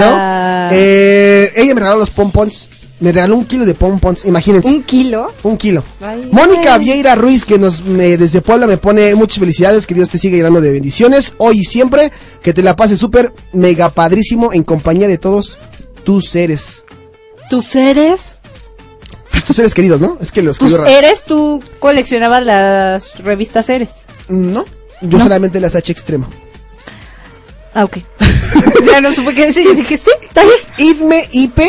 ¿no? 0.70 0.76
Eh, 0.76 1.52
ella 1.56 1.74
me 1.74 1.80
regaló 1.82 2.00
los 2.00 2.10
pompons. 2.12 2.70
Me 2.98 3.12
regaló 3.12 3.36
un 3.36 3.44
kilo 3.46 3.66
de 3.66 3.74
pompons, 3.76 4.24
imagínense. 4.24 4.70
¿Un 4.70 4.82
kilo? 4.84 5.34
Un 5.44 5.58
kilo. 5.58 5.84
Ay, 6.00 6.30
Mónica 6.32 6.76
ay. 6.76 6.80
Vieira 6.80 7.14
Ruiz, 7.16 7.44
que 7.44 7.60
nos 7.60 7.84
me- 7.84 8.16
desde 8.16 8.40
Puebla 8.40 8.68
me 8.68 8.78
pone 8.78 9.14
muchas 9.16 9.40
felicidades, 9.40 9.86
que 9.86 9.94
Dios 9.94 10.08
te 10.10 10.18
siga 10.18 10.38
llenando 10.38 10.62
de 10.62 10.72
bendiciones, 10.72 11.34
hoy 11.38 11.60
y 11.60 11.64
siempre, 11.66 12.14
que 12.42 12.54
te 12.54 12.64
la 12.64 12.78
pases 12.78 12.98
súper 12.98 13.34
mega 13.52 13.90
padrísimo 13.90 14.54
en 14.54 14.64
compañía 14.64 15.10
de 15.10 15.18
todos 15.18 15.58
tus 16.06 16.30
seres. 16.30 16.84
¿Tus 17.50 17.66
seres? 17.66 18.36
Tus 19.46 19.58
seres 19.58 19.74
queridos, 19.74 20.00
¿no? 20.00 20.18
Es 20.22 20.32
que 20.32 20.42
los 20.42 20.58
¿Tus 20.58 20.74
eres? 20.88 21.24
¿Tú 21.26 21.62
coleccionabas 21.80 22.44
las 22.46 23.20
revistas 23.20 23.70
Eres? 23.70 23.92
No, 24.28 24.66
yo 25.02 25.20
solamente 25.20 25.60
las 25.60 25.76
H 25.76 25.92
extremo. 25.92 26.28
Ah, 27.74 27.84
ok. 27.84 27.98
ya 28.86 29.02
no 29.02 29.14
supe 29.14 29.34
qué 29.34 29.48
decir. 29.48 29.66
Yo 29.66 29.76
dije, 29.76 29.98
sí, 29.98 30.12
está 30.22 30.42
bien. 30.44 30.56
Idme 30.78 31.24
IP 31.34 31.60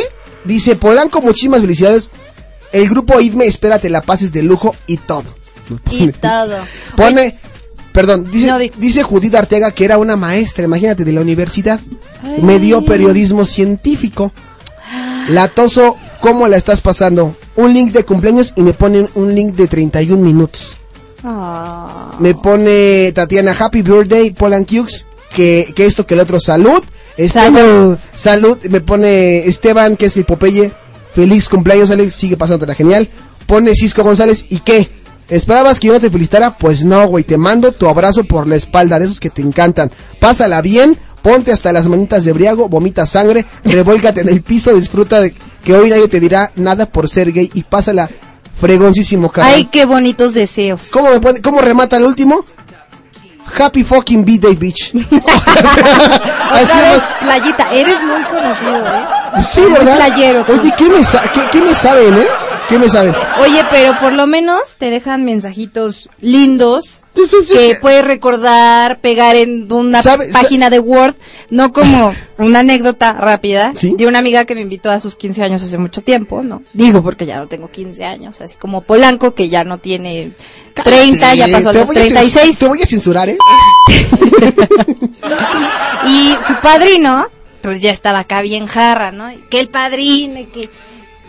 dice, 0.44 0.76
Polanco, 0.76 1.20
muchísimas 1.20 1.60
felicidades. 1.60 2.08
El 2.72 2.88
grupo 2.88 3.20
Idme, 3.20 3.46
espérate, 3.46 3.90
la 3.90 4.02
pases 4.02 4.32
de 4.32 4.42
lujo 4.42 4.74
y 4.86 4.96
todo. 4.98 5.24
Y 5.90 6.08
todo. 6.12 6.58
Pone, 6.96 7.38
perdón, 7.92 8.30
dice, 8.30 8.72
dice 8.76 9.02
Judith 9.02 9.34
Arteaga 9.34 9.70
que 9.72 9.84
era 9.84 9.98
una 9.98 10.16
maestra, 10.16 10.64
imagínate, 10.64 11.04
de 11.04 11.12
la 11.12 11.20
universidad. 11.20 11.80
Me 12.42 12.58
dio 12.58 12.84
periodismo 12.84 13.44
científico. 13.44 14.32
Latoso, 15.28 15.96
¿cómo 16.20 16.46
la 16.46 16.56
estás 16.56 16.80
pasando? 16.80 17.36
Un 17.56 17.72
link 17.74 17.92
de 17.92 18.04
cumpleaños 18.04 18.52
y 18.56 18.62
me 18.62 18.74
ponen 18.74 19.08
un 19.14 19.34
link 19.34 19.54
de 19.54 19.66
31 19.66 20.22
minutos. 20.22 20.76
Ah. 21.24 22.16
Me 22.20 22.34
pone 22.34 23.12
Tatiana 23.12 23.54
Happy 23.58 23.82
Birthday, 23.82 24.30
Polanquiux, 24.32 25.06
que, 25.34 25.72
que 25.74 25.86
esto, 25.86 26.06
que 26.06 26.14
el 26.14 26.20
otro, 26.20 26.40
salud. 26.40 26.82
Esteban, 27.16 27.98
salud. 28.14 28.58
Me 28.70 28.80
pone 28.80 29.46
Esteban, 29.46 29.96
que 29.96 30.06
es 30.06 30.16
el 30.16 30.24
Popeye. 30.24 30.72
Feliz 31.14 31.48
cumpleaños, 31.48 31.90
Alex. 31.90 32.14
Sigue 32.14 32.36
pasándola 32.36 32.74
genial. 32.74 33.08
Pone 33.46 33.74
Cisco 33.74 34.02
González. 34.02 34.44
¿Y 34.50 34.58
qué? 34.60 34.90
¿Esperabas 35.28 35.80
que 35.80 35.88
yo 35.88 35.94
no 35.94 36.00
te 36.00 36.10
felicitara? 36.10 36.56
Pues 36.58 36.84
no, 36.84 37.08
güey. 37.08 37.24
Te 37.24 37.38
mando 37.38 37.72
tu 37.72 37.88
abrazo 37.88 38.24
por 38.24 38.46
la 38.46 38.56
espalda, 38.56 38.98
de 38.98 39.06
esos 39.06 39.20
que 39.20 39.30
te 39.30 39.42
encantan. 39.42 39.90
Pásala 40.20 40.60
bien. 40.60 40.98
Ponte 41.22 41.50
hasta 41.50 41.72
las 41.72 41.88
manitas 41.88 42.24
de 42.24 42.32
briago, 42.32 42.68
vomita 42.68 43.04
sangre, 43.04 43.44
revuélcate 43.64 44.20
en 44.20 44.28
el 44.28 44.42
piso, 44.42 44.72
disfruta 44.76 45.20
de 45.20 45.34
que 45.64 45.74
hoy 45.74 45.90
nadie 45.90 46.06
te 46.06 46.20
dirá 46.20 46.52
nada 46.54 46.86
por 46.86 47.08
ser 47.08 47.32
gay 47.32 47.50
y 47.52 47.64
pásala 47.64 48.08
fregoncísimo, 48.58 49.30
cabrón. 49.30 49.54
Ay, 49.54 49.64
qué 49.66 49.84
bonitos 49.84 50.32
deseos. 50.34 50.88
¿Cómo, 50.90 51.10
me 51.10 51.20
pone- 51.20 51.40
¿Cómo 51.42 51.60
remata 51.60 51.96
el 51.96 52.04
último? 52.04 52.44
Happy 53.58 53.84
fucking 53.84 54.24
B-Day, 54.24 54.56
bitch. 54.56 54.92
Otra 54.94 56.80
vez, 56.82 57.02
playita. 57.20 57.72
Eres 57.72 58.02
muy 58.02 58.22
conocido, 58.24 58.86
¿eh? 58.86 59.44
Sí, 59.46 59.60
Muy 59.60 59.72
¿verdad? 59.72 59.96
playero 59.96 60.44
tú. 60.44 60.52
Oye, 60.52 60.74
¿qué 60.76 60.84
me, 60.88 61.04
sa- 61.04 61.22
qué, 61.32 61.40
qué 61.52 61.60
me 61.60 61.74
saben, 61.74 62.14
eh? 62.18 62.26
¿Qué 62.68 62.80
me 62.80 62.88
saben? 62.88 63.14
Oye, 63.40 63.64
pero 63.70 63.96
por 64.00 64.12
lo 64.12 64.26
menos 64.26 64.74
te 64.76 64.90
dejan 64.90 65.24
mensajitos 65.24 66.08
lindos 66.20 67.04
que 67.48 67.76
puedes 67.80 68.04
recordar, 68.04 68.98
pegar 68.98 69.36
en 69.36 69.72
una 69.72 70.02
¿Sabe- 70.02 70.32
sa- 70.32 70.42
página 70.42 70.68
de 70.68 70.80
Word, 70.80 71.14
no 71.50 71.72
como 71.72 72.12
una 72.38 72.58
anécdota 72.60 73.12
rápida 73.12 73.72
de 73.80 74.06
una 74.06 74.18
amiga 74.18 74.44
que 74.46 74.56
me 74.56 74.62
invitó 74.62 74.90
a 74.90 74.98
sus 74.98 75.14
15 75.14 75.44
años 75.44 75.62
hace 75.62 75.78
mucho 75.78 76.02
tiempo, 76.02 76.42
¿no? 76.42 76.62
Digo 76.72 77.02
porque 77.04 77.24
ya 77.24 77.36
no 77.36 77.46
tengo 77.46 77.70
15 77.70 78.04
años, 78.04 78.40
así 78.40 78.56
como 78.56 78.80
Polanco 78.80 79.32
que 79.34 79.48
ya 79.48 79.62
no 79.62 79.78
tiene 79.78 80.32
30, 80.74 81.34
ya 81.36 81.46
pasó 81.48 81.68
a 81.68 81.72
los 81.72 81.86
voy 81.86 81.96
a 81.96 82.00
cens- 82.00 82.08
36. 82.08 82.58
Te 82.58 82.66
voy 82.68 82.82
a 82.82 82.86
censurar, 82.86 83.28
¿eh? 83.28 83.38
Y 86.08 86.34
su 86.46 86.54
padrino, 86.62 87.26
pues 87.62 87.80
ya 87.80 87.90
estaba 87.90 88.20
acá 88.20 88.42
bien 88.42 88.66
jarra, 88.66 89.10
¿no? 89.12 89.28
Que 89.50 89.60
el 89.60 89.68
padrino, 89.68 90.40
y 90.40 90.44
que 90.46 90.70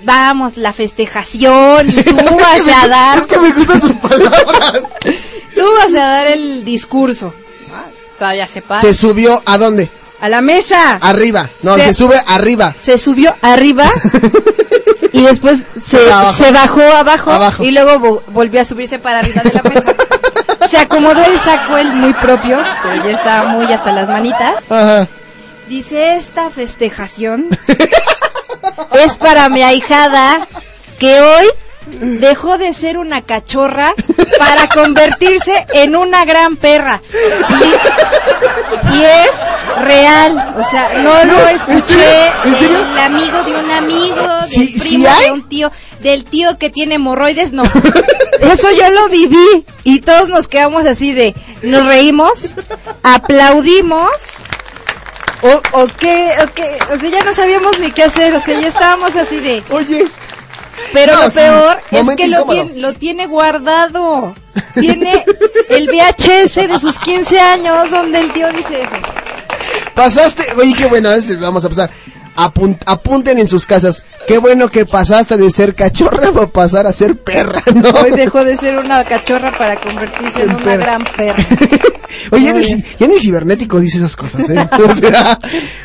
vamos, 0.03 0.57
la 0.57 0.73
festejación, 0.73 1.89
y 1.89 1.91
súbase 2.03 2.73
a 2.73 2.87
dar. 2.87 3.17
Es 3.19 3.27
que 3.27 3.39
me 3.39 3.51
gustan 3.53 3.81
tus 3.81 3.93
palabras. 3.93 4.81
Súbase 5.55 5.99
a 5.99 6.05
dar 6.07 6.27
el 6.27 6.63
discurso. 6.63 7.33
Todavía 8.19 8.47
se 8.47 8.61
para. 8.61 8.81
Se 8.81 8.93
subió 8.93 9.41
a 9.45 9.57
dónde? 9.57 9.89
A 10.21 10.29
la 10.29 10.41
mesa. 10.41 10.95
Arriba. 11.01 11.49
No, 11.61 11.75
Se- 11.75 11.83
se, 11.85 11.93
sube 11.93 12.19
arriba. 12.27 12.75
Se 12.81 12.97
subió 12.97 13.35
arriba. 13.41 13.89
y 15.13 15.21
después 15.23 15.59
se, 15.83 15.97
bajó 16.51 16.81
abajo, 16.81 17.31
Abajo. 17.31 17.63
y 17.63 17.71
luego 17.71 17.99
vo- 17.99 18.21
volvió 18.29 18.61
a 18.61 18.65
subirse 18.65 18.97
para 18.99 19.19
arriba 19.19 19.41
de 19.43 19.51
la 19.53 19.61
mesa. 19.63 19.93
se 20.69 20.77
acomodó 20.79 21.23
el 21.23 21.39
saco 21.39 21.77
él 21.77 21.93
muy 21.93 22.13
propio, 22.13 22.59
pero 22.83 23.03
ya 23.03 23.11
estaba 23.11 23.49
muy 23.49 23.71
hasta 23.71 23.91
las 23.91 24.09
manitas. 24.09 24.55
Ajá. 24.71 25.07
Dice, 25.69 26.15
esta 26.15 26.49
festejación 26.49 27.49
es 28.93 29.17
para 29.17 29.49
mi 29.49 29.61
ahijada 29.63 30.47
que 30.99 31.19
hoy 31.21 31.47
dejó 32.19 32.57
de 32.57 32.73
ser 32.73 32.97
una 32.97 33.21
cachorra 33.21 33.93
para 34.37 34.67
convertirse 34.67 35.53
en 35.73 35.95
una 35.95 36.25
gran 36.25 36.57
perra. 36.57 37.01
Y, 37.49 38.97
y 38.97 39.03
es 39.03 39.31
real, 39.85 40.55
o 40.57 40.69
sea, 40.69 40.89
no 40.97 41.23
lo 41.23 41.47
escuché 41.47 42.27
¿En 42.45 42.55
serio? 42.55 42.77
del 42.79 42.97
amigo 42.99 43.43
de 43.43 43.55
un 43.55 43.71
amigo, 43.71 44.15
del 44.27 44.43
Sí, 44.43 44.67
primo 44.67 44.83
sí 44.83 45.05
hay. 45.05 45.25
de 45.25 45.31
un 45.31 45.47
tío, 45.47 45.71
del 46.01 46.23
tío 46.25 46.57
que 46.57 46.69
tiene 46.69 46.95
hemorroides, 46.95 47.53
no. 47.53 47.63
Eso 48.41 48.69
yo 48.71 48.89
lo 48.89 49.07
viví 49.09 49.65
y 49.83 50.01
todos 50.01 50.27
nos 50.29 50.47
quedamos 50.47 50.85
así 50.85 51.13
de, 51.13 51.33
nos 51.61 51.85
reímos, 51.85 52.55
aplaudimos. 53.03 54.09
O, 55.41 55.81
o 55.81 55.87
qué, 55.99 56.35
o 56.43 56.53
qué, 56.53 56.79
o 56.93 56.99
sea, 56.99 57.09
ya 57.09 57.23
no 57.23 57.33
sabíamos 57.33 57.77
ni 57.79 57.91
qué 57.91 58.03
hacer, 58.03 58.33
o 58.33 58.39
sea, 58.39 58.59
ya 58.59 58.67
estábamos 58.67 59.15
así 59.15 59.39
de... 59.39 59.63
Oye. 59.69 60.05
Pero 60.93 61.15
No, 61.15 61.23
lo 61.23 61.29
sí, 61.29 61.35
peor 61.37 61.81
es 61.91 62.15
que 62.15 62.27
lo 62.27 62.45
tiene, 62.45 62.75
lo 62.75 62.93
tiene 62.93 63.25
guardado. 63.27 64.35
Tiene 64.79 65.25
el 65.69 65.87
VHS 65.87 66.67
de 66.67 66.79
sus 66.79 66.97
15 66.99 67.39
años 67.39 67.91
donde 67.91 68.19
el 68.19 68.31
tío 68.31 68.51
dice 68.51 68.81
eso. 68.81 68.95
Pasaste, 69.93 70.43
oye, 70.55 70.73
qué 70.75 70.85
bueno, 70.85 71.09
vamos 71.39 71.65
a 71.65 71.69
pasar. 71.69 71.89
Apun- 72.37 72.77
apunten 72.85 73.39
en 73.39 73.47
sus 73.47 73.65
casas. 73.65 74.03
Qué 74.27 74.37
bueno 74.37 74.69
que 74.69 74.85
pasaste 74.85 75.37
de 75.37 75.49
ser 75.49 75.73
cachorra 75.73 76.31
para 76.33 76.45
pasar 76.47 76.85
a 76.85 76.93
ser 76.93 77.17
perra, 77.17 77.61
¿no? 77.73 77.89
Hoy 77.89 78.11
dejó 78.11 78.43
de 78.45 78.55
ser 78.57 78.77
una 78.77 79.03
cachorra 79.03 79.51
para 79.57 79.79
convertirse 79.81 80.43
en 80.43 80.49
En 80.51 80.55
una 80.55 80.63
perra. 80.65 80.83
gran 80.85 81.03
perra. 81.17 81.43
Oye, 82.31 82.49
en 82.49 82.57
el, 82.57 82.67
ya 82.67 83.05
en 83.05 83.11
el 83.11 83.19
cibernético 83.19 83.79
dice 83.79 83.97
esas 83.97 84.15
cosas, 84.15 84.47
¿eh? 84.49 84.69
O 84.87 84.95
sea, 84.95 85.39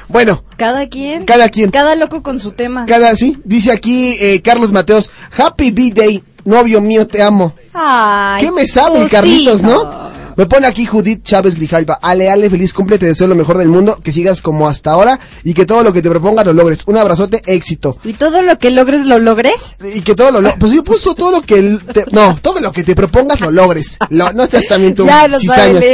bueno, 0.09 0.45
Cada 0.59 0.87
quien. 0.89 1.24
Cada 1.24 1.49
quien. 1.49 1.70
Cada 1.70 1.95
loco 1.95 2.23
con 2.23 2.39
su 2.39 2.53
tema. 2.53 2.85
cada, 2.87 3.16
sí, 3.16 3.39
dice 3.45 3.73
aquí 3.73 4.16
eh, 4.20 4.43
Carlos 4.43 4.73
Mateos, 4.73 5.11
Happy 5.37 5.70
B-Day, 5.70 6.23
novio 6.45 6.81
mío, 6.83 7.07
te 7.07 7.23
amo. 7.23 7.55
Ay, 7.74 8.45
¿Qué 8.45 8.53
me 8.53 8.66
sabe. 8.66 9.09
Carlitos, 9.09 9.62
no? 9.62 10.11
Me 10.37 10.47
pone 10.47 10.67
aquí 10.67 10.87
Judith 10.87 11.23
Chávez 11.25 11.55
Grijalva. 11.57 11.99
Ale, 12.03 12.31
ale, 12.31 12.49
feliz 12.51 12.73
cumple, 12.73 12.99
te 12.99 13.07
deseo 13.07 13.27
lo 13.27 13.35
mejor 13.35 13.59
del 13.59 13.69
mundo, 13.69 13.99
que 14.03 14.13
sigas 14.13 14.41
como 14.41 14.69
hasta 14.69 14.91
ahora 14.93 15.19
y 15.45 15.55
que 15.55 15.67
todo 15.67 15.83
lo 15.83 15.93
que 15.93 16.03
te 16.03 16.09
propongas 16.11 16.47
lo 16.47 16.53
logres. 16.53 16.81
Un 16.87 16.97
abrazote, 16.97 17.43
éxito. 17.47 17.97
¿Y 18.05 18.15
todo 18.15 18.43
lo 18.43 18.59
que 18.59 18.71
logres 18.71 19.07
lo 19.07 19.19
logres? 19.19 19.55
Y 19.95 20.01
que 20.03 20.15
todo 20.15 20.31
lo 20.31 20.41
lo- 20.41 20.55
Pues 20.57 20.73
yo 20.73 20.83
puso 20.85 21.15
todo 21.15 21.31
lo 21.33 21.43
que... 21.43 21.79
te- 21.93 22.05
no, 22.13 22.39
todo 22.41 22.61
lo 22.61 22.73
que 22.73 22.83
te 22.85 22.95
propongas 22.95 23.41
lo 23.41 23.51
logres. 23.51 23.99
Lo- 24.11 24.33
no 24.33 24.45
estás 24.45 24.65
también 24.67 24.95
tú, 24.95 25.05
Ya 25.07 25.29
cizañas. 25.39 25.85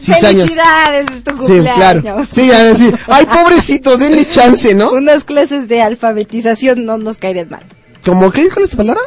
Felicidades, 0.00 1.06
es 1.14 1.22
tu 1.24 1.30
Sí, 1.32 1.36
cumpleaños. 1.36 1.74
claro. 2.02 2.26
Sí, 2.32 2.46
ya 2.46 2.74
sí. 2.74 2.90
Ay, 3.06 3.26
pobrecito, 3.26 3.96
denle 3.98 4.26
chance, 4.26 4.74
¿no? 4.74 4.90
Unas 4.92 5.24
clases 5.24 5.68
de 5.68 5.82
alfabetización 5.82 6.86
no 6.86 6.96
nos 6.96 7.18
caerían 7.18 7.50
mal. 7.50 7.64
¿Cómo 8.04 8.30
qué? 8.32 8.48
¿Cuál 8.48 8.64
es 8.64 8.70
tu 8.70 8.78
palabra? 8.78 9.02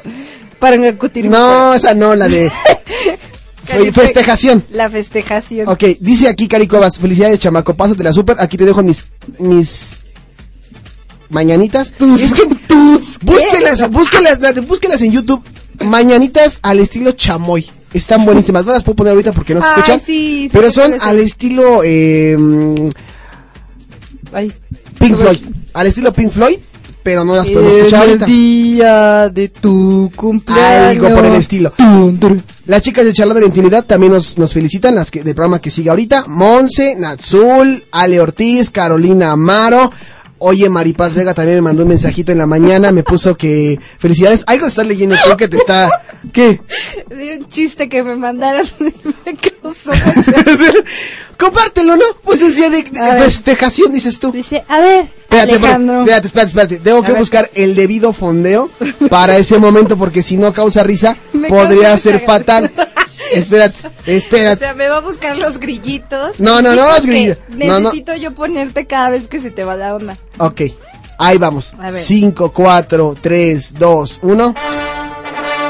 Para. 0.60 0.78
No, 0.78 1.74
esa 1.74 1.94
no, 1.96 2.14
la 2.16 2.28
de... 2.28 2.52
Festejación. 3.66 4.66
La 4.70 4.90
festejación. 4.90 5.70
Ok, 5.70 5.84
dice 6.00 6.28
aquí 6.28 6.48
Cari 6.48 6.68
Cuevas, 6.68 7.00
felicidades 7.00 7.40
chamaco, 7.40 7.76
pásatela 7.76 8.12
súper, 8.12 8.38
aquí 8.40 8.58
te 8.58 8.66
dejo 8.66 8.84
mis, 8.84 9.08
mis 9.40 10.00
mañanitas. 11.30 11.94
es 12.20 12.34
que 12.34 12.44
búsquelas, 13.22 13.90
búsquelas, 13.90 14.68
búsquelas 14.68 15.02
en 15.02 15.12
YouTube, 15.12 15.44
mañanitas 15.84 16.60
al 16.62 16.80
estilo 16.80 17.12
chamoy. 17.14 17.70
Están 17.94 18.26
buenísimas, 18.26 18.66
no 18.66 18.72
las 18.72 18.84
puedo 18.84 18.96
poner 18.96 19.12
ahorita 19.12 19.34
porque 19.34 19.54
no 19.54 19.62
se 19.62 19.68
Ay, 19.68 19.74
escuchan, 19.74 20.00
sí, 20.00 20.44
sí 20.44 20.50
pero 20.52 20.72
son 20.72 20.96
al 21.00 21.20
estilo 21.20 21.84
eh, 21.84 22.36
mm, 22.38 22.90
Ay. 24.34 24.52
Pink 24.98 25.16
Floyd, 25.16 25.40
al 25.74 25.88
estilo 25.88 26.12
Pink 26.12 26.32
Floyd, 26.32 26.58
pero 27.04 27.26
no 27.26 27.36
las 27.36 27.50
podemos 27.50 27.76
escuchar 27.76 28.04
el 28.06 28.10
ahorita. 28.12 28.26
día 28.26 29.30
de 29.30 29.50
tu 29.50 30.12
cumpleaños. 30.16 31.04
Algo 31.04 31.16
por 31.16 31.26
el 31.26 31.36
estilo. 31.36 31.72
Las 32.66 32.82
chicas 32.82 33.04
de 33.06 33.14
Charla 33.14 33.34
de 33.34 33.42
la 33.42 33.48
Intimidad 33.48 33.86
también 33.86 34.14
nos, 34.14 34.38
nos 34.38 34.54
felicitan, 34.54 34.96
las 34.96 35.12
que, 35.12 35.22
del 35.24 35.36
programa 35.36 35.60
que 35.60 35.70
sigue 35.70 35.90
ahorita. 35.90 36.26
Monse, 36.28 36.96
Natsul, 36.98 37.84
Ale 37.92 38.22
Ortiz, 38.22 38.72
Carolina 38.72 39.32
Amaro. 39.32 39.92
Oye, 40.46 40.68
Maripaz 40.68 41.14
Vega 41.14 41.34
también 41.34 41.60
me 41.60 41.62
mandó 41.62 41.84
un 41.84 41.90
mensajito 41.90 42.34
en 42.34 42.38
la 42.38 42.46
mañana, 42.46 42.92
me 42.92 43.02
puso 43.02 43.38
que 43.38 43.80
felicidades. 43.98 44.44
Algo 44.46 44.68
estás 44.68 44.86
leyendo, 44.86 45.16
creo 45.24 45.38
que 45.38 45.48
te 45.48 45.56
está... 45.56 45.90
¿Qué? 46.34 46.60
De 47.08 47.38
un 47.38 47.48
chiste 47.48 47.88
que 47.88 48.04
me 48.04 48.18
mandaron. 48.18 48.68
me 48.80 49.36
causó 49.36 49.92
Compártelo, 51.38 51.96
¿no? 51.96 52.04
Pues 52.24 52.42
es 52.42 52.58
día 52.58 52.70
de, 52.70 52.84
festejación, 53.24 53.94
dices 53.94 54.20
tú. 54.20 54.34
Dice, 54.34 54.64
a 54.68 54.80
ver, 54.80 55.06
Espérate, 55.24 55.54
Alejandro. 55.56 56.00
espérate, 56.02 56.28
espérate, 56.28 56.48
espérate. 56.50 56.78
Tengo 56.78 57.00
A 57.00 57.06
que 57.06 57.12
ver. 57.12 57.20
buscar 57.20 57.50
el 57.56 57.76
debido 57.76 58.12
fondeo 58.14 58.70
para 59.10 59.38
ese 59.38 59.58
momento 59.58 59.98
porque 59.98 60.22
si 60.24 60.36
no 60.38 60.54
causa 60.54 60.84
risa, 60.84 61.18
Me 61.34 61.48
podría 61.48 61.90
causa 61.90 61.98
ser 61.98 62.20
fatal. 62.20 62.72
Espérate, 63.34 63.88
O 63.88 63.92
espérate. 64.06 64.66
sea, 64.66 64.74
me 64.74 64.88
va 64.88 64.98
a 64.98 65.02
buscar 65.02 65.36
los 65.38 65.60
grillitos. 65.60 66.40
No, 66.40 66.62
no, 66.62 66.76
no, 66.76 66.88
los 66.88 67.06
grillitos. 67.06 67.38
No, 67.50 67.66
no. 67.80 67.80
Necesito 67.80 68.16
yo 68.16 68.34
ponerte 68.34 68.86
cada 68.88 69.10
vez 69.12 69.28
que 69.28 69.40
se 69.42 69.52
te 69.52 69.64
va 69.64 69.76
la 69.76 69.96
onda. 69.96 70.18
Ok, 70.38 70.62
ahí 71.20 71.38
vamos. 71.38 71.74
A 71.80 71.92
ver. 71.92 72.02
5, 72.02 72.52
4, 72.52 73.16
3, 73.22 73.74
2, 73.80 74.20
1. 74.22 74.56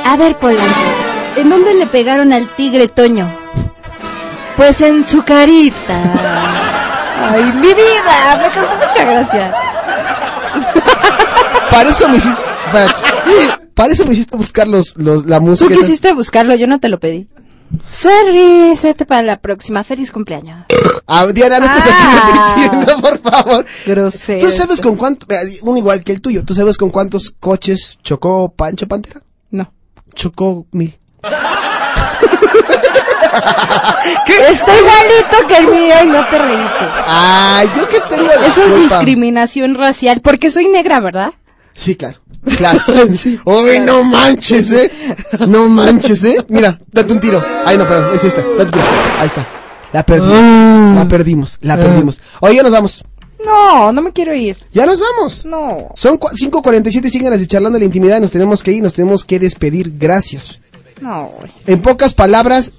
A 0.05 0.17
ver, 0.17 0.37
Polanco, 0.37 0.63
¿en 1.37 1.49
dónde 1.49 1.73
le 1.75 1.85
pegaron 1.87 2.33
al 2.33 2.47
tigre 2.55 2.87
Toño? 2.87 3.27
Pues 4.57 4.79
en 4.81 5.07
su 5.07 5.23
carita. 5.23 5.99
Ay, 7.31 7.43
mi 7.53 7.67
vida, 7.73 8.37
me 8.41 8.49
causó 8.51 8.75
mucha 8.77 9.03
gracia. 9.05 9.53
Para 11.71 11.89
eso 11.89 12.07
me 12.07 12.17
hiciste. 12.17 12.41
Espérate. 12.75 13.63
Para 13.73 13.93
eso 13.93 14.05
me 14.05 14.13
hiciste 14.13 14.37
buscar 14.37 14.67
los, 14.67 14.95
los, 14.97 15.25
la 15.25 15.39
Tú 15.39 15.45
música. 15.45 15.75
quisiste 15.75 16.13
buscarlo, 16.13 16.53
yo 16.55 16.67
no 16.67 16.79
te 16.79 16.89
lo 16.89 16.99
pedí. 16.99 17.27
Sorry, 17.91 18.77
suerte 18.77 19.05
para 19.05 19.23
la 19.23 19.39
próxima. 19.39 19.83
Feliz 19.83 20.11
cumpleaños. 20.11 20.65
Ah, 21.07 21.25
Diana, 21.27 21.59
no 21.59 21.65
estás 21.65 21.87
Ah. 21.89 22.53
aquí 22.55 22.61
diciendo, 22.69 23.01
por 23.01 23.19
favor. 23.19 23.65
Grosero. 23.87 24.47
¿Tú 24.47 24.51
sabes 24.55 24.79
con 24.79 24.95
cuánto, 24.95 25.25
uno 25.63 25.77
igual 25.77 26.03
que 26.03 26.11
el 26.11 26.21
tuyo, 26.21 26.45
¿tú 26.45 26.53
sabes 26.53 26.77
con 26.77 26.91
cuántos 26.91 27.33
coches 27.39 27.97
chocó 28.03 28.49
Pancho 28.55 28.87
Pantera? 28.87 29.21
No. 29.49 29.73
Chocó 30.13 30.67
mil. 30.71 30.97
Estoy 34.25 34.75
igualito 34.75 35.47
que 35.47 35.57
el 35.57 35.67
mío 35.67 35.95
y 36.03 36.07
no 36.07 36.25
te 36.27 36.37
reíste. 36.39 36.85
Ay, 37.07 37.69
yo 37.75 37.87
que 37.89 37.99
tengo 38.01 38.27
la 38.27 38.45
Eso 38.45 38.63
es 38.63 38.75
discriminación 38.89 39.75
racial, 39.75 40.21
porque 40.21 40.51
soy 40.51 40.67
negra, 40.67 40.99
¿verdad? 40.99 41.33
Sí, 41.73 41.95
claro. 41.95 42.19
Claro. 42.57 42.79
Uy, 43.45 43.79
no 43.79 44.03
manches, 44.03 44.71
eh. 44.71 44.91
No 45.47 45.67
manches, 45.69 46.23
eh. 46.23 46.37
Mira, 46.49 46.79
date 46.91 47.13
un 47.13 47.19
tiro. 47.19 47.43
Ay, 47.65 47.77
no, 47.77 47.87
perdón, 47.87 48.13
es 48.15 48.23
esta. 48.23 48.41
Date 48.41 48.63
un 48.63 48.71
tiro. 48.71 48.83
Ahí 49.19 49.27
está. 49.27 49.47
La 49.93 50.03
perdimos. 50.03 50.33
Ah. 50.35 50.93
La 50.95 51.07
perdimos. 51.07 51.57
La 51.61 51.77
perdimos. 51.77 52.21
Oye, 52.41 52.55
ya 52.55 52.63
nos 52.63 52.71
vamos. 52.71 53.03
No, 53.45 53.91
no 53.91 54.01
me 54.01 54.11
quiero 54.11 54.33
ir. 54.33 54.57
Ya 54.73 54.85
nos 54.85 54.99
vamos. 54.99 55.45
No. 55.45 55.89
Son 55.95 56.17
cua- 56.19 56.31
5.47, 56.31 57.09
siguen 57.09 57.33
así 57.33 57.45
charlando 57.45 57.75
de 57.77 57.81
la 57.81 57.85
intimidad. 57.85 58.19
Nos 58.21 58.31
tenemos 58.31 58.63
que 58.63 58.71
ir, 58.71 58.81
nos 58.81 58.93
tenemos 58.93 59.23
que 59.25 59.37
despedir. 59.39 59.93
Gracias. 59.97 60.59
No. 61.01 61.29
En 61.67 61.81
pocas 61.81 62.13
palabras, 62.13 62.71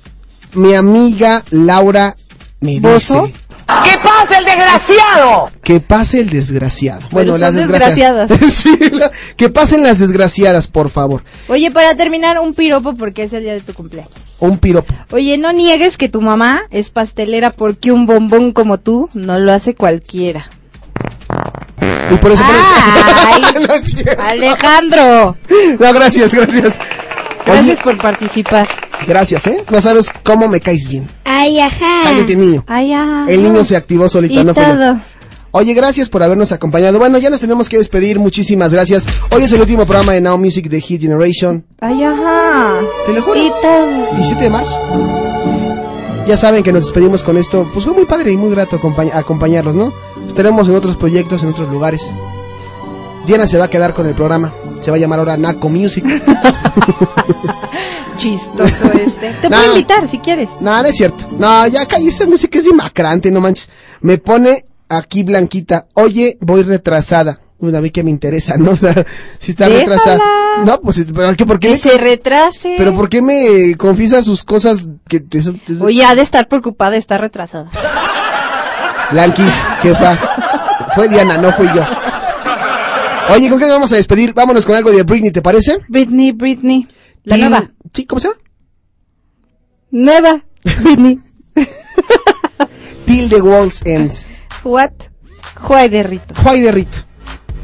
mi 0.55 0.75
amiga 0.75 1.45
Laura 1.51 2.17
me 2.61 2.81
¿Bozo? 2.81 3.31
¡Que 3.67 3.99
pase 3.99 4.39
el 4.39 4.45
desgraciado! 4.45 5.51
que 5.63 5.81
pase 5.81 6.21
el 6.21 6.31
desgraciado. 6.31 7.01
Bueno, 7.11 7.39
las 7.39 7.55
desgraciadas. 7.55 8.31
Sí, 8.53 8.77
la- 8.93 9.11
que 9.37 9.49
pasen 9.49 9.83
las 9.83 9.99
desgraciadas, 9.99 10.67
por 10.67 10.91
favor. 10.91 11.25
Oye, 11.49 11.71
para 11.71 11.95
terminar, 11.95 12.39
un 12.39 12.53
piropo 12.55 12.95
porque 12.95 13.23
es 13.25 13.33
el 13.33 13.43
día 13.43 13.55
de 13.55 13.61
tu 13.61 13.73
cumpleaños. 13.73 14.13
Un 14.41 14.59
piropo. 14.59 14.93
Oye, 15.13 15.39
no 15.39 15.53
niegues 15.53 15.97
que 15.97 16.09
tu 16.09 16.21
mamá 16.21 16.63
es 16.71 16.91
pastelera 16.91 17.51
porque 17.51 17.93
un 17.93 18.05
bombón 18.07 18.53
como 18.53 18.79
tú 18.79 19.09
no 19.15 19.39
lo 19.39 19.53
hace 19.53 19.75
cualquiera. 19.75 20.47
Y 22.11 22.17
por 22.17 22.33
eso 22.33 22.43
Ay, 22.47 23.43
No 23.67 23.75
es. 23.75 23.97
Alejandro. 24.19 25.37
No, 25.79 25.93
gracias, 25.95 26.35
gracias. 26.35 26.75
Gracias 27.47 27.79
por 27.81 27.97
participar. 27.99 28.67
Gracias, 29.07 29.47
¿eh? 29.47 29.65
No 29.71 29.81
sabes 29.81 30.11
cómo 30.25 30.49
me 30.49 30.61
caes 30.61 30.89
bien. 30.89 31.09
Ay, 31.25 31.61
ajá. 31.61 32.01
Cállate, 32.05 32.37
niño. 32.37 32.65
Ay, 32.67 32.91
ya. 32.91 33.27
El 33.29 33.43
niño 33.43 33.65
se 33.65 33.77
activó 33.77 34.09
solito, 34.09 34.41
Y 34.41 34.45
no 34.45 34.55
fue 34.55 34.65
yo. 34.67 34.73
todo. 34.75 35.01
Oye, 35.57 35.73
gracias 35.75 36.09
por 36.09 36.21
habernos 36.23 36.51
acompañado. 36.51 36.99
Bueno, 36.99 37.17
ya 37.19 37.31
nos 37.31 37.39
tenemos 37.41 37.69
que 37.69 37.79
despedir. 37.79 38.19
Muchísimas 38.19 38.73
gracias. 38.73 39.07
Hoy 39.31 39.45
es 39.45 39.53
el 39.53 39.61
último 39.61 39.85
programa 39.87 40.13
de 40.13 40.21
Now 40.21 40.37
Music 40.37 40.69
de 40.69 40.81
Hit 40.81 41.03
Generation. 41.03 41.65
Ay, 41.81 42.03
ajá. 42.03 42.81
¿Te 43.07 43.13
lo 43.13 43.23
juro? 43.23 43.39
Y 43.41 43.51
todo. 43.63 44.15
17 44.17 44.43
de 44.45 44.51
marzo. 44.51 44.77
Ya 46.27 46.37
saben 46.37 46.63
que 46.63 46.73
nos 46.73 46.85
despedimos 46.85 47.23
con 47.23 47.37
esto. 47.37 47.69
Pues 47.73 47.85
fue 47.85 47.95
muy 47.95 48.05
padre 48.07 48.33
y 48.33 48.37
muy 48.37 48.51
grato 48.51 48.81
acompañ- 48.81 49.13
acompañarlos, 49.15 49.75
¿no? 49.75 49.93
Estaremos 50.27 50.69
en 50.69 50.75
otros 50.75 50.97
proyectos, 50.97 51.43
en 51.43 51.51
otros 51.51 51.71
lugares. 51.71 52.15
Diana 53.27 53.47
se 53.47 53.59
va 53.59 53.67
a 53.67 53.71
quedar 53.71 53.95
con 53.95 54.07
el 54.07 54.15
programa. 54.15 54.53
Se 54.81 54.91
va 54.91 54.97
a 54.97 55.01
llamar 55.01 55.19
ahora 55.19 55.37
Naco 55.37 55.69
Music. 55.69 56.05
Chistoso 58.17 58.93
este. 58.93 59.31
Te 59.41 59.51
Nah. 59.51 59.59
puedo 59.59 59.71
invitar 59.73 60.09
si 60.09 60.19
quieres. 60.19 60.49
No, 60.61 60.81
no 60.83 60.89
es 60.89 60.97
cierto. 60.97 61.27
No, 61.39 61.67
ya 61.67 61.87
caí, 61.87 62.09
esta 62.09 62.27
música 62.27 62.59
es 62.59 62.65
demacrante, 62.65 63.31
no 63.31 63.41
manches. 63.41 63.69
Me 64.01 64.19
pone 64.19 64.65
aquí 64.89 65.25
Blanquita, 65.25 65.87
oye, 65.95 66.39
voy 66.41 66.63
retrasada. 66.63 67.41
Una 67.59 67.81
vez 67.81 67.93
que 67.93 68.03
me 68.05 68.11
interesa, 68.11 68.57
¿no? 68.59 68.71
O 68.73 68.77
sea, 68.77 68.93
si 69.39 69.53
está 69.53 69.69
Déjala. 69.69 69.85
retrasada. 69.97 70.21
No, 70.65 70.81
pues, 70.81 71.05
pero 71.15 71.35
¿qué, 71.35 71.47
¿por 71.47 71.59
qué? 71.59 71.69
Que 71.69 71.75
me- 71.75 71.79
se 71.79 71.99
retrase. 71.99 72.75
pero 72.79 72.95
¿por 72.95 73.09
qué 73.09 73.21
me 73.23 73.75
confiesa 73.77 74.23
sus 74.23 74.45
cosas 74.45 74.87
que 75.09 75.21
te, 75.21 75.41
te- 75.43 75.83
Oye, 75.83 76.05
ha 76.05 76.15
de 76.15 76.23
estar 76.23 76.47
preocupada, 76.47 76.97
está 76.97 77.19
retrasada. 77.19 77.69
Blanquis, 79.11 79.53
jefa. 79.83 80.19
Fue 80.95 81.09
Diana, 81.09 81.39
no 81.39 81.53
fui 81.53 81.67
yo. 81.75 81.83
Oye, 83.31 83.49
¿con 83.49 83.59
qué 83.59 83.65
nos 83.65 83.75
vamos 83.75 83.93
a 83.93 83.97
despedir? 83.97 84.35
Vámonos 84.35 84.65
con 84.65 84.75
algo 84.75 84.93
de 84.93 85.03
Britney, 85.03 85.31
¿te 85.31 85.43
parece? 85.43 85.79
Britney, 85.89 86.33
Britney. 86.33 86.87
La 87.25 87.37
nueva. 87.37 87.71
Sí, 87.93 88.05
¿cómo 88.07 88.21
se 88.21 88.29
llama? 88.29 88.41
Nueva. 89.91 90.45
Britney. 90.83 91.21
Till 93.07 93.29
the 93.29 93.41
World's 93.41 93.83
Ends. 93.87 94.29
What? 94.63 94.93
Juay 95.63 95.89
de 95.89 96.03
Rito. 96.03 96.35
Juay 96.35 96.61
de 96.61 96.73
Rito. 96.73 96.99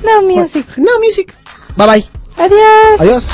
No 0.04 0.22
music. 0.22 0.66
No 0.76 0.98
music. 1.00 1.34
Bye 1.76 1.86
bye. 1.86 2.04
Adiós. 2.36 3.00
Adiós. 3.00 3.24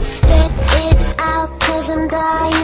Spit 0.00 0.50
it 0.76 1.18
out, 1.18 1.60
cause 1.60 1.90
I'm 1.90 2.08
dying 2.08 2.63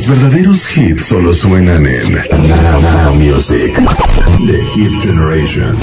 Los 0.00 0.08
verdaderos 0.08 0.78
hits 0.78 1.04
solo 1.08 1.30
suenan 1.30 1.84
en 1.84 2.14
Now 2.14 3.14
Music 3.16 3.74
The 4.46 4.64
Hit 4.72 4.92
Generation. 5.02 5.76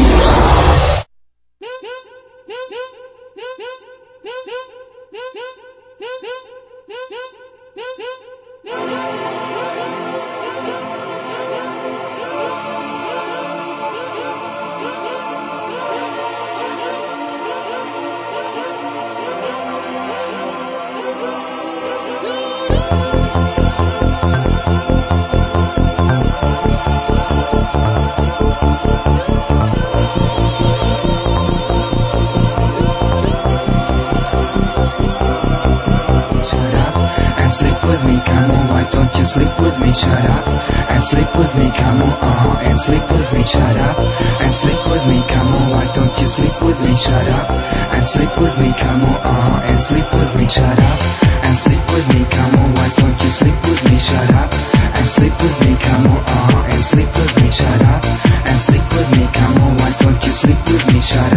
sleep 49.87 50.13
with 50.19 50.35
me, 50.35 50.45
shut 50.49 50.79
up. 50.79 50.99
And 51.47 51.55
sleep 51.57 51.83
with 51.95 52.07
me, 52.11 52.21
come 52.29 52.59
on, 52.59 52.69
why 52.75 52.89
don't 52.97 53.17
you 53.23 53.31
sleep 53.39 53.55
with 53.63 53.83
me, 53.85 53.97
shut 53.97 54.29
up? 54.35 54.51
And 54.99 55.07
sleep 55.07 55.35
with 55.41 55.57
me, 55.63 55.73
come 55.79 56.05
on, 56.11 56.23
uh, 56.27 56.73
and 56.73 56.83
sleep 56.83 57.11
with 57.15 57.33
me, 57.39 57.49
shut 57.49 57.81
up. 57.93 58.03
And 58.49 58.59
sleep 58.67 58.87
with 58.95 59.09
me, 59.15 59.23
come 59.31 59.55
on, 59.63 59.77
why 59.79 59.91
don't 59.99 60.21
you 60.25 60.33
sleep 60.43 60.59
with 60.67 60.85
me, 60.93 60.99
shut 60.99 61.33
up. 61.33 61.36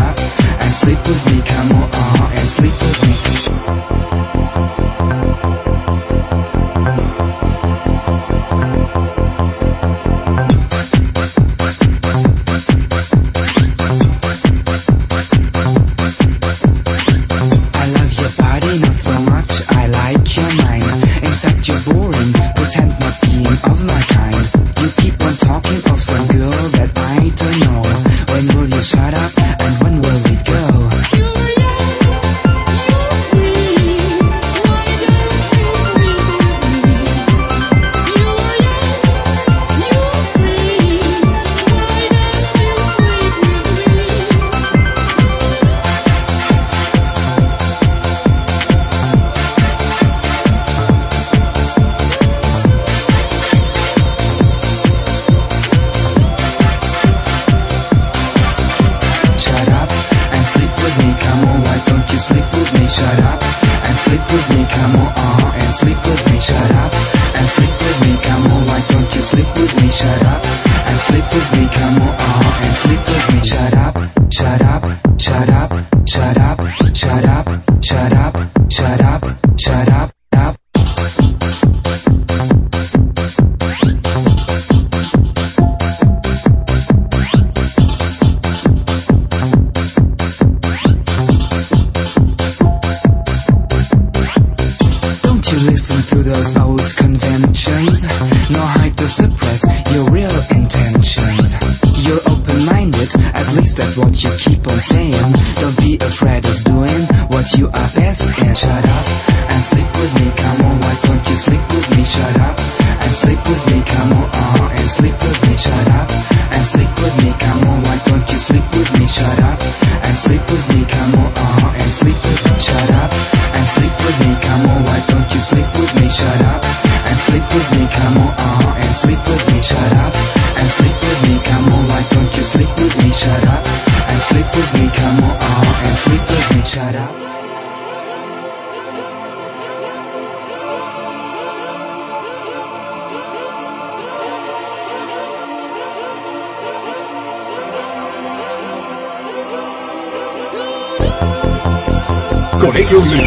Respect 103.80 103.98
what 103.98 104.22
you 104.22 104.30
keep 104.36 104.66
on 104.66 104.78
saying. 104.78 105.32
Don't 105.56 105.76
be 105.78 105.96
afraid 105.96 106.44
of 106.44 106.64
doing 106.64 107.02
what 107.32 107.50
you 107.56 107.66
are 107.66 107.90
best. 107.96 108.28
At 108.42 108.56
Shut 108.56 108.84
up 108.84 109.06
and 109.50 109.64
sleep 109.64 109.86
with 109.96 110.14
me. 110.16 110.30
Come 110.36 110.66
on, 110.66 110.80
why 110.80 110.94
don't 111.02 111.28
you 111.28 111.36
sleep 111.36 111.69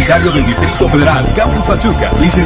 Universitario 0.03 0.31
del 0.33 0.45
Distrito 0.45 0.89
Federal, 0.89 1.25
Campus 1.33 1.63
Pachuca. 1.63 2.11
Licen- 2.19 2.45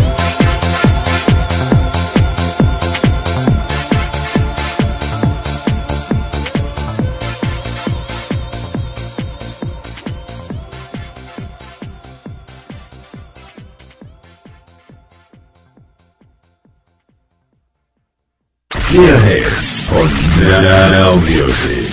Now 19.31 21.15
Music. 21.21 21.89